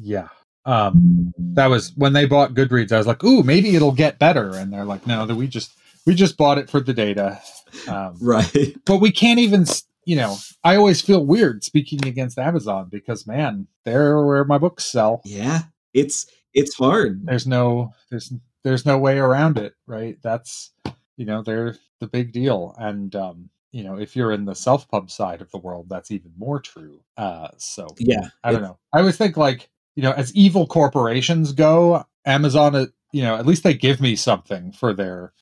Yeah. 0.00 0.28
Um 0.64 1.32
that 1.38 1.66
was 1.66 1.92
when 1.96 2.12
they 2.12 2.26
bought 2.26 2.54
Goodreads, 2.54 2.92
I 2.92 2.98
was 2.98 3.06
like, 3.06 3.22
ooh, 3.24 3.42
maybe 3.42 3.74
it'll 3.76 3.92
get 3.92 4.18
better. 4.18 4.54
And 4.56 4.72
they're 4.72 4.84
like, 4.84 5.06
no, 5.06 5.26
that 5.26 5.34
we 5.34 5.46
just 5.46 5.72
we 6.06 6.14
just 6.14 6.36
bought 6.36 6.58
it 6.58 6.70
for 6.70 6.80
the 6.80 6.92
data. 6.92 7.40
Um 7.88 8.16
Right, 8.20 8.76
but 8.84 8.98
we 8.98 9.12
can't 9.12 9.40
even 9.40 9.64
you 10.04 10.16
know, 10.16 10.36
I 10.64 10.76
always 10.76 11.00
feel 11.00 11.24
weird 11.24 11.64
speaking 11.64 12.06
against 12.06 12.38
Amazon 12.38 12.88
because 12.90 13.26
man, 13.26 13.66
they're 13.84 14.24
where 14.24 14.44
my 14.44 14.58
books 14.58 14.84
sell. 14.84 15.22
yeah, 15.24 15.62
it's 15.94 16.26
it's 16.54 16.74
hard. 16.74 17.24
There's 17.24 17.46
no 17.46 17.92
there's 18.10 18.32
there's 18.64 18.86
no 18.86 18.98
way 18.98 19.18
around 19.18 19.58
it, 19.58 19.74
right? 19.86 20.18
That's 20.22 20.70
you 21.16 21.26
know, 21.26 21.42
they're 21.42 21.76
the 22.00 22.06
big 22.06 22.32
deal. 22.32 22.74
And 22.78 23.14
um, 23.14 23.50
you 23.70 23.84
know, 23.84 23.98
if 23.98 24.16
you're 24.16 24.32
in 24.32 24.44
the 24.44 24.54
self 24.54 24.88
pub 24.88 25.10
side 25.10 25.40
of 25.40 25.50
the 25.50 25.58
world, 25.58 25.86
that's 25.88 26.10
even 26.10 26.32
more 26.36 26.60
true. 26.60 27.00
Uh 27.16 27.48
so 27.58 27.86
Yeah, 27.98 28.28
I 28.44 28.52
don't 28.52 28.62
know. 28.62 28.78
I 28.92 29.00
always 29.00 29.16
think 29.16 29.36
like, 29.36 29.70
you 29.94 30.02
know, 30.02 30.12
as 30.12 30.34
evil 30.34 30.66
corporations 30.66 31.52
go, 31.52 32.04
Amazon, 32.24 32.74
uh, 32.74 32.86
you 33.12 33.22
know, 33.22 33.36
at 33.36 33.46
least 33.46 33.62
they 33.62 33.74
give 33.74 34.00
me 34.00 34.16
something 34.16 34.72
for 34.72 34.92
their 34.92 35.32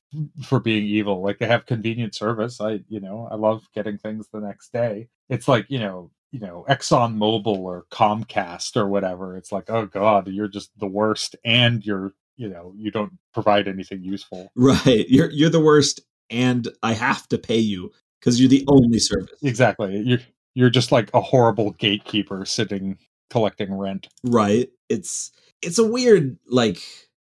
for 0.43 0.59
being 0.59 0.83
evil. 0.85 1.23
Like 1.23 1.39
they 1.39 1.47
have 1.47 1.65
convenient 1.65 2.13
service. 2.13 2.59
I, 2.59 2.81
you 2.89 2.99
know, 2.99 3.27
I 3.31 3.35
love 3.35 3.67
getting 3.73 3.97
things 3.97 4.27
the 4.31 4.41
next 4.41 4.73
day. 4.73 5.07
It's 5.29 5.47
like, 5.47 5.65
you 5.69 5.79
know, 5.79 6.11
you 6.31 6.39
know, 6.39 6.65
Exxon 6.69 7.15
Mobil 7.17 7.57
or 7.59 7.85
Comcast 7.91 8.75
or 8.75 8.87
whatever. 8.87 9.37
It's 9.37 9.51
like, 9.51 9.69
oh 9.69 9.85
God, 9.85 10.27
you're 10.27 10.47
just 10.47 10.71
the 10.77 10.87
worst 10.87 11.35
and 11.45 11.85
you're, 11.85 12.13
you 12.35 12.49
know, 12.49 12.73
you 12.75 12.91
don't 12.91 13.13
provide 13.33 13.67
anything 13.67 14.03
useful. 14.03 14.51
Right, 14.55 15.05
you're 15.07 15.29
you're 15.31 15.49
the 15.49 15.59
worst, 15.59 16.01
and 16.29 16.67
I 16.83 16.93
have 16.93 17.27
to 17.29 17.37
pay 17.37 17.59
you 17.59 17.91
because 18.19 18.39
you're 18.39 18.49
the 18.49 18.65
only 18.67 18.99
service. 18.99 19.39
Exactly. 19.43 19.97
You're 19.99 20.19
you're 20.53 20.69
just 20.69 20.91
like 20.91 21.09
a 21.13 21.21
horrible 21.21 21.71
gatekeeper 21.71 22.45
sitting 22.45 22.97
collecting 23.29 23.73
rent. 23.73 24.09
right 24.25 24.67
it's 24.89 25.31
it's 25.61 25.79
a 25.79 25.87
weird 25.87 26.37
like 26.49 26.81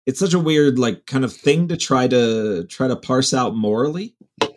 it's 0.10 0.20
such 0.20 0.34
a 0.34 0.40
weird 0.40 0.80
like 0.80 1.06
kind 1.06 1.24
of 1.24 1.32
thing 1.32 1.68
to 1.68 1.78
try 1.78 2.08
to 2.08 2.66
try 2.66 2.88
to 2.88 2.96
parse 2.96 3.32
out 3.32 3.56
morally 3.56 4.16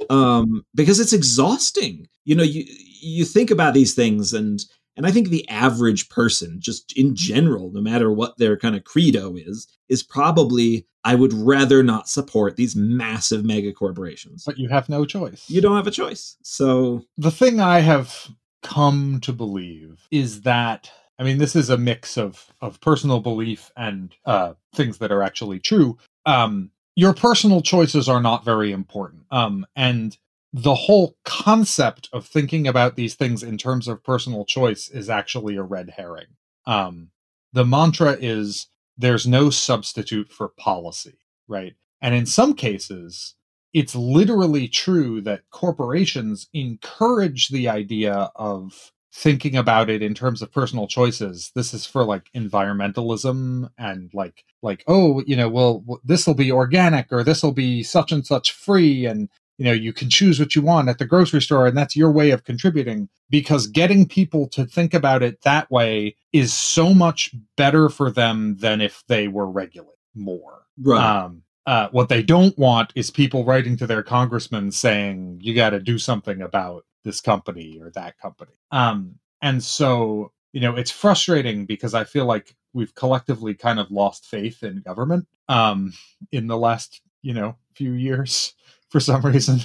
um 0.08 0.64
because 0.74 0.98
it's 0.98 1.12
exhausting. 1.12 2.08
You 2.24 2.36
know 2.36 2.42
you 2.42 2.64
you 3.02 3.26
think 3.26 3.50
about 3.50 3.74
these 3.74 3.94
things 3.94 4.32
and 4.32 4.64
and 4.96 5.06
i 5.06 5.10
think 5.10 5.28
the 5.28 5.46
average 5.48 6.08
person 6.08 6.56
just 6.58 6.96
in 6.96 7.14
general 7.14 7.70
no 7.72 7.80
matter 7.80 8.10
what 8.12 8.38
their 8.38 8.56
kind 8.56 8.76
of 8.76 8.84
credo 8.84 9.34
is 9.36 9.66
is 9.88 10.02
probably 10.02 10.86
i 11.04 11.14
would 11.14 11.32
rather 11.32 11.82
not 11.82 12.08
support 12.08 12.56
these 12.56 12.74
massive 12.76 13.44
mega 13.44 13.72
corporations. 13.72 14.44
But 14.46 14.58
you 14.58 14.68
have 14.70 14.88
no 14.88 15.04
choice. 15.04 15.50
you 15.50 15.60
don't 15.60 15.76
have 15.76 15.86
a 15.86 15.90
choice. 15.90 16.36
So 16.42 17.02
the 17.18 17.30
thing 17.30 17.60
I 17.60 17.80
have 17.80 18.30
come 18.62 19.18
to 19.22 19.32
believe 19.32 20.06
is 20.10 20.42
that 20.42 20.90
I 21.22 21.24
mean 21.24 21.38
this 21.38 21.54
is 21.54 21.70
a 21.70 21.78
mix 21.78 22.18
of 22.18 22.52
of 22.60 22.80
personal 22.80 23.20
belief 23.20 23.70
and 23.76 24.12
uh 24.26 24.54
things 24.74 24.98
that 24.98 25.12
are 25.12 25.22
actually 25.22 25.60
true. 25.60 25.96
Um 26.26 26.72
your 26.96 27.14
personal 27.14 27.62
choices 27.62 28.08
are 28.08 28.20
not 28.20 28.44
very 28.44 28.72
important. 28.72 29.22
Um 29.30 29.64
and 29.76 30.18
the 30.52 30.74
whole 30.74 31.16
concept 31.24 32.08
of 32.12 32.26
thinking 32.26 32.66
about 32.66 32.96
these 32.96 33.14
things 33.14 33.44
in 33.44 33.56
terms 33.56 33.86
of 33.86 34.02
personal 34.02 34.44
choice 34.44 34.88
is 34.88 35.08
actually 35.08 35.54
a 35.56 35.62
red 35.62 35.90
herring. 35.96 36.26
Um 36.66 37.10
the 37.52 37.64
mantra 37.64 38.16
is 38.20 38.66
there's 38.98 39.24
no 39.24 39.48
substitute 39.48 40.32
for 40.32 40.48
policy, 40.48 41.18
right? 41.46 41.74
And 42.00 42.16
in 42.16 42.26
some 42.26 42.54
cases, 42.54 43.36
it's 43.72 43.94
literally 43.94 44.66
true 44.66 45.20
that 45.20 45.48
corporations 45.50 46.48
encourage 46.52 47.48
the 47.50 47.68
idea 47.68 48.32
of 48.34 48.92
thinking 49.12 49.56
about 49.56 49.90
it 49.90 50.02
in 50.02 50.14
terms 50.14 50.40
of 50.40 50.50
personal 50.50 50.86
choices 50.86 51.50
this 51.54 51.74
is 51.74 51.84
for 51.84 52.04
like 52.04 52.30
environmentalism 52.34 53.68
and 53.78 54.10
like 54.14 54.44
like 54.62 54.82
oh 54.86 55.22
you 55.26 55.36
know 55.36 55.48
well 55.48 55.84
this 56.04 56.26
will 56.26 56.34
be 56.34 56.50
organic 56.50 57.12
or 57.12 57.22
this 57.22 57.42
will 57.42 57.52
be 57.52 57.82
such 57.82 58.10
and 58.10 58.26
such 58.26 58.52
free 58.52 59.04
and 59.04 59.28
you 59.58 59.64
know 59.64 59.72
you 59.72 59.92
can 59.92 60.08
choose 60.08 60.40
what 60.40 60.56
you 60.56 60.62
want 60.62 60.88
at 60.88 60.98
the 60.98 61.04
grocery 61.04 61.42
store 61.42 61.66
and 61.66 61.76
that's 61.76 61.94
your 61.94 62.10
way 62.10 62.30
of 62.30 62.44
contributing 62.44 63.08
because 63.28 63.66
getting 63.66 64.06
people 64.08 64.48
to 64.48 64.64
think 64.64 64.94
about 64.94 65.22
it 65.22 65.42
that 65.42 65.70
way 65.70 66.16
is 66.32 66.54
so 66.54 66.94
much 66.94 67.34
better 67.56 67.88
for 67.88 68.10
them 68.10 68.56
than 68.60 68.80
if 68.80 69.04
they 69.08 69.28
were 69.28 69.46
regulated 69.46 69.92
more. 70.14 70.62
Right. 70.80 71.02
Um, 71.02 71.42
uh, 71.66 71.88
what 71.92 72.08
they 72.08 72.22
don't 72.22 72.58
want 72.58 72.92
is 72.96 73.10
people 73.10 73.44
writing 73.44 73.76
to 73.76 73.86
their 73.86 74.02
congressman 74.02 74.72
saying 74.72 75.38
you 75.40 75.54
got 75.54 75.70
to 75.70 75.80
do 75.80 75.98
something 75.98 76.42
about 76.42 76.84
this 77.04 77.20
company 77.20 77.78
or 77.80 77.90
that 77.90 78.18
company. 78.18 78.52
Um, 78.70 79.16
and 79.40 79.62
so, 79.62 80.32
you 80.52 80.60
know, 80.60 80.76
it's 80.76 80.90
frustrating 80.90 81.66
because 81.66 81.94
I 81.94 82.04
feel 82.04 82.26
like 82.26 82.54
we've 82.72 82.94
collectively 82.94 83.54
kind 83.54 83.78
of 83.78 83.90
lost 83.90 84.26
faith 84.26 84.62
in 84.62 84.80
government 84.80 85.26
um, 85.48 85.92
in 86.30 86.46
the 86.46 86.56
last, 86.56 87.00
you 87.22 87.34
know, 87.34 87.56
few 87.74 87.92
years 87.92 88.54
for 88.88 89.00
some 89.00 89.22
reason. 89.22 89.60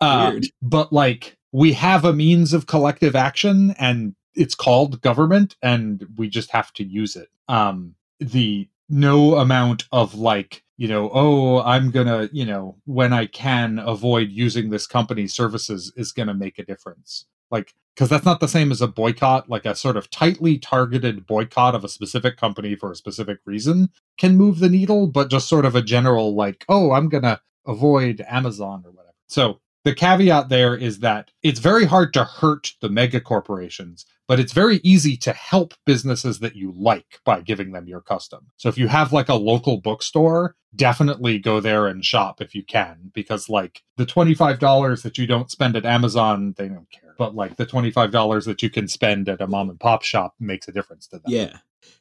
Uh, 0.00 0.30
Weird. 0.32 0.46
but 0.62 0.92
like 0.92 1.36
we 1.52 1.72
have 1.72 2.04
a 2.04 2.12
means 2.12 2.52
of 2.52 2.66
collective 2.66 3.16
action 3.16 3.74
and 3.78 4.14
it's 4.34 4.54
called 4.54 5.00
government 5.00 5.56
and 5.62 6.06
we 6.16 6.28
just 6.28 6.50
have 6.50 6.72
to 6.74 6.84
use 6.84 7.16
it. 7.16 7.28
Um, 7.48 7.94
the 8.20 8.68
no 8.88 9.36
amount 9.36 9.84
of 9.92 10.14
like, 10.14 10.62
you 10.80 10.88
know, 10.88 11.10
oh, 11.12 11.60
I'm 11.60 11.90
gonna, 11.90 12.30
you 12.32 12.46
know, 12.46 12.78
when 12.86 13.12
I 13.12 13.26
can 13.26 13.78
avoid 13.78 14.30
using 14.30 14.70
this 14.70 14.86
company's 14.86 15.34
services 15.34 15.92
is 15.94 16.10
gonna 16.10 16.32
make 16.32 16.58
a 16.58 16.64
difference. 16.64 17.26
Like, 17.50 17.74
because 17.94 18.08
that's 18.08 18.24
not 18.24 18.40
the 18.40 18.48
same 18.48 18.72
as 18.72 18.80
a 18.80 18.88
boycott, 18.88 19.50
like 19.50 19.66
a 19.66 19.74
sort 19.74 19.98
of 19.98 20.08
tightly 20.08 20.56
targeted 20.56 21.26
boycott 21.26 21.74
of 21.74 21.84
a 21.84 21.88
specific 21.90 22.38
company 22.38 22.76
for 22.76 22.90
a 22.90 22.96
specific 22.96 23.40
reason 23.44 23.90
can 24.16 24.38
move 24.38 24.58
the 24.58 24.70
needle, 24.70 25.06
but 25.06 25.28
just 25.28 25.50
sort 25.50 25.66
of 25.66 25.76
a 25.76 25.82
general, 25.82 26.34
like, 26.34 26.64
oh, 26.70 26.92
I'm 26.92 27.10
gonna 27.10 27.42
avoid 27.66 28.24
Amazon 28.26 28.82
or 28.86 28.92
whatever. 28.92 29.14
So 29.26 29.60
the 29.84 29.94
caveat 29.94 30.48
there 30.48 30.74
is 30.74 31.00
that 31.00 31.30
it's 31.42 31.60
very 31.60 31.84
hard 31.84 32.14
to 32.14 32.24
hurt 32.24 32.72
the 32.80 32.88
mega 32.88 33.20
corporations, 33.20 34.06
but 34.30 34.38
it's 34.38 34.52
very 34.52 34.76
easy 34.84 35.16
to 35.16 35.32
help 35.32 35.74
businesses 35.84 36.38
that 36.38 36.54
you 36.54 36.72
like 36.76 37.18
by 37.24 37.40
giving 37.40 37.72
them 37.72 37.88
your 37.88 38.00
custom. 38.00 38.46
So 38.58 38.68
if 38.68 38.78
you 38.78 38.86
have 38.86 39.12
like 39.12 39.28
a 39.28 39.34
local 39.34 39.80
bookstore, 39.80 40.54
definitely 40.76 41.40
go 41.40 41.58
there 41.58 41.88
and 41.88 42.04
shop 42.04 42.40
if 42.40 42.54
you 42.54 42.62
can, 42.62 43.10
because 43.12 43.48
like 43.48 43.82
the 43.96 44.06
$25 44.06 45.02
that 45.02 45.18
you 45.18 45.26
don't 45.26 45.50
spend 45.50 45.74
at 45.74 45.84
Amazon, 45.84 46.54
they 46.56 46.68
don't 46.68 46.88
care. 46.92 47.16
But 47.18 47.34
like 47.34 47.56
the 47.56 47.66
$25 47.66 48.44
that 48.44 48.62
you 48.62 48.70
can 48.70 48.86
spend 48.86 49.28
at 49.28 49.40
a 49.40 49.48
mom 49.48 49.68
and 49.68 49.80
pop 49.80 50.04
shop 50.04 50.34
makes 50.38 50.68
a 50.68 50.72
difference 50.72 51.08
to 51.08 51.16
them. 51.18 51.24
Yeah, 51.26 51.56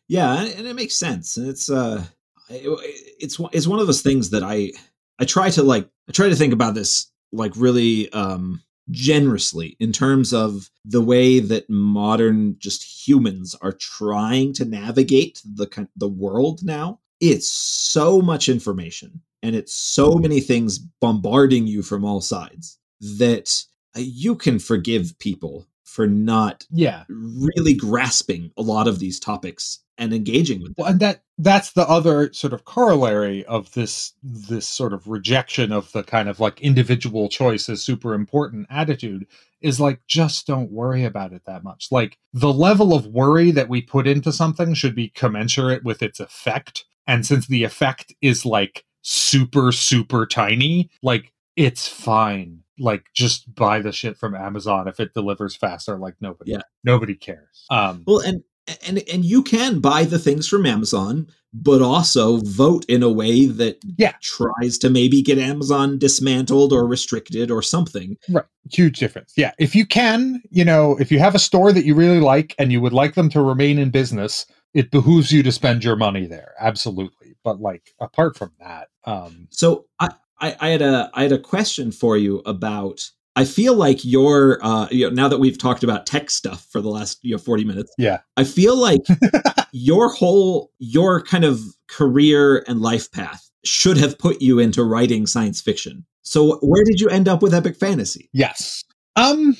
yeah, 0.08 0.40
and 0.40 0.68
it 0.68 0.76
makes 0.76 0.94
sense. 0.94 1.36
And 1.36 1.50
it's 1.50 1.68
uh, 1.68 2.06
it's 2.48 3.42
it's 3.52 3.66
one 3.66 3.80
of 3.80 3.88
those 3.88 4.04
things 4.04 4.30
that 4.30 4.44
I 4.44 4.72
I 5.18 5.26
try 5.26 5.50
to 5.50 5.64
like 5.64 5.90
I 6.08 6.12
try 6.12 6.30
to 6.30 6.36
think 6.36 6.54
about 6.54 6.76
this 6.76 7.12
like 7.32 7.54
really 7.56 8.14
um 8.14 8.62
generously 8.92 9.76
in 9.80 9.92
terms 9.92 10.34
of 10.34 10.70
the 10.86 11.02
way 11.02 11.40
that 11.40 11.70
modern 11.70 12.56
just 12.60 13.08
humans 13.08 13.56
are 13.62 13.72
trying 13.74 14.54
to 14.54 14.66
navigate 14.66 15.42
the 15.46 15.88
the 15.96 16.08
world 16.08 16.62
now. 16.64 17.00
It's 17.20 17.48
so 17.50 18.22
much 18.22 18.48
information 18.50 19.22
and 19.44 19.56
it's 19.56 19.74
so 19.74 20.16
many 20.16 20.40
things 20.42 20.80
bombarding 20.80 21.68
you 21.68 21.82
from 21.84 22.06
all 22.06 22.22
sides 22.22 22.78
that 23.02 23.64
uh, 23.96 24.00
you 24.02 24.36
can 24.36 24.60
forgive 24.60 25.18
people 25.20 25.68
for 25.84 26.06
not 26.08 26.66
Yeah. 26.72 27.04
really 27.10 27.74
grasping 27.74 28.52
a 28.58 28.62
lot 28.62 28.88
of 28.88 29.00
these 29.00 29.20
topics 29.20 29.80
and 30.00 30.14
engaging 30.14 30.62
with 30.62 30.76
them. 30.76 30.84
Well, 30.84 30.92
and 30.92 31.00
that 31.02 31.24
that's 31.38 31.74
the 31.74 31.88
other 31.88 32.34
sort 32.34 32.54
of 32.54 32.66
corollary 32.66 33.46
of 33.46 33.72
this 33.74 34.14
this 34.24 34.68
sort 34.68 34.94
of 34.94 35.08
rejection 35.08 35.72
of 35.72 35.92
the 35.92 36.02
kind 36.04 36.28
of 36.30 36.40
like 36.40 36.60
individual 36.62 37.30
choice 37.30 37.70
is 37.70 37.84
super 37.84 38.14
important 38.16 38.66
attitude 38.70 39.28
is 39.62 39.80
like 39.80 40.00
just 40.08 40.48
don't 40.48 40.72
worry 40.72 41.04
about 41.04 41.34
it 41.34 41.44
that 41.46 41.64
much. 41.64 41.90
Like 41.92 42.18
the 42.34 42.54
level 42.54 42.94
of 42.94 43.06
worry 43.08 43.52
that 43.52 43.70
we 43.70 43.82
put 43.82 44.08
into 44.08 44.32
something 44.32 44.74
should 44.74 44.96
be 44.96 45.10
commensurate 45.10 45.84
with 45.84 46.02
its 46.02 46.20
effect. 46.20 46.86
And 47.06 47.26
since 47.26 47.46
the 47.48 47.64
effect 47.64 48.14
is 48.22 48.46
like 48.46 48.86
super 49.02 49.72
super 49.72 50.26
tiny, 50.26 50.90
like 51.04 51.34
it's 51.56 51.88
fine. 51.88 52.60
Like 52.82 53.08
just 53.14 53.54
buy 53.54 53.82
the 53.82 53.92
shit 53.92 54.16
from 54.18 54.34
Amazon 54.34 54.88
if 54.88 55.02
it 55.02 55.14
delivers 55.14 55.56
faster. 55.58 55.98
Like 55.98 56.16
nobody, 56.22 56.52
Yeah. 56.52 56.62
nobody 56.86 57.16
cares. 57.16 57.66
Um, 57.70 58.04
Well, 58.08 58.20
and 58.20 58.44
and 58.88 59.04
and 59.12 59.26
you 59.26 59.44
can 59.44 59.80
buy 59.80 60.04
the 60.04 60.20
things 60.20 60.48
from 60.48 60.66
Amazon, 60.66 61.28
but 61.54 61.82
also 61.82 62.38
vote 62.38 62.86
in 62.88 63.02
a 63.04 63.12
way 63.12 63.46
that 63.46 63.80
Yeah. 63.98 64.14
tries 64.22 64.78
to 64.80 64.90
maybe 64.90 65.22
get 65.22 65.38
Amazon 65.40 65.98
dismantled 65.98 66.72
or 66.74 66.86
restricted 66.88 67.50
or 67.52 67.62
something. 67.62 68.18
Right. 68.30 68.46
Huge 68.72 69.00
difference. 69.00 69.34
Yeah. 69.36 69.52
If 69.58 69.76
you 69.76 69.86
can, 69.86 70.42
you 70.52 70.64
know, 70.66 70.98
if 71.00 71.12
you 71.12 71.20
have 71.20 71.36
a 71.36 71.40
store 71.40 71.72
that 71.74 71.86
you 71.86 71.96
really 71.96 72.20
like 72.20 72.54
and 72.60 72.72
you 72.72 72.82
would 72.82 72.94
like 72.94 73.16
them 73.16 73.30
to 73.30 73.42
remain 73.42 73.80
in 73.80 73.90
business, 73.90 74.46
it 74.74 74.92
behooves 74.92 75.32
you 75.32 75.42
to 75.44 75.52
spend 75.52 75.84
your 75.84 75.96
money 75.96 76.28
there. 76.28 76.54
Absolutely. 76.60 77.36
But 77.44 77.60
like 77.62 77.94
apart 78.00 78.38
from 78.38 78.52
that, 78.60 78.90
um 79.06 79.48
So 79.50 79.86
I, 80.00 80.10
I, 80.40 80.56
I 80.60 80.68
had 80.70 80.82
a 80.82 81.10
I 81.14 81.24
had 81.24 81.32
a 81.32 81.40
question 81.40 81.92
for 81.92 82.16
you 82.18 82.40
about. 82.46 83.10
I 83.40 83.46
feel 83.46 83.74
like 83.74 84.04
your 84.04 84.60
uh, 84.62 84.90
you 84.92 85.08
know, 85.08 85.16
now 85.16 85.30
that 85.30 85.40
we've 85.40 85.58
talked 85.58 85.82
about 85.82 86.06
tech 86.06 86.30
stuff 86.30 86.68
for 86.70 86.82
the 86.82 86.90
last 86.90 87.20
you 87.22 87.32
know 87.32 87.38
forty 87.38 87.64
minutes, 87.64 87.90
yeah. 87.98 88.20
I 88.36 88.44
feel 88.44 88.76
like 88.76 89.00
your 89.72 90.10
whole 90.10 90.74
your 90.78 91.24
kind 91.24 91.46
of 91.46 91.62
career 91.88 92.66
and 92.68 92.82
life 92.82 93.10
path 93.14 93.50
should 93.64 93.96
have 93.96 94.20
put 94.20 94.42
you 94.42 94.60
into 94.60 94.84
writing 94.84 95.26
science 95.26 95.62
fiction. 95.62 96.06
So 96.22 96.58
where 96.58 96.84
did 96.84 97.00
you 97.00 97.08
end 97.08 97.30
up 97.30 97.42
with 97.42 97.54
epic 97.54 97.78
fantasy? 97.78 98.30
Yes. 98.34 98.84
Um 99.16 99.56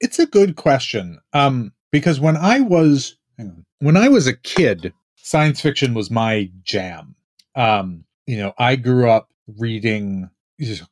it's 0.00 0.20
a 0.20 0.26
good 0.26 0.54
question. 0.54 1.18
Um 1.32 1.72
because 1.90 2.20
when 2.20 2.36
I 2.36 2.60
was 2.60 3.16
on, 3.36 3.64
when 3.80 3.96
I 3.96 4.08
was 4.08 4.28
a 4.28 4.36
kid, 4.36 4.92
science 5.16 5.60
fiction 5.60 5.92
was 5.92 6.08
my 6.08 6.52
jam. 6.62 7.16
Um 7.56 8.04
you 8.28 8.36
know, 8.36 8.52
I 8.58 8.76
grew 8.76 9.10
up 9.10 9.28
reading 9.58 10.30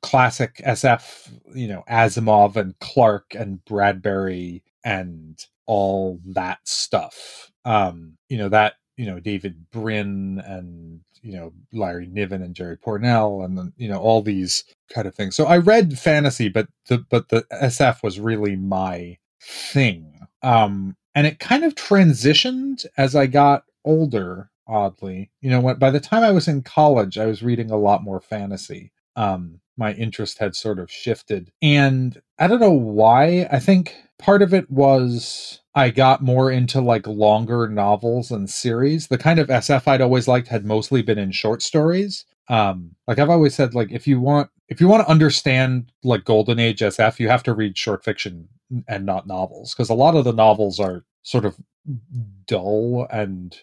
classic 0.02 0.60
SF, 0.64 1.32
you 1.54 1.68
know, 1.68 1.82
Asimov 1.90 2.56
and 2.56 2.78
Clarke 2.78 3.34
and 3.34 3.64
Bradbury 3.64 4.62
and 4.84 5.44
all 5.66 6.20
that 6.24 6.60
stuff. 6.64 7.50
Um, 7.64 8.16
you 8.28 8.38
know, 8.38 8.48
that, 8.48 8.74
you 8.96 9.06
know, 9.06 9.18
David 9.18 9.70
Brin 9.70 10.40
and, 10.46 11.00
you 11.22 11.32
know, 11.32 11.52
Larry 11.72 12.06
Niven 12.06 12.42
and 12.42 12.54
Jerry 12.54 12.76
Pournelle 12.76 13.44
and 13.44 13.72
you 13.76 13.88
know, 13.88 13.98
all 13.98 14.22
these 14.22 14.64
kind 14.92 15.08
of 15.08 15.14
things. 15.14 15.34
So 15.34 15.46
I 15.46 15.58
read 15.58 15.98
fantasy, 15.98 16.48
but 16.48 16.68
the 16.88 16.98
but 16.98 17.28
the 17.28 17.42
SF 17.52 18.02
was 18.02 18.20
really 18.20 18.54
my 18.54 19.18
thing. 19.42 20.20
Um 20.42 20.96
and 21.14 21.26
it 21.26 21.40
kind 21.40 21.64
of 21.64 21.74
transitioned 21.74 22.86
as 22.96 23.16
I 23.16 23.26
got 23.26 23.64
older, 23.84 24.50
oddly. 24.68 25.30
You 25.40 25.50
know, 25.50 25.60
what 25.60 25.80
by 25.80 25.90
the 25.90 25.98
time 26.00 26.22
I 26.22 26.30
was 26.30 26.46
in 26.46 26.62
college, 26.62 27.18
I 27.18 27.26
was 27.26 27.42
reading 27.42 27.72
a 27.72 27.76
lot 27.76 28.04
more 28.04 28.20
fantasy 28.20 28.92
um, 29.16 29.60
my 29.76 29.92
interest 29.94 30.38
had 30.38 30.54
sort 30.54 30.78
of 30.78 30.90
shifted. 30.90 31.50
And 31.60 32.20
I 32.38 32.46
don't 32.46 32.60
know 32.60 32.70
why. 32.70 33.48
I 33.50 33.58
think 33.58 33.96
part 34.18 34.42
of 34.42 34.54
it 34.54 34.70
was 34.70 35.60
I 35.74 35.90
got 35.90 36.22
more 36.22 36.50
into 36.50 36.80
like 36.80 37.06
longer 37.06 37.68
novels 37.68 38.30
and 38.30 38.48
series. 38.48 39.08
The 39.08 39.18
kind 39.18 39.38
of 39.38 39.48
SF 39.48 39.86
I'd 39.86 40.00
always 40.00 40.28
liked 40.28 40.48
had 40.48 40.64
mostly 40.64 41.02
been 41.02 41.18
in 41.18 41.32
short 41.32 41.62
stories. 41.62 42.24
Um, 42.48 42.94
like 43.06 43.18
I've 43.18 43.30
always 43.30 43.54
said, 43.54 43.74
like 43.74 43.90
if 43.90 44.06
you 44.06 44.20
want 44.20 44.50
if 44.68 44.80
you 44.80 44.88
want 44.88 45.04
to 45.04 45.10
understand 45.10 45.92
like 46.02 46.24
golden 46.24 46.58
age 46.58 46.80
SF, 46.80 47.18
you 47.18 47.28
have 47.28 47.42
to 47.44 47.54
read 47.54 47.76
short 47.76 48.04
fiction 48.04 48.48
and 48.88 49.06
not 49.06 49.26
novels 49.26 49.74
because 49.74 49.90
a 49.90 49.94
lot 49.94 50.16
of 50.16 50.24
the 50.24 50.32
novels 50.32 50.80
are 50.80 51.04
sort 51.22 51.44
of 51.44 51.56
dull 52.46 53.06
and 53.10 53.56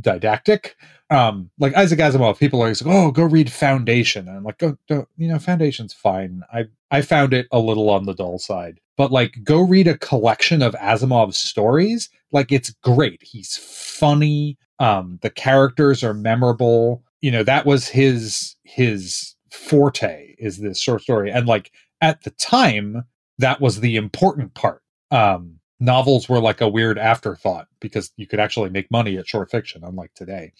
didactic. 0.00 0.76
Um, 1.10 1.50
like 1.58 1.74
Isaac 1.74 1.98
Asimov, 1.98 2.38
people 2.38 2.62
are 2.62 2.68
like, 2.68 2.78
"Oh, 2.86 3.10
go 3.10 3.24
read 3.24 3.50
Foundation," 3.52 4.28
and 4.28 4.36
I'm 4.38 4.44
like, 4.44 4.58
"Go, 4.58 4.76
don't, 4.88 5.08
you 5.16 5.28
know, 5.28 5.38
Foundation's 5.38 5.92
fine." 5.92 6.42
I 6.52 6.64
I 6.90 7.02
found 7.02 7.34
it 7.34 7.46
a 7.52 7.58
little 7.58 7.90
on 7.90 8.04
the 8.06 8.14
dull 8.14 8.38
side, 8.38 8.80
but 8.96 9.12
like, 9.12 9.36
go 9.44 9.60
read 9.60 9.88
a 9.88 9.98
collection 9.98 10.62
of 10.62 10.74
Asimov's 10.74 11.38
stories. 11.38 12.08
Like, 12.32 12.50
it's 12.52 12.70
great. 12.82 13.22
He's 13.22 13.56
funny. 13.56 14.56
Um, 14.78 15.18
the 15.22 15.30
characters 15.30 16.02
are 16.02 16.14
memorable. 16.14 17.02
You 17.20 17.30
know, 17.30 17.42
that 17.44 17.66
was 17.66 17.88
his 17.88 18.56
his 18.64 19.34
forte 19.50 20.34
is 20.38 20.58
this 20.58 20.80
short 20.80 21.02
story, 21.02 21.30
and 21.30 21.46
like 21.46 21.70
at 22.00 22.22
the 22.22 22.30
time, 22.32 23.04
that 23.38 23.60
was 23.60 23.80
the 23.80 23.96
important 23.96 24.54
part. 24.54 24.82
Um, 25.10 25.60
novels 25.82 26.28
were 26.28 26.40
like 26.40 26.60
a 26.60 26.68
weird 26.68 26.96
afterthought 26.96 27.66
because 27.80 28.12
you 28.16 28.26
could 28.26 28.40
actually 28.40 28.70
make 28.70 28.90
money 28.90 29.18
at 29.18 29.26
short 29.26 29.50
fiction, 29.50 29.82
unlike 29.84 30.14
today. 30.14 30.52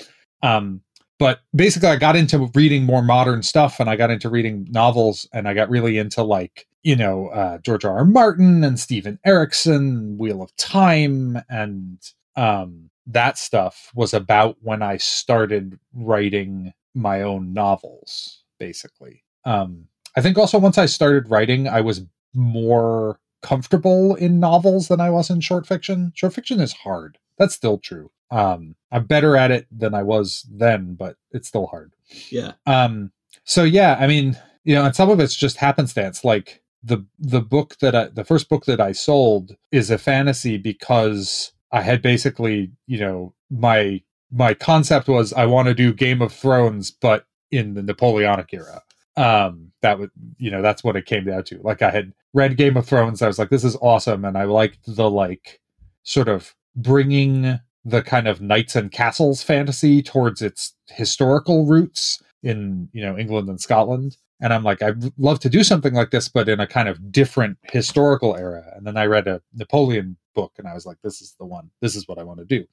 Um, 0.42 0.82
but 1.18 1.40
basically, 1.54 1.88
I 1.88 1.96
got 1.96 2.16
into 2.16 2.50
reading 2.54 2.84
more 2.84 3.02
modern 3.02 3.42
stuff, 3.42 3.78
and 3.78 3.88
I 3.88 3.94
got 3.94 4.10
into 4.10 4.28
reading 4.28 4.66
novels, 4.70 5.28
and 5.32 5.46
I 5.46 5.54
got 5.54 5.70
really 5.70 5.96
into 5.96 6.24
like 6.24 6.66
you 6.82 6.96
know 6.96 7.28
uh, 7.28 7.58
George 7.58 7.84
R. 7.84 7.98
R. 7.98 8.04
Martin 8.04 8.64
and 8.64 8.78
Steven 8.78 9.20
Erikson, 9.24 10.18
Wheel 10.18 10.42
of 10.42 10.54
Time, 10.56 11.40
and 11.48 11.98
um, 12.34 12.90
that 13.06 13.38
stuff 13.38 13.92
was 13.94 14.12
about 14.12 14.56
when 14.62 14.82
I 14.82 14.96
started 14.96 15.78
writing 15.94 16.72
my 16.94 17.22
own 17.22 17.52
novels. 17.52 18.42
Basically, 18.58 19.22
um, 19.44 19.86
I 20.16 20.22
think 20.22 20.36
also 20.36 20.58
once 20.58 20.78
I 20.78 20.86
started 20.86 21.30
writing, 21.30 21.68
I 21.68 21.82
was 21.82 22.04
more 22.34 23.20
comfortable 23.42 24.14
in 24.14 24.40
novels 24.40 24.88
than 24.88 25.00
I 25.00 25.10
was 25.10 25.30
in 25.30 25.40
short 25.40 25.66
fiction. 25.66 26.12
Short 26.14 26.34
fiction 26.34 26.60
is 26.60 26.72
hard. 26.72 27.18
That's 27.38 27.54
still 27.54 27.78
true. 27.78 28.10
Um, 28.30 28.76
I'm 28.90 29.04
better 29.04 29.36
at 29.36 29.50
it 29.50 29.66
than 29.70 29.94
I 29.94 30.02
was 30.02 30.46
then, 30.50 30.94
but 30.94 31.16
it's 31.32 31.48
still 31.48 31.66
hard. 31.66 31.92
Yeah. 32.30 32.52
Um, 32.66 33.12
so 33.44 33.62
yeah, 33.64 33.96
I 34.00 34.06
mean, 34.06 34.38
you 34.64 34.74
know, 34.74 34.84
and 34.84 34.96
some 34.96 35.10
of 35.10 35.20
it's 35.20 35.36
just 35.36 35.56
happenstance. 35.56 36.24
Like 36.24 36.62
the 36.82 37.04
the 37.18 37.40
book 37.40 37.76
that 37.80 37.94
I, 37.94 38.06
the 38.06 38.24
first 38.24 38.48
book 38.48 38.64
that 38.64 38.80
I 38.80 38.92
sold 38.92 39.56
is 39.70 39.90
a 39.90 39.98
fantasy 39.98 40.56
because 40.56 41.52
I 41.72 41.82
had 41.82 42.00
basically, 42.00 42.70
you 42.86 43.00
know, 43.00 43.34
my 43.50 44.02
my 44.30 44.54
concept 44.54 45.08
was 45.08 45.32
I 45.32 45.46
want 45.46 45.68
to 45.68 45.74
do 45.74 45.92
Game 45.92 46.22
of 46.22 46.32
Thrones, 46.32 46.90
but 46.90 47.26
in 47.50 47.74
the 47.74 47.82
Napoleonic 47.82 48.52
era. 48.52 48.82
Um, 49.14 49.72
that 49.82 49.98
would, 49.98 50.10
you 50.38 50.50
know, 50.50 50.62
that's 50.62 50.82
what 50.82 50.96
it 50.96 51.04
came 51.04 51.26
down 51.26 51.44
to. 51.44 51.60
Like 51.62 51.82
I 51.82 51.90
had 51.90 52.12
read 52.34 52.56
Game 52.56 52.76
of 52.76 52.86
Thrones, 52.86 53.22
I 53.22 53.26
was 53.26 53.38
like, 53.38 53.50
this 53.50 53.64
is 53.64 53.76
awesome, 53.80 54.24
and 54.24 54.36
I 54.36 54.44
liked 54.44 54.78
the 54.86 55.10
like 55.10 55.60
sort 56.02 56.28
of 56.28 56.54
bringing 56.74 57.58
the 57.84 58.02
kind 58.02 58.28
of 58.28 58.40
knights 58.40 58.76
and 58.76 58.90
castles 58.90 59.42
fantasy 59.42 60.02
towards 60.02 60.40
its 60.40 60.74
historical 60.88 61.66
roots 61.66 62.22
in 62.42 62.88
you 62.92 63.02
know 63.02 63.18
England 63.18 63.48
and 63.48 63.60
Scotland. 63.60 64.16
And 64.40 64.52
I'm 64.52 64.64
like, 64.64 64.82
I'd 64.82 65.12
love 65.18 65.38
to 65.40 65.48
do 65.48 65.62
something 65.62 65.94
like 65.94 66.10
this, 66.10 66.28
but 66.28 66.48
in 66.48 66.58
a 66.58 66.66
kind 66.66 66.88
of 66.88 67.12
different 67.12 67.58
historical 67.70 68.36
era. 68.36 68.72
And 68.74 68.84
then 68.84 68.96
I 68.96 69.06
read 69.06 69.28
a 69.28 69.40
Napoleon 69.54 70.16
book, 70.34 70.52
and 70.58 70.66
I 70.66 70.74
was 70.74 70.84
like, 70.84 70.98
this 71.02 71.20
is 71.20 71.36
the 71.38 71.46
one. 71.46 71.70
This 71.80 71.94
is 71.94 72.08
what 72.08 72.18
I 72.18 72.24
want 72.24 72.40
to 72.40 72.44
do. 72.44 72.66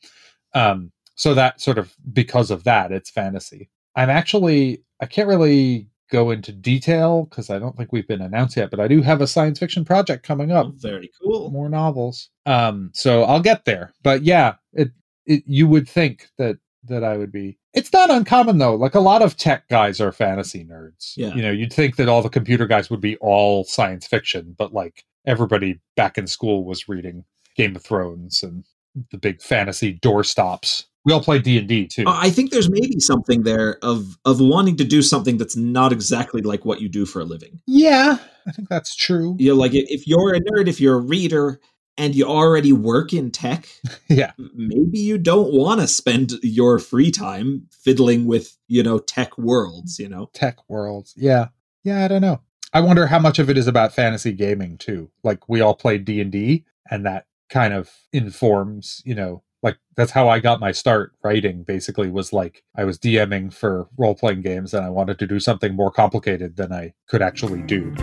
Um, 0.54 0.92
so 1.16 1.34
that 1.34 1.62
sort 1.62 1.78
of 1.78 1.94
because 2.14 2.50
of 2.50 2.64
that, 2.64 2.92
it's 2.92 3.10
fantasy. 3.10 3.70
I'm 3.96 4.10
actually 4.10 4.84
I 5.02 5.06
can't 5.06 5.28
really 5.28 5.88
go 6.10 6.32
into 6.32 6.52
detail 6.52 7.26
because 7.26 7.50
I 7.50 7.60
don't 7.60 7.78
think 7.78 7.92
we've 7.92 8.08
been 8.08 8.22
announced 8.22 8.58
yet, 8.58 8.72
but 8.72 8.80
I 8.80 8.88
do 8.88 9.02
have 9.02 9.22
a 9.22 9.28
science 9.28 9.60
fiction 9.60 9.86
project 9.86 10.26
coming 10.26 10.52
up. 10.52 10.68
Oh, 10.68 10.74
very 10.76 11.12
cool. 11.22 11.52
More 11.52 11.70
novels. 11.70 12.30
Um, 12.46 12.92
so 12.94 13.24
I'll 13.24 13.42
get 13.42 13.66
there. 13.66 13.94
But 14.04 14.24
yeah, 14.24 14.56
it, 14.74 14.92
it 15.26 15.44
you 15.46 15.68
would 15.68 15.88
think 15.88 16.28
that 16.38 16.58
that 16.86 17.04
I 17.04 17.18
would 17.18 17.32
be. 17.32 17.58
It's 17.74 17.94
not 17.94 18.10
uncommon 18.10 18.58
though. 18.58 18.76
Like 18.76 18.96
a 18.96 19.00
lot 19.00 19.22
of 19.22 19.38
tech 19.38 19.68
guys 19.70 20.02
are 20.02 20.12
fantasy 20.12 20.66
nerds. 20.66 21.14
Yeah. 21.16 21.34
You 21.34 21.42
know, 21.42 21.52
you'd 21.52 21.74
think 21.74 21.98
that 21.98 22.10
all 22.10 22.22
the 22.22 22.30
computer 22.30 22.66
guys 22.66 22.90
would 22.90 23.02
be 23.02 23.18
all 23.18 23.64
science 23.64 24.08
fiction, 24.08 24.56
but 24.58 24.74
like 24.74 25.04
everybody 25.26 25.80
back 25.96 26.18
in 26.18 26.28
school 26.28 26.66
was 26.66 26.90
reading 26.90 27.24
Game 27.56 27.76
of 27.76 27.84
Thrones 27.84 28.42
and 28.42 28.66
the 29.12 29.18
big 29.18 29.42
fantasy 29.42 30.00
doorstops. 30.00 30.86
We 31.06 31.14
all 31.14 31.22
play 31.22 31.40
D 31.40 31.58
and 31.58 31.68
D 31.68 31.88
too. 31.88 32.06
Uh, 32.06 32.18
I 32.18 32.30
think 32.30 32.52
there's 32.52 32.70
maybe 32.70 33.00
something 33.00 33.44
there 33.44 33.78
of 33.82 34.18
of 34.26 34.42
wanting 34.42 34.76
to 34.78 34.84
do 34.84 35.02
something 35.02 35.38
that's 35.38 35.56
not 35.56 35.92
exactly 35.94 36.42
like 36.42 36.66
what 36.66 36.82
you 36.82 36.90
do 36.90 37.06
for 37.06 37.22
a 37.22 37.26
living. 37.26 37.62
Yeah, 37.66 38.18
I 38.48 38.52
think 38.52 38.70
that's 38.70 38.96
true. 38.96 39.36
You 39.40 39.50
know, 39.50 39.56
like 39.56 39.72
if 39.74 40.08
you're 40.08 40.36
a 40.36 40.40
nerd, 40.40 40.68
if 40.68 40.82
you're 40.82 40.98
a 40.98 41.02
reader, 41.02 41.60
and 41.98 42.16
you 42.16 42.26
already 42.26 42.74
work 42.74 43.14
in 43.14 43.32
tech, 43.32 43.68
yeah, 44.10 44.32
maybe 44.56 45.00
you 45.00 45.18
don't 45.18 45.54
want 45.54 45.82
to 45.82 45.88
spend 45.88 46.34
your 46.44 46.80
free 46.80 47.12
time 47.12 47.68
fiddling 47.72 48.26
with 48.26 48.58
you 48.68 48.84
know 48.84 49.00
tech 49.00 49.38
worlds. 49.38 50.00
You 50.00 50.10
know, 50.10 50.30
tech 50.34 50.58
worlds. 50.68 51.14
Yeah, 51.16 51.48
yeah. 51.84 52.04
I 52.04 52.08
don't 52.08 52.22
know. 52.22 52.42
I 52.74 52.82
wonder 52.82 53.08
how 53.08 53.20
much 53.20 53.40
of 53.40 53.50
it 53.50 53.58
is 53.58 53.68
about 53.68 53.94
fantasy 53.94 54.32
gaming 54.34 54.78
too. 54.78 55.10
Like 55.24 55.48
we 55.48 55.62
all 55.62 55.76
play 55.76 55.98
D 55.98 56.20
and 56.20 56.32
D, 56.32 56.66
and 56.90 57.06
that 57.06 57.26
kind 57.50 57.74
of 57.74 57.90
informs 58.14 59.02
you 59.06 59.16
know 59.16 59.44
like 59.62 59.78
that's 59.96 60.12
how 60.12 60.30
I 60.30 60.40
got 60.40 60.60
my 60.60 60.72
start 60.72 61.14
writing 61.24 61.64
basically 61.64 62.10
was 62.10 62.32
like 62.32 62.64
I 62.76 62.86
was 62.86 62.98
DMing 62.98 63.54
for 63.54 63.88
role 63.98 64.16
playing 64.16 64.42
games 64.42 64.74
and 64.74 64.86
I 64.86 64.90
wanted 64.90 65.20
to 65.20 65.28
do 65.28 65.40
something 65.40 65.76
more 65.76 65.92
complicated 65.92 66.56
than 66.56 66.72
I 66.72 66.94
could 67.08 67.22
actually 67.22 67.62
do. 67.64 67.94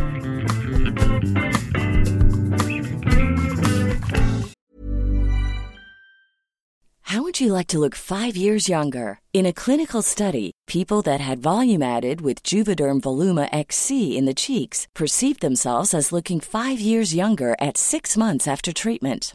How 7.02 7.22
would 7.22 7.40
you 7.40 7.52
like 7.52 7.68
to 7.68 7.78
look 7.78 7.94
5 7.94 8.36
years 8.36 8.68
younger? 8.68 9.20
In 9.32 9.46
a 9.46 9.52
clinical 9.52 10.02
study, 10.02 10.50
people 10.66 11.02
that 11.02 11.20
had 11.20 11.38
volume 11.38 11.80
added 11.80 12.20
with 12.20 12.42
Juvederm 12.42 13.00
Voluma 13.00 13.48
XC 13.52 14.18
in 14.18 14.26
the 14.26 14.34
cheeks 14.34 14.88
perceived 14.92 15.40
themselves 15.40 15.94
as 15.94 16.12
looking 16.12 16.40
5 16.40 16.80
years 16.80 17.14
younger 17.14 17.54
at 17.60 17.78
6 17.78 18.16
months 18.16 18.46
after 18.48 18.72
treatment. 18.72 19.34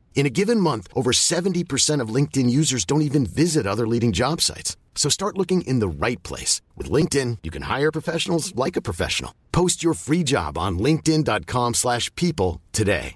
In 0.13 0.27
a 0.27 0.29
given 0.29 0.59
month, 0.59 0.87
over 0.93 1.11
70% 1.13 1.99
of 1.99 2.09
LinkedIn 2.09 2.47
users 2.49 2.85
don't 2.85 3.01
even 3.01 3.25
visit 3.25 3.65
other 3.65 3.87
leading 3.87 4.11
job 4.11 4.39
sites. 4.39 4.77
So 4.93 5.09
start 5.09 5.37
looking 5.37 5.61
in 5.63 5.79
the 5.79 5.87
right 5.87 6.21
place. 6.21 6.61
With 6.77 6.91
LinkedIn, 6.91 7.39
you 7.41 7.49
can 7.49 7.63
hire 7.63 7.91
professionals 7.91 8.53
like 8.55 8.75
a 8.75 8.81
professional. 8.81 9.33
Post 9.51 9.83
your 9.83 9.95
free 9.95 10.23
job 10.23 10.59
on 10.59 10.77
linkedin.com 10.77 11.73
slash 11.73 12.13
people 12.15 12.61
today. 12.71 13.15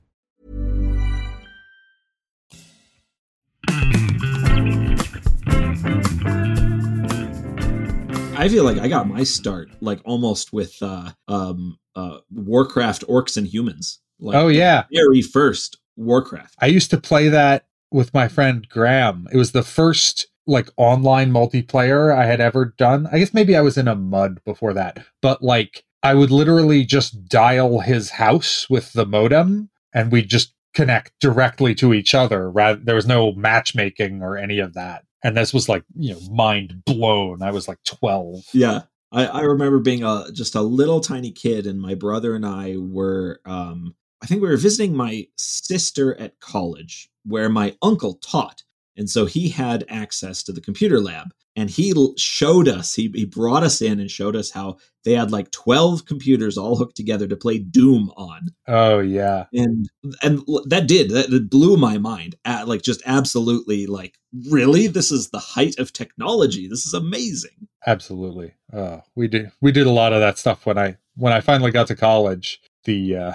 I 8.37 8.49
feel 8.49 8.65
like 8.65 8.77
I 8.77 8.89
got 8.89 9.07
my 9.07 9.23
start 9.23 9.69
like 9.81 10.01
almost 10.03 10.51
with 10.51 10.75
uh, 10.81 11.11
um, 11.27 11.77
uh, 11.95 12.17
Warcraft 12.29 13.07
Orcs 13.07 13.37
and 13.37 13.47
Humans. 13.47 13.99
Like 14.19 14.35
oh 14.35 14.49
yeah, 14.49 14.83
very 14.93 15.21
first 15.21 15.77
Warcraft. 15.95 16.55
I 16.59 16.67
used 16.67 16.89
to 16.91 16.99
play 16.99 17.29
that 17.29 17.65
with 17.91 18.13
my 18.13 18.27
friend 18.27 18.67
Graham. 18.69 19.27
It 19.31 19.37
was 19.37 19.51
the 19.51 19.63
first 19.63 20.27
like 20.47 20.69
online 20.77 21.31
multiplayer 21.31 22.15
I 22.15 22.25
had 22.25 22.39
ever 22.39 22.73
done. 22.77 23.07
I 23.11 23.19
guess 23.19 23.33
maybe 23.33 23.55
I 23.55 23.61
was 23.61 23.77
in 23.77 23.87
a 23.87 23.95
mud 23.95 24.43
before 24.45 24.73
that, 24.73 25.03
but 25.21 25.41
like 25.41 25.83
I 26.03 26.13
would 26.13 26.29
literally 26.29 26.85
just 26.85 27.27
dial 27.27 27.79
his 27.79 28.11
house 28.11 28.69
with 28.69 28.93
the 28.93 29.05
modem 29.05 29.69
and 29.93 30.11
we 30.11 30.21
just 30.21 30.53
connect 30.75 31.13
directly 31.19 31.73
to 31.75 31.93
each 31.93 32.13
other. 32.13 32.51
Rather, 32.51 32.79
there 32.79 32.95
was 32.95 33.07
no 33.07 33.31
matchmaking 33.31 34.21
or 34.21 34.37
any 34.37 34.59
of 34.59 34.73
that. 34.73 35.03
And 35.23 35.35
this 35.35 35.53
was 35.53 35.67
like, 35.67 35.83
you 35.95 36.13
know, 36.13 36.19
mind 36.29 36.83
blown. 36.85 37.41
I 37.41 37.49
was 37.49 37.67
like 37.67 37.79
12. 37.85 38.43
Yeah. 38.53 38.81
I, 39.11 39.25
I 39.25 39.41
remember 39.41 39.79
being 39.79 40.03
a 40.03 40.25
just 40.31 40.55
a 40.55 40.61
little 40.61 40.99
tiny 40.99 41.31
kid, 41.31 41.65
and 41.65 41.81
my 41.81 41.95
brother 41.95 42.35
and 42.35 42.45
I 42.45 42.75
were 42.77 43.39
um, 43.45 43.95
I 44.21 44.27
think 44.27 44.41
we 44.41 44.47
were 44.47 44.57
visiting 44.57 44.95
my 44.95 45.27
sister 45.37 46.19
at 46.19 46.39
college 46.39 47.09
where 47.23 47.49
my 47.49 47.75
uncle 47.81 48.15
taught. 48.15 48.63
And 48.97 49.09
so 49.09 49.25
he 49.25 49.49
had 49.49 49.83
access 49.89 50.41
to 50.43 50.53
the 50.53 50.61
computer 50.61 51.01
lab 51.01 51.33
and 51.57 51.69
he 51.69 51.93
showed 52.17 52.67
us, 52.67 52.95
he, 52.95 53.09
he 53.13 53.25
brought 53.25 53.63
us 53.63 53.81
in 53.81 53.99
and 53.99 54.11
showed 54.11 54.35
us 54.35 54.51
how 54.51 54.77
they 55.05 55.13
had 55.13 55.31
like 55.31 55.51
12 55.51 56.05
computers 56.05 56.57
all 56.57 56.75
hooked 56.75 56.97
together 56.97 57.27
to 57.27 57.37
play 57.37 57.59
Doom 57.59 58.11
on. 58.17 58.49
Oh, 58.67 58.99
yeah. 58.99 59.45
And, 59.53 59.89
and 60.21 60.39
that 60.65 60.87
did, 60.87 61.11
that 61.11 61.49
blew 61.49 61.77
my 61.77 61.97
mind 61.97 62.35
at 62.43 62.67
like 62.67 62.81
just 62.81 63.01
absolutely 63.05 63.87
like, 63.87 64.17
really? 64.49 64.87
This 64.87 65.11
is 65.11 65.29
the 65.29 65.39
height 65.39 65.79
of 65.79 65.93
technology. 65.93 66.67
This 66.67 66.85
is 66.85 66.93
amazing. 66.93 67.67
Absolutely. 67.87 68.53
Uh, 68.73 68.99
we 69.15 69.27
did, 69.29 69.51
we 69.61 69.71
did 69.71 69.87
a 69.87 69.91
lot 69.91 70.11
of 70.11 70.19
that 70.19 70.37
stuff 70.37 70.65
when 70.65 70.77
I, 70.77 70.97
when 71.15 71.31
I 71.31 71.39
finally 71.39 71.71
got 71.71 71.87
to 71.87 71.95
college, 71.95 72.61
the, 72.83 73.15
uh, 73.15 73.33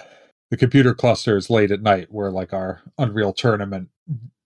the 0.51 0.57
computer 0.57 0.94
clusters 0.94 1.48
late 1.48 1.70
at 1.70 1.82
night 1.82 2.09
where 2.11 2.30
like 2.30 2.53
our 2.53 2.82
Unreal 2.98 3.32
Tournament, 3.32 3.88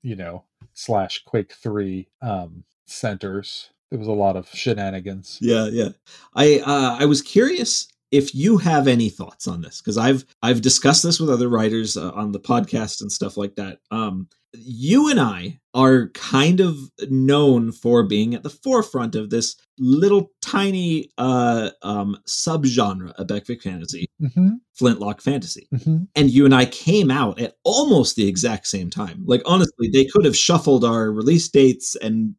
you 0.02 0.16
know, 0.16 0.44
slash 0.74 1.24
Quake 1.24 1.52
3 1.52 2.08
um, 2.22 2.64
centers. 2.86 3.70
There 3.90 3.98
was 3.98 4.08
a 4.08 4.12
lot 4.12 4.36
of 4.36 4.48
shenanigans. 4.48 5.38
Yeah, 5.40 5.66
yeah. 5.66 5.90
I 6.34 6.60
uh, 6.64 6.96
I 7.00 7.04
was 7.04 7.22
curious 7.22 7.88
if 8.14 8.34
you 8.34 8.58
have 8.58 8.86
any 8.86 9.08
thoughts 9.08 9.48
on 9.48 9.60
this, 9.62 9.80
because 9.80 9.98
I've 9.98 10.24
I've 10.42 10.62
discussed 10.62 11.02
this 11.02 11.18
with 11.18 11.30
other 11.30 11.48
writers 11.48 11.96
uh, 11.96 12.12
on 12.12 12.32
the 12.32 12.40
podcast 12.40 13.00
and 13.00 13.10
stuff 13.10 13.36
like 13.36 13.56
that. 13.56 13.78
Um, 13.90 14.28
you 14.56 15.10
and 15.10 15.18
I 15.18 15.58
are 15.74 16.10
kind 16.10 16.60
of 16.60 16.78
known 17.10 17.72
for 17.72 18.04
being 18.04 18.34
at 18.36 18.44
the 18.44 18.50
forefront 18.50 19.16
of 19.16 19.30
this 19.30 19.56
little 19.80 20.30
tiny 20.40 21.10
uh, 21.18 21.70
um, 21.82 22.16
subgenre 22.28 23.12
of 23.14 23.30
epic 23.32 23.62
fantasy, 23.62 24.06
Mm-hmm. 24.22 24.50
flintlock 24.74 25.20
fantasy. 25.20 25.66
Mm-hmm. 25.74 26.04
And 26.14 26.30
you 26.30 26.44
and 26.44 26.54
I 26.54 26.66
came 26.66 27.10
out 27.10 27.40
at 27.40 27.56
almost 27.64 28.14
the 28.14 28.28
exact 28.28 28.68
same 28.68 28.90
time. 28.90 29.24
Like 29.26 29.42
honestly, 29.44 29.88
they 29.92 30.04
could 30.04 30.24
have 30.24 30.36
shuffled 30.36 30.84
our 30.84 31.10
release 31.10 31.48
dates, 31.48 31.96
and 31.96 32.36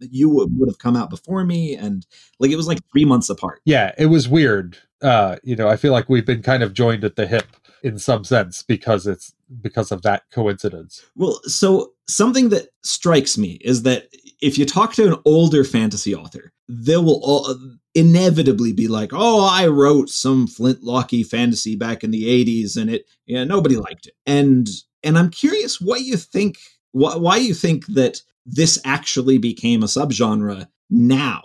you 0.00 0.30
would 0.30 0.48
would 0.58 0.70
have 0.70 0.78
come 0.78 0.96
out 0.96 1.10
before 1.10 1.44
me, 1.44 1.76
and 1.76 2.06
like 2.38 2.50
it 2.50 2.56
was 2.56 2.66
like 2.66 2.78
three 2.90 3.04
months 3.04 3.28
apart. 3.28 3.60
Yeah, 3.66 3.92
it 3.98 4.06
was 4.06 4.26
weird. 4.26 4.78
Uh, 5.02 5.36
you 5.42 5.56
know, 5.56 5.68
I 5.68 5.76
feel 5.76 5.92
like 5.92 6.08
we've 6.08 6.26
been 6.26 6.42
kind 6.42 6.62
of 6.62 6.74
joined 6.74 7.04
at 7.04 7.16
the 7.16 7.26
hip 7.26 7.46
in 7.82 7.98
some 7.98 8.24
sense 8.24 8.62
because 8.62 9.06
it's 9.06 9.32
because 9.60 9.90
of 9.90 10.02
that 10.02 10.24
coincidence. 10.30 11.04
Well, 11.16 11.40
so 11.44 11.92
something 12.08 12.50
that 12.50 12.68
strikes 12.82 13.38
me 13.38 13.58
is 13.62 13.82
that 13.84 14.08
if 14.40 14.58
you 14.58 14.66
talk 14.66 14.92
to 14.94 15.12
an 15.12 15.20
older 15.24 15.64
fantasy 15.64 16.14
author, 16.14 16.52
they 16.68 16.96
will 16.96 17.20
all 17.22 17.56
inevitably 17.94 18.72
be 18.72 18.88
like, 18.88 19.10
"Oh, 19.12 19.44
I 19.50 19.66
wrote 19.66 20.08
some 20.08 20.46
flintlocky 20.46 21.26
fantasy 21.26 21.76
back 21.76 22.04
in 22.04 22.10
the 22.10 22.24
'80s, 22.24 22.76
and 22.76 22.90
it, 22.90 23.06
yeah, 23.26 23.44
nobody 23.44 23.76
liked 23.76 24.06
it." 24.06 24.14
And 24.26 24.68
and 25.02 25.18
I'm 25.18 25.30
curious 25.30 25.80
what 25.80 26.02
you 26.02 26.16
think, 26.16 26.58
wh- 26.92 27.18
why 27.20 27.38
you 27.38 27.54
think 27.54 27.86
that 27.86 28.20
this 28.46 28.80
actually 28.84 29.38
became 29.38 29.82
a 29.82 29.86
subgenre 29.86 30.68
now. 30.90 31.42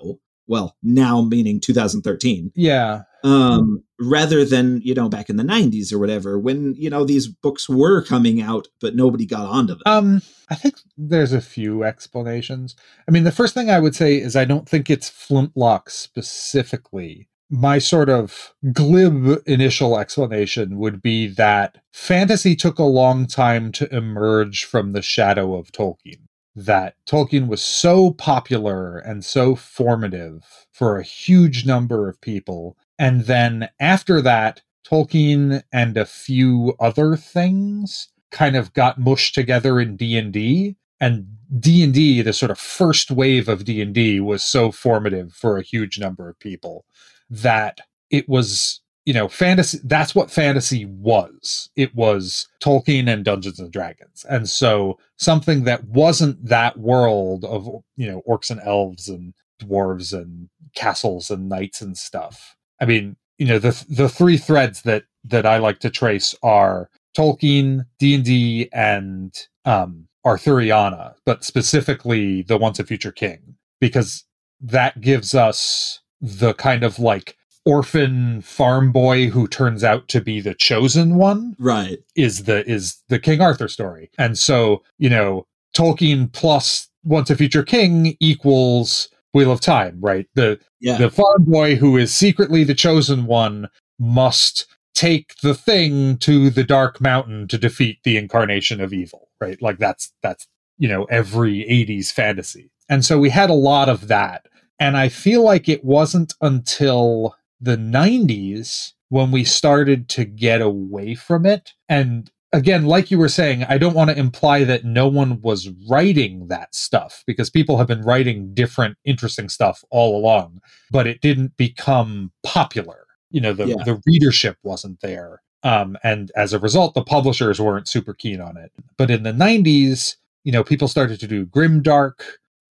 Well, 0.48 0.76
now 0.84 1.22
meaning 1.22 1.60
2013, 1.60 2.52
Yeah. 2.56 3.02
Um, 3.26 3.84
rather 4.00 4.46
than 4.46 4.82
you 4.84 4.94
know 4.94 5.10
back 5.10 5.30
in 5.30 5.36
the 5.36 5.44
90s 5.44 5.92
or 5.92 5.98
whatever, 5.98 6.38
when 6.38 6.76
you 6.76 6.90
know 6.90 7.04
these 7.04 7.28
books 7.28 7.68
were 7.68 8.04
coming 8.04 8.40
out, 8.40 8.68
but 8.80 8.96
nobody 8.96 9.26
got 9.26 9.48
onto 9.48 9.74
them. 9.74 9.82
Um, 9.86 10.22
I 10.50 10.56
think 10.56 10.76
there's 10.96 11.34
a 11.34 11.42
few 11.42 11.84
explanations. 11.84 12.76
I 13.08 13.12
mean, 13.12 13.24
the 13.24 13.32
first 13.32 13.56
thing 13.56 13.70
I 13.70 13.80
would 13.80 13.96
say 13.96 14.18
is 14.18 14.36
I 14.36 14.46
don't 14.46 14.70
think 14.70 14.90
it's 14.90 15.10
Flintlock 15.10 15.90
specifically. 15.90 17.28
My 17.50 17.80
sort 17.80 18.10
of 18.10 18.54
glib 18.72 19.42
initial 19.48 19.98
explanation 19.98 20.78
would 20.78 21.02
be 21.02 21.28
that 21.28 21.80
fantasy 21.92 22.56
took 22.56 22.78
a 22.78 22.84
long 22.84 23.26
time 23.26 23.72
to 23.74 23.96
emerge 23.96 24.66
from 24.66 24.94
the 24.94 25.02
shadow 25.02 25.56
of 25.56 25.72
Tolkien. 25.72 26.28
That 26.56 26.96
Tolkien 27.08 27.48
was 27.48 27.62
so 27.62 28.12
popular 28.12 28.98
and 28.98 29.26
so 29.26 29.56
formative 29.56 30.66
for 30.72 30.98
a 30.98 31.04
huge 31.04 31.66
number 31.66 32.08
of 32.08 32.22
people. 32.22 32.78
And 32.98 33.26
then 33.26 33.70
after 33.80 34.22
that, 34.22 34.62
Tolkien 34.86 35.64
and 35.74 35.98
a 35.98 36.06
few 36.06 36.76
other 36.80 37.16
things 37.16 38.10
kind 38.32 38.56
of 38.56 38.74
got 38.74 39.00
mushed 39.00 39.34
together 39.34 39.80
in 39.80 39.96
D&D 39.96 40.76
and 41.00 41.28
D&D 41.60 42.22
the 42.22 42.34
sort 42.34 42.52
of 42.52 42.60
first 42.60 43.12
wave 43.12 43.50
of 43.50 43.66
D&D 43.66 44.20
was 44.20 44.44
so 44.44 44.72
formative 44.72 45.34
for 45.34 45.58
a 45.58 45.64
huge 45.64 46.00
number 46.00 46.30
of 46.30 46.40
people 46.40 46.86
that 47.30 47.80
it 48.10 48.28
was 48.30 48.82
you 49.06 49.14
know 49.14 49.28
fantasy 49.28 49.80
that's 49.84 50.16
what 50.16 50.32
fantasy 50.32 50.86
was. 50.86 51.70
It 51.76 51.94
was 51.96 52.48
Tolkien 52.62 53.12
and 53.12 53.24
Dungeons 53.24 53.60
and 53.60 53.72
Dragons. 53.72 54.26
And 54.30 54.50
so 54.50 54.98
something 55.18 55.64
that 55.64 55.86
wasn't 55.86 56.44
that 56.46 56.78
world 56.78 57.46
of 57.46 57.68
you 57.96 58.08
know 58.08 58.22
orcs 58.28 58.50
and 58.50 58.62
elves 58.62 59.08
and 59.08 59.34
dwarves 59.62 60.14
and 60.14 60.50
castles 60.76 61.30
and 61.30 61.48
knights 61.48 61.82
and 61.82 61.98
stuff 61.98 62.56
i 62.82 62.86
mean 62.86 63.16
you 63.38 63.46
know 63.46 63.60
the 63.60 63.86
the 63.90 64.10
three 64.10 64.38
threads 64.38 64.82
that 64.84 65.04
that 65.24 65.46
i 65.46 65.58
like 65.58 65.80
to 65.80 65.90
trace 65.90 66.36
are 66.44 66.90
tolkien 67.18 67.86
d&d 68.00 68.70
and 68.74 69.48
um 69.66 70.08
arthuriana 70.26 71.14
but 71.26 71.44
specifically 71.44 72.42
the 72.44 72.58
once 72.58 72.80
and 72.80 72.88
future 72.88 73.12
king 73.12 73.56
because 73.80 74.26
that 74.62 75.00
gives 75.02 75.36
us 75.36 76.00
the 76.22 76.54
kind 76.54 76.84
of 76.84 76.98
like 76.98 77.38
orphan 77.66 78.42
farm 78.42 78.92
boy 78.92 79.28
who 79.28 79.48
turns 79.48 79.84
out 79.84 80.08
to 80.08 80.22
be 80.22 80.40
the 80.40 80.54
chosen 80.54 81.16
one 81.16 81.56
right. 81.60 81.98
is 82.16 82.44
the 82.44 82.68
is 82.70 83.02
the 83.10 83.20
King 83.20 83.42
Arthur 83.42 83.68
story. 83.68 84.10
And 84.18 84.38
so, 84.38 84.84
you 84.98 85.10
know, 85.10 85.48
Tolkien 85.76 86.32
plus 86.32 86.88
Once 87.04 87.30
and 87.30 87.40
Future 87.40 87.64
King 87.64 88.16
equals 88.20 89.10
Wheel 89.36 89.52
of 89.52 89.60
Time, 89.62 89.98
right? 90.00 90.28
The 90.34 90.60
Yeah. 90.80 90.98
the 90.98 91.10
farm 91.12 91.44
boy 91.46 91.76
who 91.76 91.98
is 91.98 92.16
secretly 92.16 92.64
the 92.64 92.74
chosen 92.74 93.26
one 93.26 93.68
must 94.00 94.66
take 94.96 95.36
the 95.44 95.54
thing 95.54 96.18
to 96.20 96.50
the 96.50 96.64
dark 96.64 97.02
mountain 97.02 97.48
to 97.50 97.58
defeat 97.58 98.00
the 98.04 98.18
incarnation 98.18 98.80
of 98.80 98.94
evil, 98.94 99.28
right? 99.42 99.62
Like 99.62 99.78
that's 99.78 100.14
that's 100.24 100.48
you 100.78 100.88
know 100.88 101.04
every 101.06 101.66
80s 101.70 102.12
fantasy. 102.12 102.72
And 102.90 103.04
so 103.04 103.20
we 103.20 103.30
had 103.30 103.50
a 103.50 103.54
lot 103.54 103.90
of 103.90 104.08
that. 104.08 104.46
And 104.80 104.96
I 104.98 105.10
feel 105.10 105.42
like 105.44 105.68
it 105.70 105.84
wasn't 105.84 106.34
until 106.42 107.36
the 107.62 107.78
90s 107.78 108.94
when 109.10 109.32
we 109.32 109.44
started 109.44 110.08
to 110.10 110.26
get 110.26 110.62
away 110.62 111.16
from 111.16 111.46
it. 111.46 111.72
And 111.90 112.30
again, 112.56 112.86
like 112.86 113.12
you 113.12 113.18
were 113.20 113.30
saying, 113.30 113.66
I 113.66 113.78
don't 113.78 113.94
want 113.94 114.10
to 114.10 114.18
imply 114.18 114.64
that 114.64 114.86
no 114.86 115.08
one 115.08 115.42
was 115.42 115.70
writing 115.90 116.48
that 116.48 116.74
stuff 116.74 117.24
because 117.28 117.50
people 117.50 117.78
have 117.78 117.88
been 117.88 118.02
writing 118.02 118.54
different, 118.54 118.98
interesting 119.04 119.50
stuff 119.50 119.84
all 119.90 120.18
along, 120.18 120.62
but 120.90 121.06
it 121.06 121.20
didn't 121.22 121.58
become 121.58 122.32
popular. 122.44 123.06
You 123.30 123.42
know, 123.42 123.54
the, 123.54 123.68
Yeah. 123.68 123.84
the 123.84 124.02
readership 124.06 124.58
wasn't 124.64 125.02
there. 125.02 125.42
Um, 125.64 125.98
and 126.04 126.32
as 126.38 126.54
a 126.54 126.60
result, 126.60 126.94
the 126.94 127.04
publishers 127.04 127.60
weren't 127.60 127.90
super 127.90 128.14
keen 128.14 128.40
on 128.40 128.56
it. 128.56 128.72
But 128.98 129.12
in 129.12 129.24
the 129.24 129.34
90s, 129.34 130.16
you 130.46 130.52
know, 130.54 130.64
people 130.64 130.88
started 130.88 131.20
to 131.20 131.28
do 131.28 131.46
grimdark, 131.46 132.22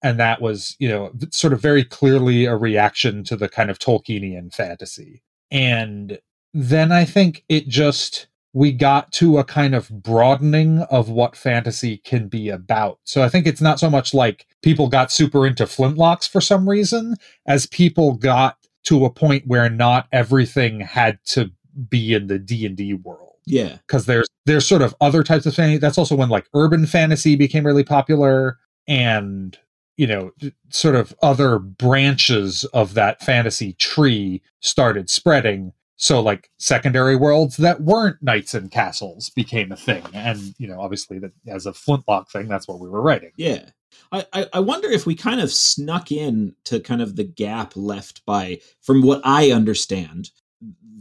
and 0.01 0.17
that 0.19 0.41
was, 0.41 0.75
you 0.79 0.87
know, 0.87 1.11
sort 1.31 1.53
of 1.53 1.61
very 1.61 1.83
clearly 1.83 2.45
a 2.45 2.55
reaction 2.55 3.23
to 3.25 3.35
the 3.35 3.49
kind 3.49 3.69
of 3.69 3.79
Tolkienian 3.79 4.53
fantasy. 4.53 5.23
And 5.51 6.19
then 6.53 6.91
I 6.91 7.03
think 7.03 7.43
it 7.49 7.67
just 7.67 8.27
we 8.53 8.71
got 8.71 9.11
to 9.13 9.39
a 9.39 9.43
kind 9.43 9.73
of 9.73 9.89
broadening 9.89 10.79
of 10.91 11.09
what 11.09 11.35
fantasy 11.35 11.97
can 11.97 12.27
be 12.27 12.49
about. 12.49 12.99
So 13.03 13.23
I 13.23 13.29
think 13.29 13.47
it's 13.47 13.61
not 13.61 13.79
so 13.79 13.89
much 13.89 14.13
like 14.13 14.45
people 14.61 14.87
got 14.87 15.11
super 15.11 15.45
into 15.47 15.65
flintlocks 15.65 16.29
for 16.29 16.39
some 16.39 16.69
reason 16.69 17.15
as 17.47 17.65
people 17.65 18.13
got 18.13 18.57
to 18.85 19.05
a 19.05 19.09
point 19.09 19.47
where 19.47 19.69
not 19.69 20.07
everything 20.11 20.79
had 20.81 21.17
to 21.25 21.51
be 21.89 22.13
in 22.13 22.27
the 22.27 22.37
D&D 22.37 22.93
world 22.93 23.33
Yeah. 23.47 23.77
because 23.87 24.05
there's 24.05 24.27
there's 24.45 24.67
sort 24.67 24.81
of 24.83 24.93
other 25.01 25.23
types 25.23 25.45
of 25.45 25.55
fantasy. 25.55 25.77
That's 25.79 25.97
also 25.97 26.15
when 26.15 26.29
like 26.29 26.47
urban 26.53 26.85
fantasy 26.85 27.35
became 27.35 27.65
really 27.65 27.83
popular, 27.85 28.59
and 28.87 29.57
you 29.97 30.05
know, 30.07 30.31
sort 30.69 30.95
of 30.95 31.15
other 31.21 31.59
branches 31.59 32.65
of 32.73 32.93
that 32.95 33.21
fantasy 33.23 33.73
tree 33.73 34.41
started 34.59 35.09
spreading. 35.09 35.71
So 35.95 36.21
like 36.21 36.49
secondary 36.57 37.15
worlds 37.15 37.57
that 37.57 37.81
weren't 37.81 38.21
knights 38.21 38.53
and 38.53 38.71
castles 38.71 39.29
became 39.29 39.71
a 39.71 39.77
thing, 39.77 40.03
and 40.13 40.53
you 40.57 40.67
know, 40.67 40.81
obviously 40.81 41.19
that 41.19 41.31
as 41.47 41.65
a 41.65 41.73
flintlock 41.73 42.31
thing, 42.31 42.47
that's 42.47 42.67
what 42.67 42.79
we 42.79 42.89
were 42.89 43.01
writing. 43.01 43.31
Yeah. 43.37 43.69
I, 44.11 44.47
I, 44.53 44.59
wonder 44.59 44.89
if 44.89 45.05
we 45.05 45.13
kind 45.13 45.39
of 45.39 45.51
snuck 45.51 46.11
in 46.11 46.55
to 46.65 46.79
kind 46.79 47.01
of 47.01 47.15
the 47.15 47.23
gap 47.23 47.73
left 47.75 48.25
by, 48.25 48.59
from 48.81 49.03
what 49.03 49.21
I 49.23 49.51
understand, 49.51 50.31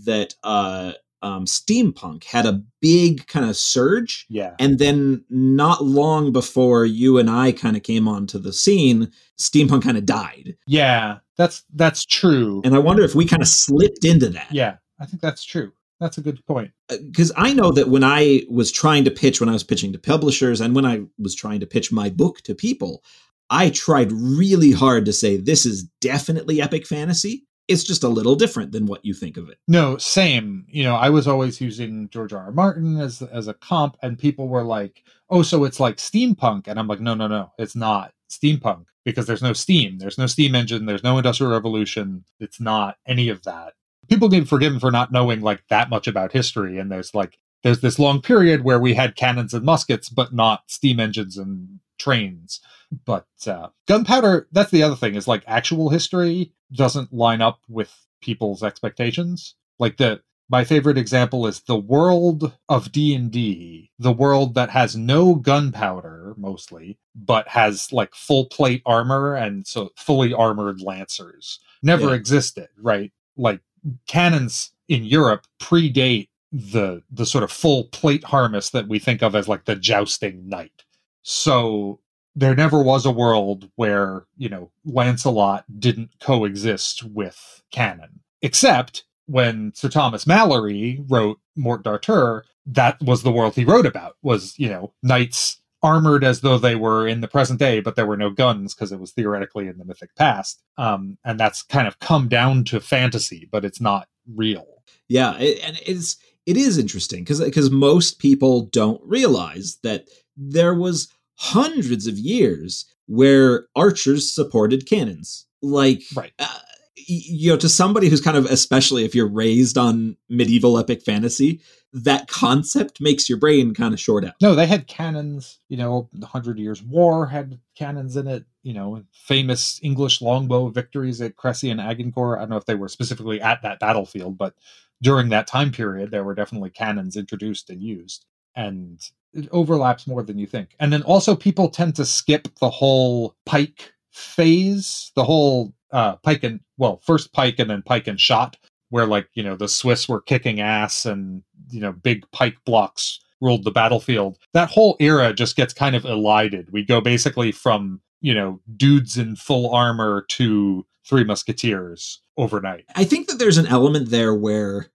that 0.05 0.35
uh, 0.43 0.93
um, 1.23 1.45
steampunk 1.47 2.25
had 2.25 2.47
a 2.47 2.63
big 2.81 3.27
kind 3.27 3.49
of 3.49 3.57
surge. 3.57 4.27
Yeah, 4.29 4.55
And 4.59 4.79
then 4.79 5.25
not 5.31 5.85
long 5.85 6.33
before 6.33 6.85
you 6.85 7.19
and 7.19 7.31
I 7.31 7.53
kind 7.53 7.77
of 7.77 7.83
came 7.83 8.09
onto 8.09 8.39
the 8.39 8.53
scene, 8.53 9.11
steampunk 9.39 9.83
kind 9.83 9.99
of 9.99 10.07
died. 10.07 10.57
yeah, 10.67 11.19
that's 11.37 11.65
that's 11.75 12.05
true. 12.05 12.61
And 12.65 12.75
I 12.75 12.79
wonder 12.79 13.03
if 13.03 13.15
we 13.15 13.27
kind 13.27 13.43
of 13.43 13.49
slipped 13.49 14.05
into 14.05 14.29
that. 14.31 14.49
yeah, 14.51 14.77
I 15.01 15.07
think 15.07 15.23
that's 15.23 15.45
true. 15.45 15.73
That's 16.01 16.19
a 16.19 16.23
good 16.23 16.45
point. 16.47 16.73
because 16.89 17.31
I 17.37 17.53
know 17.53 17.71
that 17.73 17.89
when 17.89 18.03
I 18.03 18.43
was 18.51 18.73
trying 18.73 19.05
to 19.05 19.11
pitch, 19.11 19.39
when 19.39 19.49
I 19.49 19.53
was 19.53 19.63
pitching 19.63 19.93
to 19.93 20.01
publishers, 20.01 20.61
and 20.61 20.75
when 20.75 20.85
I 20.85 21.03
was 21.17 21.37
trying 21.37 21.61
to 21.61 21.67
pitch 21.67 21.93
my 21.93 22.11
book 22.11 22.41
to 22.43 22.57
people, 22.57 23.05
I 23.51 23.71
tried 23.71 24.11
really 24.11 24.73
hard 24.73 25.05
to 25.05 25.13
say 25.13 25.37
this 25.37 25.65
is 25.65 25.85
definitely 26.01 26.61
epic 26.61 26.87
fantasy. 26.87 27.47
It's 27.73 27.85
just 27.85 28.05
a 28.05 28.09
little 28.09 28.37
different 28.37 28.73
than 28.73 28.87
what 28.87 29.05
you 29.05 29.15
think 29.15 29.37
of 29.37 29.49
it. 29.49 29.59
No, 29.67 29.97
same. 29.97 30.67
You 30.69 30.85
know, 30.85 30.95
I 30.95 31.11
was 31.11 31.27
always 31.27 31.61
using 31.61 32.09
George 32.11 32.33
R. 32.33 32.45
R. 32.45 32.53
Martin 32.53 32.99
as 32.99 33.23
as 33.23 33.49
a 33.49 33.55
comp, 33.55 33.97
and 34.03 34.19
people 34.19 34.49
were 34.49 34.63
like, 34.63 35.03
"Oh, 35.31 35.43
so 35.43 35.65
it's 35.65 35.81
like 35.81 35.97
steampunk," 35.97 36.69
and 36.69 36.79
I'm 36.79 36.89
like, 36.89 37.01
"No, 37.01 37.15
no, 37.15 37.27
no, 37.27 37.53
it's 37.59 37.75
not 37.75 38.13
steampunk 38.31 38.85
because 39.05 39.27
there's 39.27 39.43
no 39.43 39.53
steam, 39.53 39.99
there's 39.99 40.19
no 40.19 40.27
steam 40.27 40.55
engine, 40.55 40.87
there's 40.87 41.03
no 41.03 41.17
industrial 41.17 41.53
revolution. 41.53 42.25
It's 42.41 42.61
not 42.61 42.97
any 43.07 43.29
of 43.29 43.43
that." 43.45 43.75
People 44.09 44.29
get 44.29 44.49
forgiven 44.49 44.79
for 44.79 44.91
not 44.91 45.13
knowing 45.13 45.41
like 45.41 45.63
that 45.69 45.89
much 45.89 46.07
about 46.07 46.33
history, 46.33 46.79
and 46.79 46.93
there's 46.93 47.15
like 47.15 47.39
there's 47.63 47.81
this 47.81 47.99
long 47.99 48.21
period 48.21 48.65
where 48.65 48.81
we 48.81 48.95
had 48.95 49.17
cannons 49.17 49.55
and 49.55 49.65
muskets, 49.65 50.09
but 50.09 50.35
not 50.35 50.65
steam 50.67 51.01
engines 51.01 51.37
and 51.37 51.81
trains. 51.99 52.61
But 53.07 53.27
uh, 53.47 53.69
gunpowder, 53.89 54.49
that's 54.53 54.71
the 54.71 54.83
other 54.83 54.97
thing, 54.97 55.15
is 55.15 55.29
like 55.29 55.45
actual 55.47 55.89
history 55.89 56.53
doesn't 56.75 57.13
line 57.13 57.41
up 57.41 57.61
with 57.69 58.07
people's 58.21 58.63
expectations. 58.63 59.55
Like 59.79 59.97
the 59.97 60.23
my 60.49 60.65
favorite 60.65 60.99
example 60.99 61.47
is 61.47 61.61
the 61.61 61.79
world 61.79 62.53
of 62.69 62.93
D&D, 62.93 63.91
the 63.99 64.13
world 64.13 64.55
that 64.55 64.69
has 64.71 64.95
no 64.95 65.35
gunpowder 65.35 66.35
mostly, 66.37 66.99
but 67.15 67.49
has 67.49 67.91
like 67.91 68.15
full 68.15 68.47
plate 68.47 68.83
armor 68.85 69.35
and 69.35 69.67
so 69.67 69.93
fully 69.97 70.35
armored 70.35 70.83
lancers. 70.83 71.59
Never 71.83 72.09
Yeah. 72.09 72.15
existed, 72.17 72.69
right? 72.77 73.13
Like 73.37 73.61
cannons 74.07 74.73
in 74.89 75.05
Europe 75.05 75.47
predate 75.59 76.29
the 76.53 77.03
the 77.11 77.25
sort 77.25 77.45
of 77.45 77.51
full 77.51 77.85
plate 77.85 78.25
harness 78.25 78.71
that 78.71 78.89
we 78.89 78.99
think 78.99 79.23
of 79.23 79.35
as 79.35 79.49
like 79.49 79.65
the 79.65 79.77
jousting 79.77 80.49
knight. 80.49 80.85
So 81.23 82.01
there 82.35 82.55
never 82.55 82.83
was 82.83 83.05
a 83.05 83.11
world 83.11 83.71
where, 83.77 84.25
you 84.37 84.49
know, 84.49 84.71
Lancelot 84.85 85.65
didn't 85.79 86.19
coexist 86.21 87.03
with 87.05 87.63
cannon. 87.71 88.21
Except 88.41 89.05
when 89.27 89.73
Sir 89.75 89.89
Thomas 89.89 90.25
Malory 90.25 91.05
wrote 91.09 91.39
Morte 91.57 91.85
d'Arthur, 91.85 92.45
that 92.67 93.01
was 93.03 93.23
the 93.23 93.33
world 93.33 93.55
he 93.55 93.65
wrote 93.65 93.87
about, 93.87 94.17
was, 94.23 94.59
you 94.59 94.69
know, 94.69 94.93
knights 95.03 95.61
armored 95.83 96.23
as 96.23 96.41
though 96.41 96.59
they 96.59 96.77
were 96.77 97.07
in 97.07 97.21
the 97.21 97.29
present 97.29 97.59
day, 97.59 97.81
but 97.81 97.97
there 97.97 98.07
were 98.07 98.17
no 98.17 98.31
guns 98.31 98.75
because 98.75 98.93
it 98.93 99.01
was 99.01 99.11
theoretically 99.13 99.67
in 99.67 99.79
the 99.79 99.85
mythic 99.85 100.15
past. 100.15 100.63
Um, 100.79 101.19
and 101.25 101.39
that's 101.39 101.63
kind 101.63 101.89
of 101.89 101.99
come 101.99 102.29
down 102.29 102.65
to 102.65 102.81
fantasy, 102.81 103.49
but 103.51 103.65
it's 103.65 103.81
not 103.81 104.09
real. 104.33 104.67
Yeah, 105.09 105.37
it, 105.39 105.61
and 105.63 105.79
it's 105.85 106.17
it 106.47 106.57
is 106.57 106.79
interesting 106.79 107.25
because 107.25 107.41
because 107.41 107.71
most 107.71 108.19
people 108.19 108.63
don't 108.67 109.01
realize 109.05 109.79
that 109.83 110.09
there 110.37 110.75
was 110.75 111.09
hundreds 111.37 112.07
of 112.07 112.19
years 112.19 112.87
where 113.07 113.67
archers 113.75 114.33
supported 114.33 114.87
cannons. 114.87 115.47
Like, 115.61 116.03
Right. 116.15 116.33
uh, 116.39 116.59
you 116.97 117.51
know, 117.51 117.57
to 117.57 117.69
somebody 117.69 118.09
who's 118.09 118.21
kind 118.21 118.37
of, 118.37 118.45
especially 118.47 119.05
if 119.05 119.15
you're 119.15 119.29
raised 119.29 119.77
on 119.77 120.17
medieval 120.29 120.79
epic 120.79 121.03
fantasy, 121.03 121.61
that 121.93 122.29
concept 122.29 123.01
makes 123.01 123.29
your 123.29 123.39
brain 123.39 123.75
kind 123.75 123.93
of 123.93 124.01
short 124.01 124.25
out. 124.25 124.35
No, 124.41 124.55
they 124.55 124.67
had 124.67 124.87
cannons. 124.87 125.59
You 125.69 125.77
know, 125.77 126.09
the 126.13 126.27
Hundred 126.27 126.59
Years' 126.59 126.83
War 126.83 127.27
had 127.27 127.59
cannons 127.77 128.17
in 128.17 128.27
it. 128.29 128.45
You 128.63 128.73
know, 128.73 129.03
famous 129.13 129.81
English 129.83 130.23
longbow 130.23 130.69
victories 130.69 131.21
at 131.21 131.37
Crécy 131.37 131.71
and 131.71 131.81
Agincourt. 131.81 132.39
I 132.39 132.43
don't 132.43 132.51
know 132.51 132.57
if 132.57 132.67
they 132.67 132.77
were 132.77 132.89
specifically 132.89 133.41
at 133.41 133.63
that 133.63 133.81
battlefield, 133.81 134.39
but 134.39 134.55
during 135.03 135.31
that 135.31 135.49
time 135.49 135.73
period, 135.73 136.11
there 136.13 136.25
were 136.25 136.35
definitely 136.35 136.71
cannons 136.71 137.17
introduced 137.17 137.69
and 137.69 137.83
used. 137.83 138.25
And 138.55 139.01
it 139.35 139.49
overlaps 139.51 140.07
more 140.07 140.23
than 140.23 140.39
you 140.39 140.47
think. 140.47 140.75
And 140.79 140.93
then 140.93 141.03
also, 141.03 141.35
people 141.35 141.69
tend 141.69 141.97
to 141.97 142.05
skip 142.05 142.49
the 142.61 142.71
whole 142.71 143.35
pike 143.47 143.93
phase, 144.11 145.11
the 145.17 145.25
whole 145.25 145.73
uh, 145.91 146.17
pike 146.17 146.45
and, 146.45 146.61
well, 146.77 147.01
first 147.05 147.33
pike 147.33 147.59
and 147.59 147.71
then 147.71 147.83
pike 147.83 148.07
and 148.07 148.21
shot, 148.21 148.57
where 148.91 149.07
like, 149.07 149.29
you 149.35 149.43
know, 149.43 149.57
the 149.57 149.69
Swiss 149.69 150.09
were 150.09 150.21
kicking 150.21 150.61
ass 150.61 151.07
and, 151.07 151.43
you 151.71 151.81
know, 151.81 151.93
big 151.93 152.25
pike 152.33 152.57
blocks 152.65 153.21
ruled 153.41 153.65
the 153.65 153.71
battlefield. 153.71 154.39
That 154.53 154.71
whole 154.71 154.97
era 155.01 155.33
just 155.33 155.57
gets 155.57 155.75
kind 155.75 155.97
of 155.97 156.05
elided. 156.05 156.73
We 156.73 156.85
go 156.85 157.01
basically 157.01 157.53
from, 157.53 158.01
you 158.21 158.35
know, 158.35 158.61
dudes 158.77 159.19
in 159.19 159.37
full 159.37 159.75
armor 159.75 160.25
to 160.29 160.87
Three 161.05 161.25
Musketeers 161.25 162.21
overnight. 162.37 162.85
I 162.95 163.05
think 163.05 163.27
that 163.27 163.39
there's 163.39 163.59
an 163.59 163.67
element 163.67 164.11
there 164.11 164.35
where, 164.35 164.87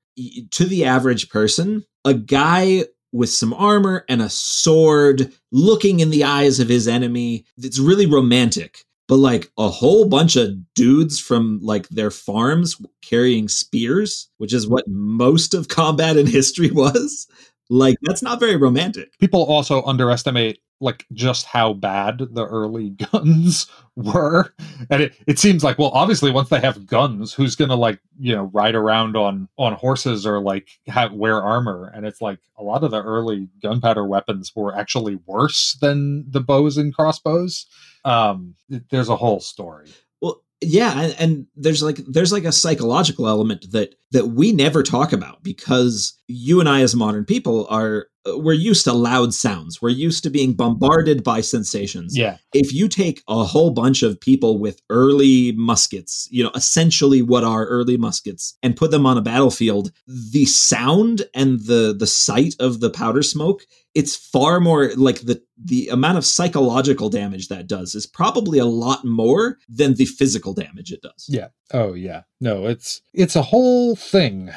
to 0.51 0.65
the 0.65 0.85
average 0.85 1.29
person, 1.29 1.83
a 2.05 2.13
guy 2.13 2.85
with 3.11 3.29
some 3.29 3.53
armor 3.53 4.05
and 4.09 4.21
a 4.21 4.29
sword 4.29 5.31
looking 5.51 5.99
in 5.99 6.09
the 6.09 6.23
eyes 6.23 6.59
of 6.59 6.69
his 6.69 6.87
enemy, 6.87 7.45
it's 7.57 7.79
really 7.79 8.05
romantic. 8.05 8.83
But 9.07 9.17
like 9.17 9.49
a 9.57 9.69
whole 9.69 10.07
bunch 10.09 10.35
of 10.35 10.73
dudes 10.73 11.17
from 11.19 11.59
like 11.61 11.87
their 11.89 12.11
farms 12.11 12.75
carrying 13.01 13.47
spears, 13.47 14.29
which 14.37 14.53
is 14.53 14.67
what 14.67 14.87
most 14.87 15.53
of 15.53 15.69
combat 15.69 16.17
in 16.17 16.27
history 16.27 16.71
was, 16.71 17.27
like 17.69 17.97
that's 18.03 18.21
not 18.21 18.39
very 18.39 18.55
romantic. 18.55 19.17
People 19.19 19.43
also 19.43 19.83
underestimate 19.83 20.59
like 20.79 21.05
just 21.13 21.45
how 21.45 21.73
bad 21.73 22.19
the 22.31 22.45
early 22.45 22.89
guns 23.11 23.67
were. 23.95 24.53
And 24.89 25.03
it, 25.03 25.15
it 25.25 25.39
seems 25.39 25.63
like, 25.63 25.79
well, 25.79 25.89
obviously 25.89 26.31
once 26.31 26.49
they 26.49 26.59
have 26.59 26.85
guns, 26.85 27.33
who's 27.33 27.55
gonna 27.55 27.75
like, 27.75 27.99
you 28.19 28.35
know, 28.35 28.45
ride 28.53 28.75
around 28.75 29.15
on 29.17 29.49
on 29.57 29.73
horses 29.73 30.25
or 30.25 30.39
like 30.39 30.67
have 30.87 31.13
wear 31.13 31.41
armor? 31.41 31.91
And 31.93 32.05
it's 32.05 32.21
like 32.21 32.39
a 32.57 32.63
lot 32.63 32.83
of 32.83 32.91
the 32.91 33.01
early 33.01 33.49
gunpowder 33.61 34.05
weapons 34.05 34.55
were 34.55 34.75
actually 34.75 35.19
worse 35.25 35.77
than 35.81 36.29
the 36.29 36.41
bows 36.41 36.77
and 36.77 36.93
crossbows. 36.93 37.65
Um 38.05 38.55
there's 38.69 39.09
a 39.09 39.15
whole 39.15 39.39
story. 39.39 39.87
Well, 40.21 40.43
yeah, 40.61 41.01
and, 41.01 41.15
and 41.19 41.47
there's 41.55 41.83
like 41.83 41.97
there's 42.07 42.31
like 42.31 42.45
a 42.45 42.51
psychological 42.51 43.27
element 43.27 43.71
that 43.71 43.95
that 44.11 44.27
we 44.27 44.51
never 44.51 44.83
talk 44.83 45.11
about 45.11 45.43
because 45.43 46.17
you 46.27 46.59
and 46.59 46.69
I 46.69 46.81
as 46.81 46.95
modern 46.95 47.25
people 47.25 47.67
are 47.69 48.07
uh, 48.27 48.37
we're 48.37 48.53
used 48.53 48.83
to 48.85 48.93
loud 48.93 49.33
sounds. 49.33 49.81
We're 49.81 49.89
used 49.89 50.23
to 50.23 50.29
being 50.29 50.53
bombarded 50.53 51.23
by 51.23 51.41
sensations. 51.41 52.17
Yeah. 52.17 52.37
If 52.53 52.73
you 52.73 52.87
take 52.87 53.21
a 53.27 53.43
whole 53.43 53.71
bunch 53.71 54.03
of 54.03 54.19
people 54.19 54.59
with 54.59 54.81
early 54.89 55.53
muskets, 55.53 56.27
you 56.31 56.43
know, 56.43 56.51
essentially 56.55 57.21
what 57.21 57.43
are 57.43 57.65
early 57.65 57.97
muskets, 57.97 58.57
and 58.63 58.75
put 58.75 58.91
them 58.91 59.05
on 59.05 59.17
a 59.17 59.21
battlefield, 59.21 59.91
the 60.07 60.45
sound 60.45 61.23
and 61.33 61.61
the 61.61 61.95
the 61.97 62.07
sight 62.07 62.55
of 62.59 62.79
the 62.79 62.89
powder 62.89 63.23
smoke, 63.23 63.63
it's 63.93 64.15
far 64.15 64.59
more 64.59 64.91
like 64.95 65.21
the 65.21 65.41
the 65.57 65.87
amount 65.87 66.17
of 66.17 66.25
psychological 66.25 67.09
damage 67.09 67.47
that 67.47 67.67
does 67.67 67.95
is 67.95 68.05
probably 68.05 68.59
a 68.59 68.65
lot 68.65 69.03
more 69.03 69.57
than 69.67 69.95
the 69.95 70.05
physical 70.05 70.53
damage 70.53 70.91
it 70.91 71.01
does. 71.01 71.25
Yeah. 71.27 71.47
Oh 71.73 71.93
yeah. 71.93 72.21
No, 72.39 72.67
it's 72.67 73.01
it's 73.13 73.35
a 73.35 73.41
whole 73.41 73.95
thing. 73.97 74.51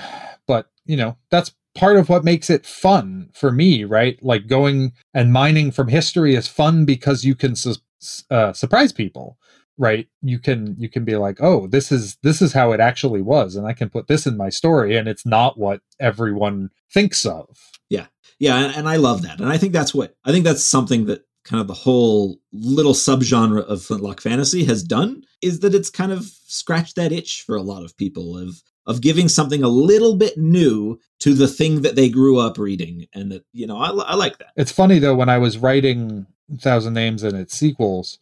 But, 0.47 0.71
you 0.85 0.97
know, 0.97 1.17
that's 1.31 1.53
part 1.75 1.97
of 1.97 2.09
what 2.09 2.25
makes 2.25 2.51
it 2.51 2.67
fun 2.67 3.31
for 3.33 3.51
me, 3.51 3.85
right? 3.85 4.23
Like 4.23 4.47
going 4.47 4.93
and 5.15 5.33
mining 5.33 5.71
from 5.71 5.89
history 5.89 6.35
is 6.35 6.49
fun 6.49 6.85
because 6.85 7.25
you 7.25 7.35
can 7.35 7.55
su- 7.57 7.77
uh, 8.31 8.53
surprise 8.53 8.93
people, 8.93 9.39
right? 9.79 10.09
You 10.23 10.39
can 10.39 10.77
you 10.79 10.89
can 10.89 11.05
be 11.05 11.17
like, 11.17 11.39
"Oh, 11.41 11.69
this 11.69 11.93
is 11.93 12.17
this 12.23 12.43
is 12.43 12.53
how 12.53 12.73
it 12.73 12.81
actually 12.81 13.23
was 13.23 13.55
and 13.55 13.67
I 13.67 13.73
can 13.73 13.89
put 13.89 14.09
this 14.09 14.27
in 14.27 14.37
my 14.37 14.49
story 14.49 14.97
and 14.97 15.09
it's 15.09 15.25
not 15.25 15.59
what 15.59 15.81
everyone 16.01 16.71
thinks 16.93 17.25
of." 17.25 17.47
Yeah, 18.41 18.57
and, 18.57 18.75
and 18.75 18.89
I 18.89 18.97
love 18.97 19.23
that. 19.23 19.39
And 19.39 19.49
I 19.49 19.59
think 19.59 19.73
that's 19.73 19.95
what 19.95 20.17
I 20.25 20.33
think 20.33 20.45
that's 20.45 20.65
something 20.65 21.07
that 21.07 21.25
kind 21.45 21.61
of 21.61 21.69
the 21.69 21.75
whole 21.75 22.39
little 22.53 22.95
subgenre 22.95 23.63
of 23.65 23.83
Flintlock 23.83 24.21
fantasy 24.21 24.65
has 24.65 24.83
done 24.83 25.23
is 25.43 25.61
that 25.61 25.75
it's 25.75 25.91
kind 25.91 26.11
of 26.11 26.25
scratched 26.47 26.97
that 26.97 27.13
itch 27.13 27.43
for 27.43 27.55
a 27.55 27.63
lot 27.63 27.85
of 27.85 27.97
people 27.97 28.37
of 28.37 28.63
of 28.91 29.01
giving 29.01 29.29
something 29.29 29.63
a 29.63 29.69
little 29.69 30.17
bit 30.17 30.37
new 30.37 30.99
to 31.21 31.33
the 31.33 31.47
thing 31.47 31.83
that 31.83 31.95
they 31.95 32.09
grew 32.09 32.39
up 32.39 32.59
reading. 32.59 33.07
And 33.15 33.31
that 33.31 33.45
you 33.53 33.67
know 33.67 33.79
I, 33.79 33.91
I 33.91 34.15
like 34.17 34.39
that. 34.39 34.51
It's 34.57 34.73
funny 34.73 34.99
though 34.99 35.15
when 35.15 35.29
I 35.29 35.39
was 35.39 35.59
writing 35.59 36.27
Thousand 36.59 36.95
Names 36.95 37.23
and 37.23 37.37
its 37.37 37.57
sequels, 37.57 38.19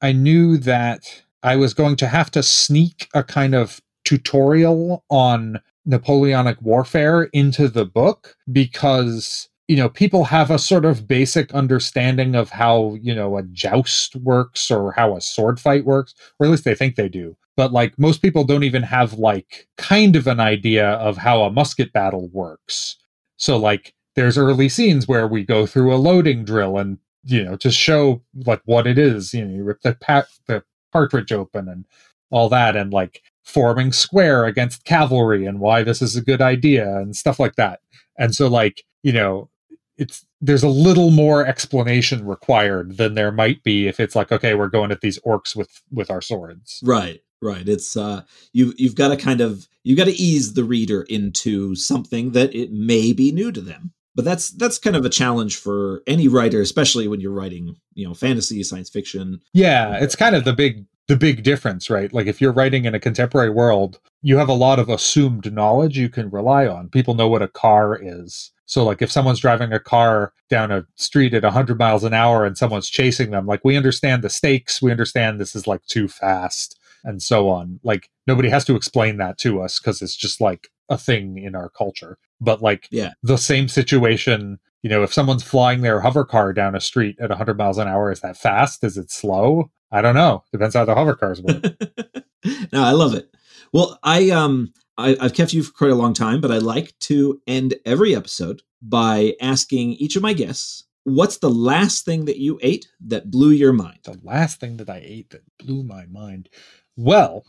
I 0.00 0.12
knew 0.12 0.56
that 0.58 1.22
I 1.42 1.56
was 1.56 1.74
going 1.74 1.96
to 1.96 2.08
have 2.08 2.30
to 2.32 2.42
sneak 2.42 3.08
a 3.14 3.22
kind 3.22 3.54
of 3.54 3.80
tutorial 4.04 5.04
on 5.10 5.60
Napoleonic 5.84 6.60
warfare 6.62 7.24
into 7.24 7.68
the 7.68 7.84
book 7.84 8.36
because 8.50 9.50
you 9.68 9.76
know 9.76 9.90
people 9.90 10.24
have 10.24 10.50
a 10.50 10.58
sort 10.58 10.86
of 10.86 11.06
basic 11.06 11.52
understanding 11.52 12.34
of 12.34 12.50
how 12.50 12.96
you 13.02 13.14
know 13.14 13.36
a 13.36 13.42
joust 13.42 14.16
works 14.16 14.70
or 14.70 14.92
how 14.92 15.14
a 15.14 15.20
sword 15.20 15.60
fight 15.60 15.84
works 15.84 16.14
or 16.38 16.46
at 16.46 16.50
least 16.50 16.64
they 16.64 16.74
think 16.74 16.96
they 16.96 17.08
do 17.08 17.36
but 17.56 17.72
like 17.72 17.98
most 17.98 18.22
people 18.22 18.44
don't 18.44 18.64
even 18.64 18.82
have 18.82 19.14
like 19.14 19.66
kind 19.78 20.14
of 20.14 20.26
an 20.26 20.40
idea 20.40 20.90
of 20.90 21.16
how 21.16 21.42
a 21.42 21.50
musket 21.50 21.92
battle 21.92 22.28
works. 22.32 22.96
So 23.38 23.56
like 23.56 23.94
there's 24.14 24.38
early 24.38 24.68
scenes 24.68 25.08
where 25.08 25.26
we 25.26 25.44
go 25.44 25.66
through 25.66 25.94
a 25.94 25.96
loading 25.96 26.44
drill 26.44 26.78
and 26.78 26.98
you 27.24 27.42
know 27.42 27.56
to 27.56 27.70
show 27.70 28.22
like 28.44 28.62
what 28.66 28.86
it 28.86 28.98
is 28.98 29.34
you 29.34 29.44
know 29.44 29.52
you 29.52 29.64
rip 29.64 29.80
the 29.82 29.94
pa- 30.00 30.26
the 30.46 30.62
cartridge 30.92 31.32
open 31.32 31.68
and 31.68 31.84
all 32.30 32.48
that 32.48 32.76
and 32.76 32.92
like 32.92 33.22
forming 33.44 33.92
square 33.92 34.44
against 34.44 34.84
cavalry 34.84 35.44
and 35.46 35.60
why 35.60 35.82
this 35.82 36.02
is 36.02 36.16
a 36.16 36.22
good 36.22 36.42
idea 36.42 36.98
and 36.98 37.14
stuff 37.16 37.38
like 37.38 37.54
that. 37.56 37.80
And 38.18 38.34
so 38.34 38.48
like 38.48 38.84
you 39.02 39.12
know 39.12 39.48
it's 39.96 40.26
there's 40.42 40.62
a 40.62 40.68
little 40.68 41.10
more 41.10 41.46
explanation 41.46 42.26
required 42.26 42.98
than 42.98 43.14
there 43.14 43.32
might 43.32 43.62
be 43.62 43.88
if 43.88 43.98
it's 43.98 44.14
like 44.14 44.30
okay 44.30 44.54
we're 44.54 44.68
going 44.68 44.90
at 44.90 45.00
these 45.00 45.18
orcs 45.20 45.56
with 45.56 45.82
with 45.90 46.10
our 46.10 46.20
swords. 46.20 46.80
Right 46.84 47.20
right 47.42 47.68
it's 47.68 47.96
uh 47.96 48.22
you 48.52 48.72
you've 48.76 48.94
got 48.94 49.08
to 49.08 49.16
kind 49.16 49.40
of 49.40 49.68
you've 49.86 49.98
got 49.98 50.06
to 50.06 50.20
ease 50.20 50.54
the 50.54 50.64
reader 50.64 51.02
into 51.02 51.76
something 51.76 52.32
that 52.32 52.54
it 52.54 52.72
may 52.72 53.12
be 53.12 53.30
new 53.30 53.52
to 53.52 53.60
them. 53.60 53.92
But 54.16 54.24
that's 54.24 54.50
that's 54.50 54.78
kind 54.78 54.96
of 54.96 55.04
a 55.04 55.10
challenge 55.10 55.56
for 55.56 56.02
any 56.06 56.26
writer 56.26 56.60
especially 56.60 57.06
when 57.06 57.20
you're 57.20 57.32
writing 57.32 57.76
you 57.94 58.06
know 58.06 58.14
fantasy 58.14 58.62
science 58.62 58.90
fiction. 58.90 59.40
Yeah 59.52 59.96
it's 59.98 60.16
kind 60.16 60.34
of 60.34 60.44
the 60.44 60.52
big 60.52 60.86
the 61.08 61.16
big 61.16 61.42
difference 61.42 61.88
right? 61.88 62.12
Like 62.12 62.26
if 62.26 62.40
you're 62.40 62.52
writing 62.52 62.84
in 62.84 62.94
a 62.94 63.00
contemporary 63.00 63.50
world 63.50 64.00
you 64.22 64.38
have 64.38 64.48
a 64.48 64.54
lot 64.54 64.78
of 64.78 64.88
assumed 64.88 65.52
knowledge 65.52 65.96
you 65.96 66.08
can 66.08 66.30
rely 66.30 66.66
on. 66.66 66.88
People 66.88 67.14
know 67.14 67.28
what 67.28 67.42
a 67.42 67.48
car 67.48 67.96
is. 68.00 68.50
So 68.64 68.84
like 68.84 69.00
if 69.02 69.12
someone's 69.12 69.38
driving 69.38 69.72
a 69.72 69.78
car 69.78 70.32
down 70.50 70.72
a 70.72 70.84
street 70.96 71.34
at 71.34 71.44
100 71.44 71.78
miles 71.78 72.02
an 72.02 72.14
hour 72.14 72.44
and 72.44 72.58
someone's 72.58 72.88
chasing 72.88 73.30
them 73.30 73.46
like 73.46 73.64
we 73.64 73.76
understand 73.76 74.22
the 74.22 74.30
stakes 74.30 74.82
we 74.82 74.90
understand 74.90 75.38
this 75.38 75.54
is 75.54 75.66
like 75.66 75.84
too 75.86 76.08
fast 76.08 76.75
and 77.06 77.22
so 77.22 77.48
on 77.48 77.80
like 77.82 78.10
nobody 78.26 78.50
has 78.50 78.64
to 78.66 78.76
explain 78.76 79.16
that 79.16 79.38
to 79.38 79.62
us 79.62 79.78
because 79.80 80.02
it's 80.02 80.16
just 80.16 80.40
like 80.40 80.68
a 80.90 80.98
thing 80.98 81.38
in 81.38 81.54
our 81.54 81.70
culture. 81.70 82.18
But 82.40 82.60
like 82.60 82.86
Yeah. 82.90 83.12
the 83.22 83.38
same 83.38 83.68
situation, 83.68 84.58
you 84.82 84.90
know, 84.90 85.02
if 85.02 85.12
someone's 85.14 85.42
flying 85.42 85.80
their 85.80 86.00
hover 86.00 86.24
car 86.24 86.52
down 86.52 86.74
a 86.74 86.80
street 86.80 87.16
at 87.20 87.30
100 87.30 87.56
miles 87.56 87.78
an 87.78 87.88
hour, 87.88 88.12
is 88.12 88.20
that 88.20 88.36
fast? 88.36 88.84
Is 88.84 88.96
it 88.98 89.10
slow? 89.10 89.70
I 89.90 90.02
don't 90.02 90.14
know. 90.14 90.44
Depends 90.52 90.74
how 90.76 90.84
the 90.84 90.94
hover 90.94 91.14
cars 91.14 91.40
work. 91.40 91.64
no, 92.72 92.82
I 92.84 92.92
love 92.92 93.14
it. 93.14 93.34
Well, 93.72 93.98
I 94.02 94.30
um 94.30 94.72
I, 94.98 95.16
I've 95.20 95.34
kept 95.34 95.52
you 95.52 95.62
for 95.62 95.72
quite 95.72 95.90
a 95.90 95.94
long 95.96 96.12
time, 96.14 96.40
but 96.40 96.50
I 96.52 96.58
like 96.58 96.98
to 97.00 97.40
end 97.46 97.74
every 97.84 98.14
episode 98.14 98.62
by 98.82 99.34
asking 99.40 99.92
each 99.94 100.16
of 100.16 100.22
my 100.22 100.32
guests, 100.32 100.84
what's 101.04 101.38
the 101.38 101.50
last 101.50 102.04
thing 102.04 102.24
that 102.26 102.38
you 102.38 102.58
ate 102.62 102.88
that 103.06 103.30
blew 103.30 103.50
your 103.50 103.72
mind? 103.72 103.98
the 104.04 104.18
last 104.22 104.60
thing 104.60 104.76
that 104.78 104.88
I 104.90 105.02
ate 105.04 105.30
that 105.30 105.42
blew 105.58 105.82
my 105.82 106.06
mind. 106.06 106.48
Well, 106.96 107.44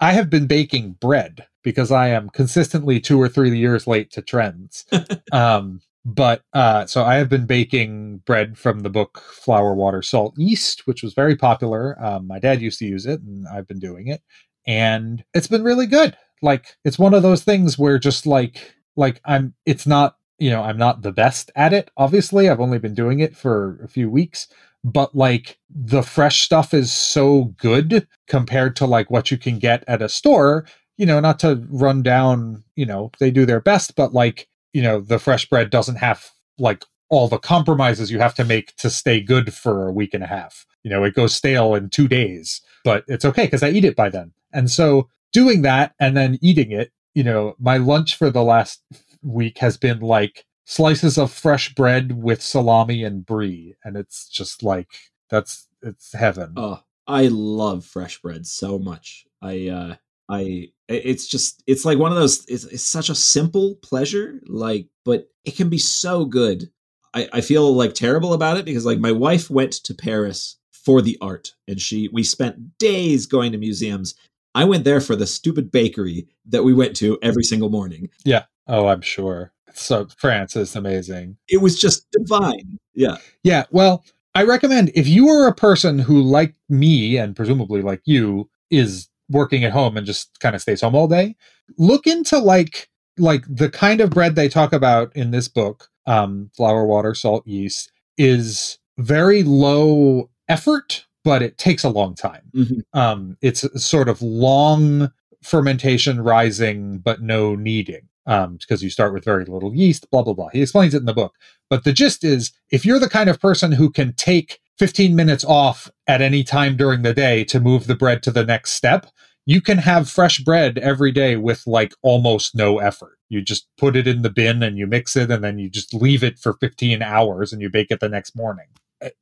I 0.00 0.12
have 0.12 0.30
been 0.30 0.46
baking 0.46 0.92
bread 1.00 1.46
because 1.62 1.90
I 1.90 2.08
am 2.08 2.30
consistently 2.30 3.00
two 3.00 3.20
or 3.20 3.28
three 3.28 3.56
years 3.58 3.86
late 3.86 4.10
to 4.12 4.22
trends. 4.22 4.86
um, 5.32 5.80
but 6.04 6.42
uh, 6.54 6.86
so 6.86 7.04
I 7.04 7.16
have 7.16 7.28
been 7.28 7.46
baking 7.46 8.18
bread 8.26 8.58
from 8.58 8.80
the 8.80 8.90
book 8.90 9.20
Flour, 9.20 9.74
Water, 9.74 10.02
Salt, 10.02 10.34
Yeast, 10.38 10.86
which 10.86 11.02
was 11.02 11.14
very 11.14 11.36
popular. 11.36 12.02
Um, 12.02 12.26
my 12.26 12.38
dad 12.38 12.62
used 12.62 12.78
to 12.80 12.86
use 12.86 13.06
it, 13.06 13.20
and 13.20 13.46
I've 13.48 13.68
been 13.68 13.80
doing 13.80 14.08
it, 14.08 14.22
and 14.66 15.24
it's 15.34 15.48
been 15.48 15.64
really 15.64 15.86
good. 15.86 16.16
Like 16.42 16.76
it's 16.84 16.98
one 16.98 17.14
of 17.14 17.22
those 17.22 17.44
things 17.44 17.78
where 17.78 17.98
just 17.98 18.26
like 18.26 18.74
like 18.96 19.20
I'm, 19.24 19.54
it's 19.66 19.86
not 19.86 20.16
you 20.38 20.50
know 20.50 20.62
I'm 20.62 20.78
not 20.78 21.02
the 21.02 21.12
best 21.12 21.50
at 21.56 21.72
it. 21.74 21.90
Obviously, 21.96 22.48
I've 22.48 22.60
only 22.60 22.78
been 22.78 22.94
doing 22.94 23.20
it 23.20 23.36
for 23.36 23.80
a 23.84 23.88
few 23.88 24.08
weeks, 24.08 24.48
but 24.84 25.14
like 25.14 25.58
the 25.68 26.02
fresh 26.02 26.42
stuff 26.42 26.72
is 26.72 26.92
so 26.92 27.54
good 27.58 28.06
compared 28.26 28.76
to 28.76 28.86
like 28.86 29.10
what 29.10 29.30
you 29.30 29.36
can 29.36 29.58
get 29.58 29.84
at 29.88 30.02
a 30.02 30.08
store 30.08 30.64
you 30.96 31.06
know 31.06 31.20
not 31.20 31.38
to 31.38 31.64
run 31.70 32.02
down 32.02 32.62
you 32.76 32.84
know 32.84 33.10
they 33.18 33.30
do 33.30 33.46
their 33.46 33.60
best 33.60 33.96
but 33.96 34.12
like 34.12 34.48
you 34.72 34.82
know 34.82 35.00
the 35.00 35.18
fresh 35.18 35.48
bread 35.48 35.70
doesn't 35.70 35.96
have 35.96 36.30
like 36.58 36.84
all 37.10 37.28
the 37.28 37.38
compromises 37.38 38.10
you 38.10 38.18
have 38.18 38.34
to 38.34 38.44
make 38.44 38.76
to 38.76 38.90
stay 38.90 39.20
good 39.20 39.54
for 39.54 39.88
a 39.88 39.92
week 39.92 40.12
and 40.12 40.22
a 40.22 40.26
half. 40.26 40.66
You 40.82 40.90
know 40.90 41.04
it 41.04 41.14
goes 41.14 41.34
stale 41.34 41.74
in 41.74 41.88
2 41.88 42.06
days 42.08 42.60
but 42.84 43.04
it's 43.08 43.24
okay 43.24 43.48
cuz 43.48 43.62
i 43.62 43.70
eat 43.70 43.84
it 43.84 43.96
by 43.96 44.08
then. 44.08 44.32
And 44.52 44.70
so 44.70 45.08
doing 45.32 45.62
that 45.62 45.94
and 45.98 46.16
then 46.16 46.38
eating 46.42 46.70
it 46.70 46.92
you 47.14 47.24
know 47.24 47.54
my 47.58 47.76
lunch 47.76 48.16
for 48.16 48.30
the 48.30 48.42
last 48.42 48.82
week 49.22 49.58
has 49.58 49.76
been 49.76 50.00
like 50.00 50.44
slices 50.68 51.16
of 51.16 51.32
fresh 51.32 51.74
bread 51.74 52.22
with 52.22 52.42
salami 52.42 53.02
and 53.02 53.24
brie 53.24 53.74
and 53.84 53.96
it's 53.96 54.28
just 54.28 54.62
like 54.62 54.88
that's 55.30 55.66
it's 55.82 56.12
heaven 56.12 56.52
Oh, 56.56 56.80
I 57.08 57.28
love 57.28 57.86
fresh 57.86 58.20
bread 58.20 58.46
so 58.46 58.78
much. 58.78 59.24
I 59.40 59.68
uh 59.68 59.96
I 60.28 60.68
it's 60.88 61.26
just 61.26 61.62
it's 61.66 61.86
like 61.86 61.98
one 61.98 62.12
of 62.12 62.18
those 62.18 62.44
it's, 62.46 62.64
it's 62.64 62.84
such 62.84 63.08
a 63.08 63.14
simple 63.14 63.76
pleasure 63.76 64.40
like 64.46 64.88
but 65.04 65.28
it 65.44 65.56
can 65.56 65.70
be 65.70 65.78
so 65.78 66.26
good. 66.26 66.70
I 67.14 67.28
I 67.32 67.40
feel 67.40 67.72
like 67.74 67.94
terrible 67.94 68.34
about 68.34 68.58
it 68.58 68.66
because 68.66 68.84
like 68.84 68.98
my 68.98 69.12
wife 69.12 69.48
went 69.48 69.72
to 69.72 69.94
Paris 69.94 70.56
for 70.70 71.00
the 71.00 71.16
art 71.22 71.54
and 71.66 71.80
she 71.80 72.08
we 72.12 72.22
spent 72.22 72.76
days 72.78 73.24
going 73.24 73.52
to 73.52 73.58
museums. 73.58 74.14
I 74.54 74.64
went 74.64 74.84
there 74.84 75.00
for 75.00 75.16
the 75.16 75.26
stupid 75.26 75.70
bakery 75.70 76.28
that 76.46 76.64
we 76.64 76.74
went 76.74 76.94
to 76.96 77.18
every 77.22 77.42
single 77.42 77.70
morning. 77.70 78.10
Yeah. 78.24 78.44
Oh 78.66 78.86
i'm 78.88 79.00
sure 79.00 79.52
so 79.78 80.06
france 80.16 80.56
is 80.56 80.74
amazing 80.76 81.36
It 81.48 81.58
was 81.62 81.80
just 81.80 82.06
divine. 82.12 82.78
Yeah. 82.94 83.18
Yeah, 83.44 83.64
well, 83.70 84.04
I 84.34 84.42
recommend 84.44 84.90
if 84.94 85.06
you 85.06 85.28
are 85.28 85.46
a 85.46 85.54
person 85.54 85.98
who, 86.00 86.20
like 86.20 86.54
me, 86.68 87.16
and 87.16 87.34
presumably 87.36 87.80
like 87.82 88.02
you, 88.04 88.48
is 88.70 89.08
working 89.30 89.64
at 89.64 89.72
home 89.72 89.96
and 89.96 90.06
just 90.06 90.38
kind 90.40 90.54
of 90.56 90.60
stays 90.62 90.80
home 90.80 90.94
all 90.94 91.06
day, 91.08 91.36
look 91.78 92.06
into 92.06 92.38
like 92.38 92.88
like 93.18 93.44
the 93.48 93.68
kind 93.70 94.00
of 94.00 94.10
bread 94.10 94.34
they 94.36 94.48
talk 94.48 94.72
about 94.72 95.14
in 95.16 95.30
this 95.32 95.48
book, 95.48 95.88
um, 96.06 96.50
flour, 96.56 96.84
water, 96.86 97.14
salt, 97.14 97.46
yeast, 97.46 97.90
is 98.16 98.78
very 98.98 99.42
low 99.42 100.28
effort, 100.48 101.04
but 101.24 101.42
it 101.42 101.58
takes 101.58 101.84
a 101.84 101.88
long 101.88 102.14
time. 102.14 102.42
Mhm. 102.54 102.82
Um, 102.94 103.36
it's 103.42 103.64
sort 103.82 104.08
of 104.08 104.22
long 104.22 105.10
fermentation 105.42 106.20
rising, 106.20 106.98
but 106.98 107.22
no 107.22 107.54
kneading. 107.54 108.08
Um, 108.28 108.58
because 108.60 108.82
you 108.82 108.90
start 108.90 109.14
with 109.14 109.24
very 109.24 109.46
little 109.46 109.74
yeast, 109.74 110.10
blah 110.10 110.22
blah 110.22 110.34
blah. 110.34 110.50
He 110.52 110.60
explains 110.60 110.94
it 110.94 110.98
in 110.98 111.06
the 111.06 111.14
book. 111.14 111.34
But 111.70 111.84
the 111.84 111.92
gist 111.92 112.24
is 112.24 112.52
if 112.70 112.84
you're 112.84 113.00
the 113.00 113.08
kind 113.08 113.30
of 113.30 113.40
person 113.40 113.72
who 113.72 113.90
can 113.90 114.12
take 114.12 114.60
15 114.78 115.16
minutes 115.16 115.44
off 115.44 115.90
at 116.06 116.22
any 116.22 116.44
time 116.44 116.76
during 116.76 117.02
the 117.02 117.14
day 117.14 117.42
to 117.44 117.58
move 117.58 117.86
the 117.86 117.96
bread 117.96 118.22
to 118.22 118.30
the 118.30 118.44
next 118.44 118.72
step, 118.72 119.06
you 119.48 119.62
can 119.62 119.78
have 119.78 120.10
fresh 120.10 120.40
bread 120.40 120.76
every 120.76 121.10
day 121.10 121.36
with 121.36 121.66
like 121.66 121.94
almost 122.02 122.54
no 122.54 122.78
effort. 122.78 123.18
You 123.30 123.40
just 123.40 123.66
put 123.78 123.96
it 123.96 124.06
in 124.06 124.20
the 124.20 124.28
bin 124.28 124.62
and 124.62 124.76
you 124.76 124.86
mix 124.86 125.16
it 125.16 125.30
and 125.30 125.42
then 125.42 125.58
you 125.58 125.70
just 125.70 125.94
leave 125.94 126.22
it 126.22 126.38
for 126.38 126.52
15 126.60 127.00
hours 127.02 127.50
and 127.50 127.62
you 127.62 127.70
bake 127.70 127.90
it 127.90 128.00
the 128.00 128.10
next 128.10 128.36
morning. 128.36 128.66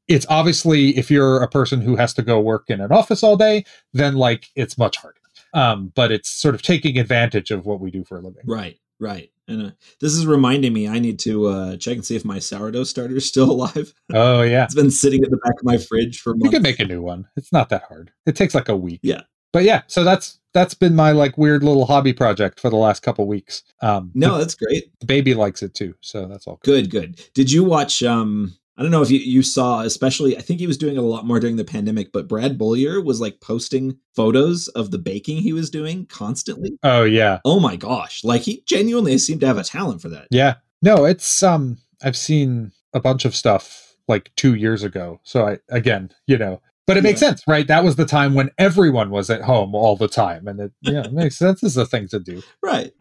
It's 0.09 0.27
obviously 0.29 0.97
if 0.97 1.13
you're 1.13 1.43
a 1.43 1.49
person 1.49 1.81
who 1.81 1.95
has 1.95 2.13
to 2.15 2.23
go 2.23 2.41
work 2.41 2.65
in 2.69 2.81
an 2.81 2.91
office 2.91 3.23
all 3.23 3.37
day, 3.37 3.65
then 3.93 4.15
like 4.15 4.49
it's 4.57 4.77
much 4.77 4.97
harder. 4.97 5.21
Um, 5.55 5.93
but 5.95 6.11
it's 6.11 6.29
sort 6.29 6.57
of 6.57 6.63
taking 6.63 6.99
advantage 6.99 7.53
of 7.53 7.65
what 7.65 7.81
we 7.81 7.93
do 7.93 8.03
for 8.03 8.19
a 8.19 8.21
living. 8.21 8.43
Right, 8.45 8.79
right. 9.01 9.31
And 9.49 9.63
uh, 9.69 9.71
this 10.01 10.13
is 10.13 10.27
reminding 10.27 10.73
me 10.73 10.89
I 10.89 10.99
need 10.99 11.21
to 11.21 11.47
uh, 11.47 11.77
check 11.77 11.95
and 11.95 12.05
see 12.05 12.17
if 12.17 12.25
my 12.25 12.41
sourdough 12.41 12.83
starter 12.85 13.17
is 13.17 13.29
still 13.29 13.51
alive. 13.57 13.95
Oh 14.13 14.43
yeah. 14.43 14.65
It's 14.65 14.75
been 14.75 14.91
sitting 14.91 15.23
at 15.23 15.31
the 15.31 15.37
back 15.37 15.55
of 15.61 15.65
my 15.65 15.79
fridge 15.79 16.21
for 16.21 16.33
You 16.35 16.41
months. 16.41 16.55
can 16.55 16.63
make 16.63 16.81
a 16.81 16.85
new 16.85 17.01
one. 17.03 17.29
It's 17.37 17.53
not 17.53 17.69
that 17.69 17.85
hard. 17.85 18.11
It 18.27 18.35
takes 18.37 18.55
like 18.55 18.69
a 18.69 18.77
week. 18.77 19.01
Yeah. 19.03 19.23
But 19.53 19.63
yeah, 19.65 19.83
so 19.87 20.03
that's 20.05 20.41
that's 20.53 20.75
been 20.75 20.97
my 20.97 21.13
like 21.13 21.39
weird 21.39 21.63
little 21.63 21.87
hobby 21.87 22.13
project 22.13 22.59
for 22.61 22.69
the 22.71 22.77
last 22.77 23.03
couple 23.03 23.27
weeks. 23.29 23.63
Um 23.83 24.11
No, 24.15 24.37
that's 24.39 24.55
great. 24.57 24.91
the 25.01 25.07
baby 25.07 25.33
likes 25.35 25.63
it 25.63 25.75
too, 25.75 25.95
so 26.01 26.27
that's 26.27 26.47
all 26.49 26.59
good. 26.65 26.91
Good, 26.91 27.15
good. 27.17 27.31
Did 27.35 27.51
you 27.53 27.63
watch? 27.63 28.03
um 28.03 28.55
I 28.79 28.83
don't 28.83 28.91
know 28.91 29.01
if 29.03 29.11
you, 29.11 29.19
you 29.19 29.43
saw, 29.43 29.81
especially. 29.81 30.37
I 30.37 30.41
think 30.43 30.61
he 30.61 30.67
was 30.67 30.77
doing 30.77 30.97
it 30.97 30.99
a 30.99 31.03
lot 31.03 31.25
more 31.27 31.41
during 31.41 31.57
the 31.57 31.65
pandemic. 31.65 32.13
But 32.13 32.29
Brad 32.29 32.59
Beaulieu 32.59 33.01
was 33.03 33.21
like 33.21 33.41
posting 33.41 33.99
photos 34.15 34.69
of 34.69 34.91
the 34.91 34.99
baking 34.99 35.39
he 35.39 35.53
was 35.55 35.71
doing 35.71 36.05
constantly. 36.07 36.77
Oh 36.83 37.05
yeah. 37.05 37.41
Oh 37.45 37.59
my 37.59 37.77
gosh! 37.77 38.23
Like 38.23 38.43
he 38.43 38.63
genuinely 38.67 39.17
seemed 39.19 39.41
to 39.41 39.47
have 39.47 39.57
a 39.59 39.65
talent 39.65 40.03
for 40.03 40.11
that. 40.11 40.27
Yeah. 40.31 40.57
No, 40.83 41.07
it's 41.07 41.43
um 41.43 41.79
I've 42.03 42.17
seen 42.19 42.73
a 42.93 43.01
bunch 43.01 43.25
of 43.25 43.35
stuff 43.35 43.95
like 44.09 44.31
2 44.37 44.55
years 44.55 44.83
ago. 44.83 45.21
So 45.25 45.47
I 45.49 45.59
again, 45.71 46.11
you 46.27 46.37
know, 46.37 46.61
but 46.87 46.99
it 46.99 47.03
makes 47.03 47.23
Yeah. 47.23 47.29
sense, 47.29 47.43
right? 47.49 47.67
That 47.67 47.83
was 47.83 47.97
the 47.97 48.05
time 48.05 48.35
when 48.35 48.51
everyone 48.59 49.09
was 49.11 49.31
at 49.31 49.41
home 49.43 49.75
all 49.75 49.97
the 49.97 50.07
time 50.09 50.47
and 50.47 50.61
it 50.61 50.73
yeah, 50.83 51.05
it 51.05 51.13
makes 51.15 51.37
sense 51.39 51.65
as 51.65 51.77
a 51.79 51.87
thing 51.87 52.09
to 52.09 52.21
do. 52.21 52.43
Right. 52.63 52.93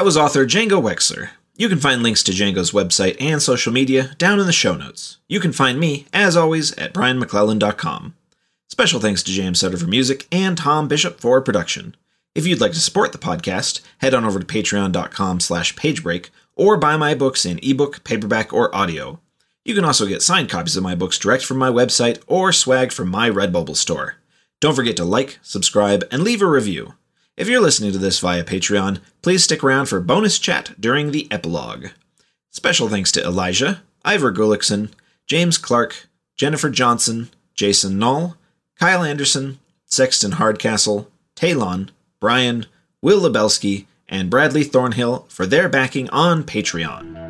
That 0.00 0.06
was 0.06 0.16
author 0.16 0.46
Django 0.46 0.80
Wexler. 0.82 1.28
You 1.58 1.68
can 1.68 1.78
find 1.78 2.02
links 2.02 2.22
to 2.22 2.32
Django's 2.32 2.70
website 2.70 3.20
and 3.20 3.42
social 3.42 3.70
media 3.70 4.14
down 4.16 4.40
in 4.40 4.46
the 4.46 4.50
show 4.50 4.74
notes. 4.74 5.18
You 5.28 5.40
can 5.40 5.52
find 5.52 5.78
me, 5.78 6.06
as 6.10 6.38
always, 6.38 6.72
at 6.78 6.94
brianmcclellan.com. 6.94 8.14
Special 8.66 8.98
thanks 8.98 9.22
to 9.24 9.30
James 9.30 9.60
Sutter 9.60 9.76
for 9.76 9.86
music 9.86 10.26
and 10.32 10.56
Tom 10.56 10.88
Bishop 10.88 11.20
for 11.20 11.42
production. 11.42 11.96
If 12.34 12.46
you'd 12.46 12.62
like 12.62 12.72
to 12.72 12.80
support 12.80 13.12
the 13.12 13.18
podcast, 13.18 13.82
head 13.98 14.14
on 14.14 14.24
over 14.24 14.40
to 14.40 14.46
patreon.com 14.46 15.38
slash 15.40 15.74
pagebreak 15.76 16.30
or 16.56 16.78
buy 16.78 16.96
my 16.96 17.14
books 17.14 17.44
in 17.44 17.60
ebook, 17.62 18.02
paperback, 18.02 18.54
or 18.54 18.74
audio. 18.74 19.20
You 19.66 19.74
can 19.74 19.84
also 19.84 20.06
get 20.06 20.22
signed 20.22 20.48
copies 20.48 20.78
of 20.78 20.82
my 20.82 20.94
books 20.94 21.18
direct 21.18 21.44
from 21.44 21.58
my 21.58 21.68
website 21.68 22.22
or 22.26 22.54
swag 22.54 22.90
from 22.90 23.10
my 23.10 23.28
Redbubble 23.28 23.76
store. 23.76 24.14
Don't 24.60 24.74
forget 24.74 24.96
to 24.96 25.04
like, 25.04 25.40
subscribe, 25.42 26.04
and 26.10 26.22
leave 26.22 26.40
a 26.40 26.46
review. 26.46 26.94
If 27.36 27.48
you're 27.48 27.60
listening 27.60 27.92
to 27.92 27.98
this 27.98 28.18
via 28.18 28.44
Patreon, 28.44 29.00
please 29.22 29.44
stick 29.44 29.64
around 29.64 29.86
for 29.86 30.00
bonus 30.00 30.38
chat 30.38 30.72
during 30.78 31.10
the 31.10 31.26
epilogue. 31.30 31.86
Special 32.50 32.88
thanks 32.88 33.12
to 33.12 33.24
Elijah, 33.24 33.82
Ivor 34.04 34.32
Gullickson, 34.32 34.90
James 35.26 35.56
Clark, 35.56 36.08
Jennifer 36.36 36.68
Johnson, 36.70 37.30
Jason 37.54 37.98
Null, 37.98 38.36
Kyle 38.78 39.02
Anderson, 39.02 39.58
Sexton 39.86 40.32
Hardcastle, 40.32 41.10
Talon, 41.34 41.90
Brian, 42.20 42.66
Will 43.00 43.20
Lebelski, 43.20 43.86
and 44.08 44.28
Bradley 44.28 44.64
Thornhill 44.64 45.26
for 45.28 45.46
their 45.46 45.68
backing 45.68 46.10
on 46.10 46.42
Patreon. 46.42 47.29